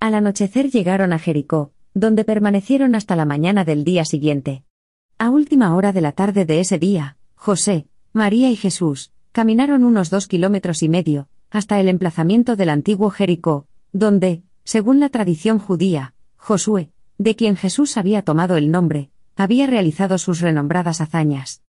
Al 0.00 0.14
anochecer 0.14 0.70
llegaron 0.70 1.14
a 1.14 1.18
Jericó, 1.18 1.72
donde 1.94 2.24
permanecieron 2.24 2.94
hasta 2.94 3.16
la 3.16 3.24
mañana 3.24 3.64
del 3.64 3.84
día 3.84 4.04
siguiente. 4.04 4.64
A 5.18 5.30
última 5.30 5.74
hora 5.74 5.92
de 5.92 6.00
la 6.00 6.12
tarde 6.12 6.44
de 6.44 6.60
ese 6.60 6.78
día, 6.78 7.16
José, 7.34 7.86
María 8.12 8.50
y 8.50 8.56
Jesús, 8.56 9.12
caminaron 9.32 9.84
unos 9.84 10.10
dos 10.10 10.26
kilómetros 10.28 10.82
y 10.82 10.88
medio, 10.88 11.28
hasta 11.50 11.80
el 11.80 11.88
emplazamiento 11.88 12.56
del 12.56 12.70
antiguo 12.70 13.10
Jericó, 13.10 13.66
donde, 13.92 14.42
según 14.64 15.00
la 15.00 15.08
tradición 15.08 15.58
judía, 15.58 16.14
Josué, 16.36 16.90
de 17.18 17.34
quien 17.34 17.56
Jesús 17.56 17.96
había 17.96 18.22
tomado 18.22 18.56
el 18.56 18.70
nombre, 18.70 19.10
había 19.34 19.66
realizado 19.66 20.18
sus 20.18 20.40
renombradas 20.40 21.00
hazañas. 21.00 21.62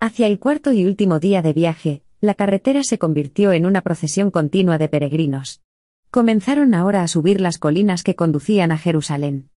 Hacia 0.00 0.26
el 0.26 0.38
cuarto 0.38 0.72
y 0.72 0.84
último 0.84 1.18
día 1.18 1.40
de 1.40 1.52
viaje, 1.52 2.02
la 2.20 2.34
carretera 2.34 2.82
se 2.84 2.98
convirtió 2.98 3.52
en 3.52 3.66
una 3.66 3.80
procesión 3.80 4.30
continua 4.30 4.78
de 4.78 4.88
peregrinos. 4.88 5.63
Comenzaron 6.14 6.74
ahora 6.74 7.02
a 7.02 7.08
subir 7.08 7.40
las 7.40 7.58
colinas 7.58 8.04
que 8.04 8.14
conducían 8.14 8.70
a 8.70 8.78
Jerusalén. 8.78 9.50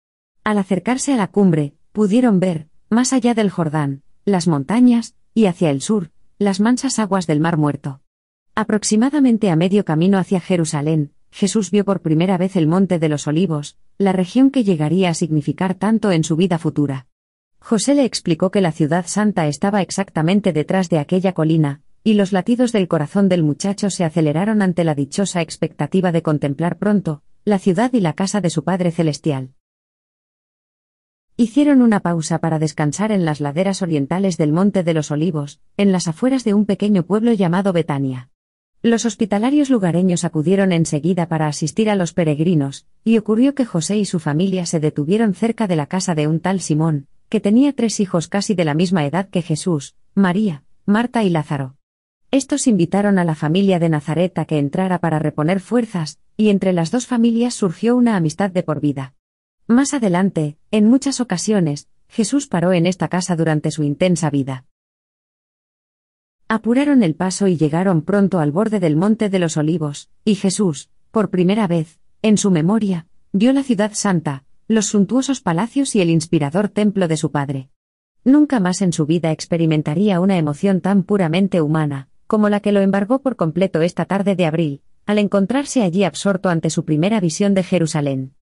Al 0.46 0.58
acercarse 0.58 1.14
a 1.14 1.18
la 1.18 1.28
cumbre, 1.28 1.74
pudieron 1.92 2.40
ver, 2.40 2.70
más 2.90 3.12
allá 3.12 3.34
del 3.34 3.50
Jordán, 3.50 4.04
las 4.24 4.48
montañas, 4.48 5.16
y 5.34 5.48
hacia 5.48 5.70
el 5.70 5.82
sur, 5.82 6.12
las 6.40 6.62
mansas 6.62 6.98
aguas 6.98 7.28
del 7.28 7.42
Mar 7.42 7.58
Muerto. 7.58 8.00
Aproximadamente 8.56 9.50
a 9.50 9.58
medio 9.58 9.84
camino 9.84 10.18
hacia 10.18 10.40
Jerusalén, 10.40 11.12
Jesús 11.30 11.72
vio 11.72 11.84
por 11.84 12.00
primera 12.00 12.38
vez 12.38 12.56
el 12.56 12.68
Monte 12.68 13.00
de 13.00 13.10
los 13.10 13.28
Olivos, 13.28 13.76
la 13.98 14.14
región 14.14 14.50
que 14.50 14.64
llegaría 14.64 15.10
a 15.10 15.14
significar 15.14 15.74
tanto 15.74 16.14
en 16.14 16.24
su 16.24 16.38
vida 16.38 16.58
futura. 16.58 17.08
José 17.60 17.96
le 17.96 18.06
explicó 18.06 18.50
que 18.50 18.62
la 18.62 18.72
ciudad 18.72 19.08
santa 19.08 19.48
estaba 19.48 19.82
exactamente 19.82 20.54
detrás 20.54 20.88
de 20.88 21.00
aquella 21.00 21.34
colina, 21.34 21.82
y 22.06 22.14
los 22.14 22.32
latidos 22.32 22.72
del 22.72 22.88
corazón 22.88 23.30
del 23.30 23.42
muchacho 23.42 23.90
se 23.90 24.04
aceleraron 24.04 24.62
ante 24.62 24.84
la 24.84 24.94
dichosa 24.94 25.42
expectativa 25.42 26.12
de 26.12 26.22
contemplar 26.22 26.78
pronto, 26.78 27.24
la 27.46 27.58
ciudad 27.58 27.92
y 27.94 28.00
la 28.00 28.14
casa 28.14 28.42
de 28.42 28.52
su 28.52 28.64
Padre 28.64 28.92
Celestial. 28.92 29.56
Hicieron 31.36 31.82
una 31.82 32.02
pausa 32.02 32.38
para 32.38 32.60
descansar 32.60 33.12
en 33.12 33.26
las 33.26 33.42
laderas 33.42 33.82
orientales 33.82 34.38
del 34.38 34.54
Monte 34.54 34.84
de 34.84 34.94
los 34.94 35.10
Olivos, 35.10 35.60
en 35.78 35.92
las 35.92 36.08
afueras 36.08 36.44
de 36.44 36.54
un 36.54 36.68
pequeño 36.68 37.08
pueblo 37.08 37.34
llamado 37.34 37.74
Betania. 37.74 38.30
Los 38.84 39.06
hospitalarios 39.06 39.72
lugareños 39.72 40.26
acudieron 40.26 40.74
enseguida 40.74 41.28
para 41.28 41.48
asistir 41.48 41.90
a 41.90 41.96
los 41.96 42.14
peregrinos, 42.14 42.86
y 43.04 43.18
ocurrió 43.18 43.56
que 43.56 43.66
José 43.66 43.98
y 43.98 44.06
su 44.06 44.20
familia 44.20 44.68
se 44.68 44.80
detuvieron 44.80 45.34
cerca 45.34 45.66
de 45.66 45.76
la 45.76 45.88
casa 45.88 46.14
de 46.14 46.28
un 46.28 46.40
tal 46.40 46.62
Simón, 46.62 47.08
que 47.30 47.40
tenía 47.40 47.74
tres 47.74 48.00
hijos 48.00 48.28
casi 48.28 48.54
de 48.54 48.66
la 48.66 48.76
misma 48.76 49.08
edad 49.08 49.28
que 49.28 49.42
Jesús, 49.42 49.96
María, 50.14 50.64
Marta 50.86 51.24
y 51.24 51.32
Lázaro. 51.32 51.78
Estos 52.36 52.68
invitaron 52.68 53.18
a 53.18 53.24
la 53.24 53.34
familia 53.34 53.80
de 53.80 53.88
Nazaret 53.88 54.38
a 54.38 54.44
que 54.44 54.58
entrara 54.58 55.00
para 55.00 55.20
reponer 55.20 55.62
fuerzas, 55.62 56.20
y 56.36 56.50
entre 56.50 56.74
las 56.74 56.92
dos 56.92 57.08
familias 57.08 57.54
surgió 57.54 57.96
una 57.96 58.18
amistad 58.18 58.52
de 58.52 58.62
por 58.62 58.82
vida. 58.82 59.14
Más 59.68 59.94
adelante, 59.94 60.58
en 60.70 60.90
muchas 60.90 61.22
ocasiones, 61.22 61.88
Jesús 62.10 62.48
paró 62.48 62.74
en 62.74 62.88
esta 62.88 63.08
casa 63.08 63.38
durante 63.38 63.72
su 63.72 63.84
intensa 63.84 64.30
vida. 64.30 64.66
Apuraron 66.50 67.04
el 67.04 67.16
paso 67.16 67.48
y 67.48 67.56
llegaron 67.56 68.02
pronto 68.02 68.40
al 68.40 68.52
borde 68.52 68.82
del 68.82 68.98
monte 68.98 69.30
de 69.30 69.40
los 69.40 69.56
olivos, 69.56 70.10
y 70.26 70.36
Jesús, 70.36 70.90
por 71.12 71.30
primera 71.30 71.68
vez, 71.68 72.02
en 72.22 72.38
su 72.38 72.52
memoria, 72.52 73.08
vio 73.32 73.54
la 73.54 73.64
ciudad 73.64 73.94
santa, 73.94 74.44
los 74.68 74.88
suntuosos 74.88 75.40
palacios 75.40 75.96
y 75.96 76.02
el 76.02 76.10
inspirador 76.10 76.68
templo 76.68 77.08
de 77.08 77.16
su 77.16 77.32
Padre. 77.32 77.70
Nunca 78.26 78.60
más 78.60 78.82
en 78.82 78.92
su 78.92 79.06
vida 79.06 79.32
experimentaría 79.32 80.20
una 80.20 80.38
emoción 80.38 80.82
tan 80.82 81.04
puramente 81.04 81.62
humana, 81.62 82.10
como 82.28 82.50
la 82.50 82.60
que 82.60 82.72
lo 82.72 82.82
embargó 82.82 83.22
por 83.22 83.36
completo 83.36 83.82
esta 83.82 84.06
tarde 84.06 84.36
de 84.36 84.46
abril, 84.46 84.82
al 85.06 85.20
encontrarse 85.20 85.84
allí 85.84 86.04
absorto 86.04 86.50
ante 86.50 86.70
su 86.70 86.86
primera 86.86 87.20
visión 87.20 87.54
de 87.54 87.64
Jerusalén. 87.64 88.36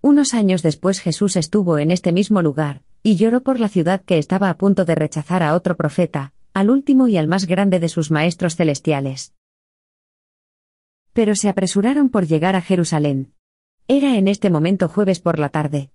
Unos 0.00 0.34
años 0.34 0.62
después 0.62 1.00
Jesús 1.00 1.36
estuvo 1.36 1.78
en 1.78 1.90
este 1.90 2.12
mismo 2.12 2.42
lugar, 2.42 2.82
y 3.02 3.16
lloró 3.16 3.42
por 3.42 3.60
la 3.60 3.68
ciudad 3.68 4.02
que 4.02 4.18
estaba 4.18 4.50
a 4.50 4.56
punto 4.56 4.84
de 4.84 4.94
rechazar 4.94 5.42
a 5.42 5.54
otro 5.54 5.76
profeta, 5.76 6.32
al 6.54 6.70
último 6.70 7.08
y 7.08 7.16
al 7.16 7.28
más 7.28 7.46
grande 7.46 7.80
de 7.80 7.88
sus 7.88 8.10
maestros 8.10 8.56
celestiales. 8.56 9.34
Pero 11.12 11.34
se 11.34 11.48
apresuraron 11.48 12.08
por 12.08 12.26
llegar 12.26 12.56
a 12.56 12.60
Jerusalén. 12.60 13.32
Era 13.86 14.16
en 14.16 14.28
este 14.28 14.50
momento 14.50 14.88
jueves 14.88 15.20
por 15.20 15.38
la 15.38 15.48
tarde. 15.48 15.90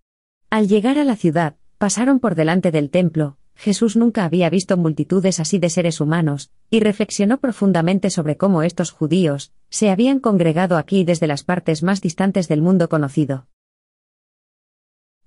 Al 0.50 0.68
llegar 0.68 0.98
a 0.98 1.04
la 1.04 1.16
ciudad, 1.16 1.56
pasaron 1.78 2.20
por 2.20 2.36
delante 2.36 2.72
del 2.72 2.90
templo, 2.90 3.38
Jesús 3.56 3.96
nunca 3.96 4.26
había 4.26 4.50
visto 4.50 4.78
multitudes 4.78 5.40
así 5.40 5.60
de 5.60 5.70
seres 5.70 6.02
humanos, 6.02 6.52
y 6.70 6.80
reflexionó 6.80 7.40
profundamente 7.40 8.10
sobre 8.10 8.38
cómo 8.38 8.64
estos 8.64 8.92
judíos 8.92 9.54
se 9.70 9.90
habían 9.90 10.20
congregado 10.20 10.78
aquí 10.78 11.04
desde 11.04 11.28
las 11.28 11.44
partes 11.44 11.84
más 11.84 12.02
distantes 12.02 12.48
del 12.48 12.62
mundo 12.62 12.90
conocido. 12.90 13.48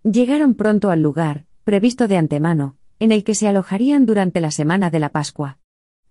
Llegaron 0.03 0.55
pronto 0.55 0.91
al 0.91 1.03
lugar, 1.03 1.47
previsto 1.65 2.09
de 2.09 2.17
antemano, 2.17 2.77
en 2.99 3.13
el 3.13 3.25
que 3.25 3.35
se 3.35 3.49
alojarían 3.49 4.07
durante 4.07 4.41
la 4.41 4.51
semana 4.51 4.91
de 4.91 5.01
la 5.01 5.09
Pascua. 5.09 5.59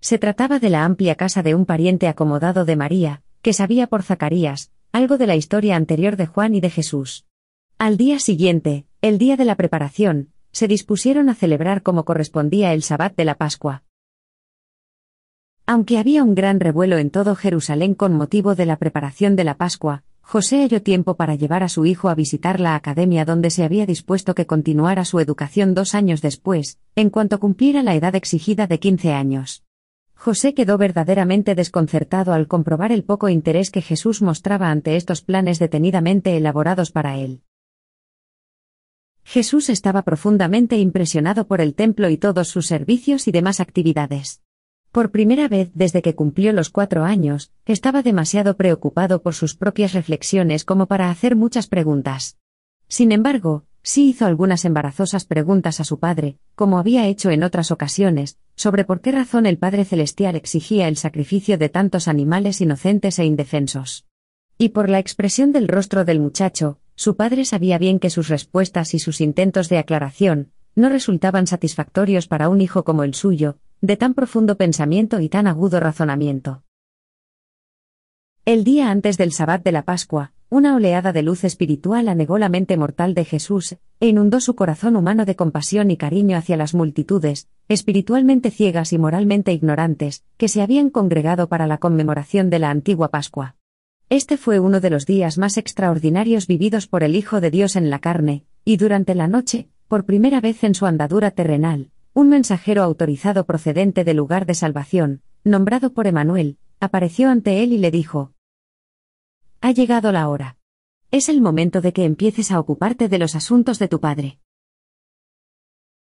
Se 0.01 0.17
trataba 0.17 0.59
de 0.59 0.69
la 0.69 0.83
amplia 0.83 1.15
casa 1.15 1.43
de 1.43 1.55
un 1.55 1.65
pariente 1.65 2.07
acomodado 2.07 2.65
de 2.65 2.75
María, 2.75 3.23
que 3.41 3.53
sabía 3.53 3.87
por 3.87 4.03
Zacarías, 4.03 4.71
algo 4.91 5.17
de 5.17 5.27
la 5.27 5.35
historia 5.35 5.75
anterior 5.75 6.15
de 6.15 6.25
Juan 6.25 6.55
y 6.55 6.61
de 6.61 6.69
Jesús. 6.69 7.25
Al 7.77 7.97
día 7.97 8.19
siguiente, 8.19 8.85
el 9.01 9.17
día 9.17 9.35
de 9.35 9.45
la 9.45 9.55
preparación, 9.55 10.29
se 10.55 10.69
dispusieron 10.69 11.27
a 11.27 11.35
celebrar 11.35 11.83
como 11.83 12.05
correspondía 12.05 12.71
el 12.71 12.81
Sabbat 12.81 13.13
de 13.17 13.25
la 13.25 13.35
Pascua. 13.35 13.83
Aunque 15.65 15.97
había 15.97 16.23
un 16.23 16.33
gran 16.33 16.61
revuelo 16.61 16.97
en 16.97 17.09
todo 17.09 17.35
Jerusalén 17.35 17.93
con 17.93 18.13
motivo 18.13 18.55
de 18.55 18.65
la 18.65 18.77
preparación 18.77 19.35
de 19.35 19.43
la 19.43 19.57
Pascua, 19.57 20.05
José 20.21 20.61
halló 20.61 20.81
tiempo 20.81 21.17
para 21.17 21.35
llevar 21.35 21.61
a 21.61 21.67
su 21.67 21.85
hijo 21.85 22.07
a 22.07 22.15
visitar 22.15 22.61
la 22.61 22.75
academia 22.75 23.25
donde 23.25 23.49
se 23.49 23.65
había 23.65 23.85
dispuesto 23.85 24.33
que 24.33 24.45
continuara 24.45 25.03
su 25.03 25.19
educación 25.19 25.73
dos 25.73 25.93
años 25.93 26.21
después, 26.21 26.79
en 26.95 27.09
cuanto 27.09 27.41
cumpliera 27.41 27.83
la 27.83 27.93
edad 27.93 28.15
exigida 28.15 28.65
de 28.65 28.79
15 28.79 29.11
años. 29.11 29.65
José 30.13 30.53
quedó 30.53 30.77
verdaderamente 30.77 31.55
desconcertado 31.55 32.31
al 32.31 32.47
comprobar 32.47 32.93
el 32.93 33.03
poco 33.03 33.27
interés 33.27 33.71
que 33.71 33.81
Jesús 33.81 34.21
mostraba 34.21 34.71
ante 34.71 34.95
estos 34.95 35.21
planes 35.21 35.59
detenidamente 35.59 36.37
elaborados 36.37 36.91
para 36.91 37.17
él. 37.17 37.41
Jesús 39.25 39.69
estaba 39.69 40.03
profundamente 40.03 40.77
impresionado 40.77 41.47
por 41.47 41.59
el 41.59 41.73
templo 41.73 42.09
y 42.09 42.17
todos 42.17 42.47
sus 42.47 42.67
servicios 42.67 43.27
y 43.27 43.31
demás 43.31 43.59
actividades. 43.59 44.41
Por 44.91 45.11
primera 45.11 45.47
vez 45.47 45.71
desde 45.73 46.03
que 46.03 46.15
cumplió 46.15 46.53
los 46.53 46.69
cuatro 46.69 47.03
años, 47.03 47.51
estaba 47.65 48.03
demasiado 48.03 48.55
preocupado 48.55 49.23
por 49.23 49.33
sus 49.33 49.55
propias 49.55 49.93
reflexiones 49.93 50.63
como 50.63 50.85
para 50.85 51.09
hacer 51.09 51.35
muchas 51.35 51.67
preguntas. 51.67 52.37
Sin 52.87 53.11
embargo, 53.11 53.65
sí 53.81 54.09
hizo 54.09 54.27
algunas 54.27 54.63
embarazosas 54.63 55.25
preguntas 55.25 55.79
a 55.79 55.85
su 55.85 55.99
padre, 55.99 56.37
como 56.53 56.77
había 56.77 57.07
hecho 57.07 57.31
en 57.31 57.43
otras 57.43 57.71
ocasiones, 57.71 58.37
sobre 58.55 58.85
por 58.85 59.01
qué 59.01 59.11
razón 59.11 59.47
el 59.47 59.57
Padre 59.57 59.85
Celestial 59.85 60.35
exigía 60.35 60.87
el 60.87 60.97
sacrificio 60.97 61.57
de 61.57 61.69
tantos 61.69 62.07
animales 62.07 62.61
inocentes 62.61 63.17
e 63.19 63.25
indefensos. 63.25 64.05
Y 64.57 64.69
por 64.69 64.87
la 64.87 64.99
expresión 64.99 65.51
del 65.51 65.67
rostro 65.67 66.05
del 66.05 66.21
muchacho, 66.21 66.79
su 66.95 67.15
padre 67.15 67.45
sabía 67.45 67.77
bien 67.77 67.99
que 67.99 68.09
sus 68.09 68.29
respuestas 68.29 68.93
y 68.93 68.99
sus 68.99 69.21
intentos 69.21 69.69
de 69.69 69.77
aclaración, 69.77 70.51
no 70.75 70.89
resultaban 70.89 71.47
satisfactorios 71.47 72.27
para 72.27 72.49
un 72.49 72.61
hijo 72.61 72.83
como 72.83 73.03
el 73.03 73.13
suyo, 73.13 73.57
de 73.81 73.97
tan 73.97 74.13
profundo 74.13 74.57
pensamiento 74.57 75.19
y 75.19 75.29
tan 75.29 75.47
agudo 75.47 75.79
razonamiento. 75.79 76.63
El 78.45 78.63
día 78.63 78.91
antes 78.91 79.17
del 79.17 79.31
Sabbat 79.31 79.63
de 79.63 79.71
la 79.71 79.83
Pascua, 79.83 80.31
una 80.49 80.75
oleada 80.75 81.11
de 81.11 81.23
luz 81.23 81.43
espiritual 81.43 82.07
anegó 82.07 82.37
la 82.37 82.49
mente 82.49 82.77
mortal 82.77 83.13
de 83.15 83.25
Jesús, 83.25 83.77
e 83.99 84.07
inundó 84.07 84.39
su 84.39 84.55
corazón 84.55 84.95
humano 84.95 85.25
de 85.25 85.35
compasión 85.35 85.89
y 85.89 85.97
cariño 85.97 86.37
hacia 86.37 86.55
las 86.55 86.73
multitudes, 86.73 87.49
espiritualmente 87.67 88.51
ciegas 88.51 88.93
y 88.93 88.99
moralmente 88.99 89.51
ignorantes, 89.53 90.23
que 90.37 90.47
se 90.47 90.61
habían 90.61 90.91
congregado 90.91 91.49
para 91.49 91.65
la 91.65 91.79
conmemoración 91.79 92.49
de 92.49 92.59
la 92.59 92.69
antigua 92.69 93.09
Pascua. 93.09 93.55
Este 94.09 94.37
fue 94.37 94.59
uno 94.59 94.81
de 94.81 94.91
los 94.91 95.07
días 95.07 95.39
más 95.39 95.57
extraordinarios 95.57 96.45
vividos 96.45 96.85
por 96.85 97.03
el 97.03 97.15
Hijo 97.15 97.41
de 97.41 97.49
Dios 97.49 97.75
en 97.75 97.89
la 97.89 97.97
carne, 97.97 98.45
y 98.63 98.77
durante 98.77 99.15
la 99.15 99.27
noche, 99.27 99.67
por 99.87 100.05
primera 100.05 100.41
vez 100.41 100.63
en 100.63 100.75
su 100.75 100.85
andadura 100.85 101.31
terrenal, 101.31 101.89
un 102.13 102.29
mensajero 102.29 102.83
autorizado 102.83 103.47
procedente 103.47 104.03
del 104.03 104.17
lugar 104.17 104.45
de 104.45 104.53
salvación, 104.53 105.21
nombrado 105.43 105.91
por 105.91 106.05
Emanuel, 106.05 106.59
apareció 106.79 107.29
ante 107.29 107.63
él 107.63 107.73
y 107.73 107.79
le 107.79 107.89
dijo, 107.89 108.31
Ha 109.61 109.71
llegado 109.71 110.11
la 110.11 110.29
hora. 110.29 110.57
Es 111.09 111.27
el 111.27 111.41
momento 111.41 111.81
de 111.81 111.91
que 111.91 112.05
empieces 112.05 112.51
a 112.51 112.59
ocuparte 112.59 113.09
de 113.09 113.17
los 113.17 113.35
asuntos 113.35 113.79
de 113.79 113.87
tu 113.87 113.99
Padre. 113.99 114.39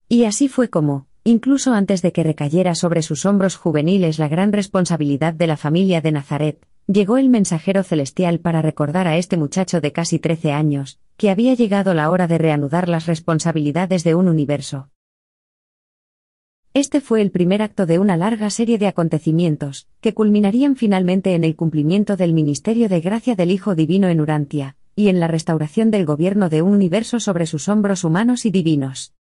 Y 0.10 0.26
así 0.26 0.48
fue 0.48 0.70
como, 0.70 1.06
incluso 1.24 1.74
antes 1.74 2.02
de 2.02 2.12
que 2.12 2.24
recayera 2.24 2.74
sobre 2.74 3.04
sus 3.04 3.26
hombros 3.28 3.56
juveniles 3.56 4.18
la 4.18 4.30
gran 4.30 4.52
responsabilidad 4.52 5.36
de 5.36 5.48
la 5.48 5.58
familia 5.58 6.02
de 6.02 6.12
Nazaret, 6.12 6.68
Llegó 6.88 7.18
el 7.18 7.30
mensajero 7.30 7.82
celestial 7.84 8.40
para 8.40 8.62
recordar 8.62 9.08
a 9.08 9.16
este 9.16 9.38
muchacho 9.38 9.80
de 9.80 9.94
casi 9.94 10.20
trece 10.20 10.52
años, 10.52 11.00
que 11.16 11.30
había 11.30 11.54
llegado 11.54 11.94
la 11.94 12.10
hora 12.10 12.28
de 12.28 12.38
reanudar 12.38 12.90
las 12.90 13.06
responsabilidades 13.06 14.04
de 14.04 14.16
un 14.16 14.28
universo. 14.28 14.90
Este 16.74 17.00
fue 17.00 17.22
el 17.22 17.32
primer 17.32 17.62
acto 17.62 17.86
de 17.86 18.00
una 18.00 18.18
larga 18.18 18.50
serie 18.50 18.78
de 18.80 18.88
acontecimientos, 18.88 19.88
que 20.02 20.14
culminarían 20.14 20.76
finalmente 20.76 21.36
en 21.36 21.46
el 21.46 21.56
cumplimiento 21.56 22.18
del 22.18 22.34
ministerio 22.34 22.90
de 22.90 23.00
gracia 23.00 23.36
del 23.36 23.52
Hijo 23.52 23.76
Divino 23.76 24.10
en 24.10 24.20
Urantia, 24.20 24.76
y 24.96 25.08
en 25.08 25.22
la 25.22 25.28
restauración 25.28 25.90
del 25.90 26.06
gobierno 26.06 26.50
de 26.50 26.64
un 26.64 26.74
universo 26.74 27.22
sobre 27.22 27.46
sus 27.46 27.70
hombros 27.70 28.04
humanos 28.04 28.46
y 28.46 28.52
divinos. 28.52 29.14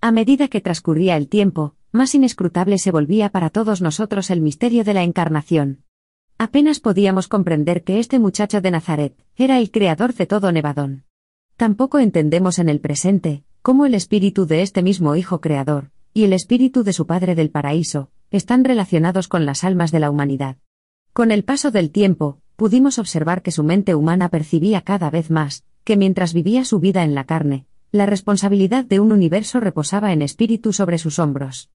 A 0.00 0.12
medida 0.12 0.48
que 0.48 0.60
transcurría 0.60 1.16
el 1.16 1.28
tiempo, 1.28 1.74
más 1.92 2.14
inescrutable 2.14 2.78
se 2.78 2.90
volvía 2.90 3.30
para 3.30 3.50
todos 3.50 3.80
nosotros 3.80 4.30
el 4.30 4.40
misterio 4.40 4.84
de 4.84 4.94
la 4.94 5.02
encarnación. 5.02 5.84
Apenas 6.38 6.80
podíamos 6.80 7.28
comprender 7.28 7.84
que 7.84 7.98
este 7.98 8.18
muchacho 8.18 8.60
de 8.60 8.70
Nazaret 8.70 9.14
era 9.36 9.58
el 9.58 9.70
creador 9.70 10.14
de 10.14 10.26
todo 10.26 10.52
Nevadón. 10.52 11.04
Tampoco 11.56 11.98
entendemos 11.98 12.58
en 12.58 12.68
el 12.68 12.80
presente 12.80 13.44
cómo 13.62 13.84
el 13.84 13.94
espíritu 13.94 14.46
de 14.46 14.62
este 14.62 14.82
mismo 14.82 15.16
Hijo 15.16 15.40
Creador, 15.40 15.90
y 16.14 16.24
el 16.24 16.32
espíritu 16.32 16.82
de 16.82 16.92
su 16.92 17.06
Padre 17.06 17.34
del 17.34 17.50
Paraíso, 17.50 18.10
están 18.30 18.64
relacionados 18.64 19.28
con 19.28 19.44
las 19.44 19.64
almas 19.64 19.90
de 19.90 20.00
la 20.00 20.10
humanidad. 20.10 20.56
Con 21.12 21.30
el 21.32 21.44
paso 21.44 21.70
del 21.70 21.90
tiempo, 21.90 22.40
pudimos 22.56 22.98
observar 22.98 23.42
que 23.42 23.52
su 23.52 23.64
mente 23.64 23.94
humana 23.94 24.28
percibía 24.28 24.80
cada 24.82 25.10
vez 25.10 25.30
más, 25.30 25.64
que 25.84 25.96
mientras 25.96 26.32
vivía 26.32 26.64
su 26.64 26.78
vida 26.78 27.02
en 27.02 27.14
la 27.14 27.24
carne, 27.24 27.66
la 27.92 28.06
responsabilidad 28.06 28.84
de 28.84 29.00
un 29.00 29.12
universo 29.12 29.60
reposaba 29.60 30.12
en 30.12 30.22
espíritu 30.22 30.72
sobre 30.72 30.96
sus 30.98 31.18
hombros. 31.18 31.70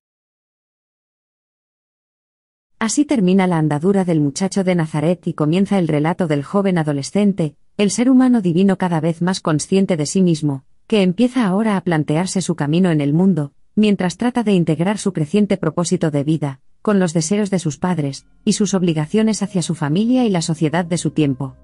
Así 2.86 3.04
termina 3.04 3.48
la 3.48 3.58
andadura 3.58 4.06
del 4.06 4.22
muchacho 4.22 4.64
de 4.64 4.76
Nazaret 4.76 5.26
y 5.26 5.34
comienza 5.34 5.80
el 5.80 5.88
relato 5.88 6.28
del 6.28 6.44
joven 6.44 6.78
adolescente, 6.78 7.56
el 7.78 7.90
ser 7.90 8.12
humano 8.12 8.44
divino 8.44 8.78
cada 8.78 9.00
vez 9.00 9.24
más 9.24 9.40
consciente 9.40 9.98
de 9.98 10.06
sí 10.06 10.22
mismo, 10.22 10.66
que 10.86 11.02
empieza 11.02 11.48
ahora 11.48 11.78
a 11.78 11.82
plantearse 11.82 12.44
su 12.44 12.56
camino 12.56 12.92
en 12.92 13.02
el 13.02 13.12
mundo, 13.12 13.54
mientras 13.74 14.18
trata 14.18 14.44
de 14.44 14.54
integrar 14.54 15.00
su 15.00 15.14
creciente 15.14 15.58
propósito 15.58 16.12
de 16.12 16.24
vida, 16.24 16.60
con 16.84 17.00
los 17.00 17.12
deseos 17.12 17.50
de 17.50 17.58
sus 17.58 17.80
padres, 17.80 18.28
y 18.44 18.54
sus 18.54 18.76
obligaciones 18.76 19.42
hacia 19.42 19.64
su 19.64 19.74
familia 19.74 20.24
y 20.24 20.30
la 20.30 20.44
sociedad 20.44 20.86
de 20.86 21.00
su 21.00 21.10
tiempo. 21.10 21.56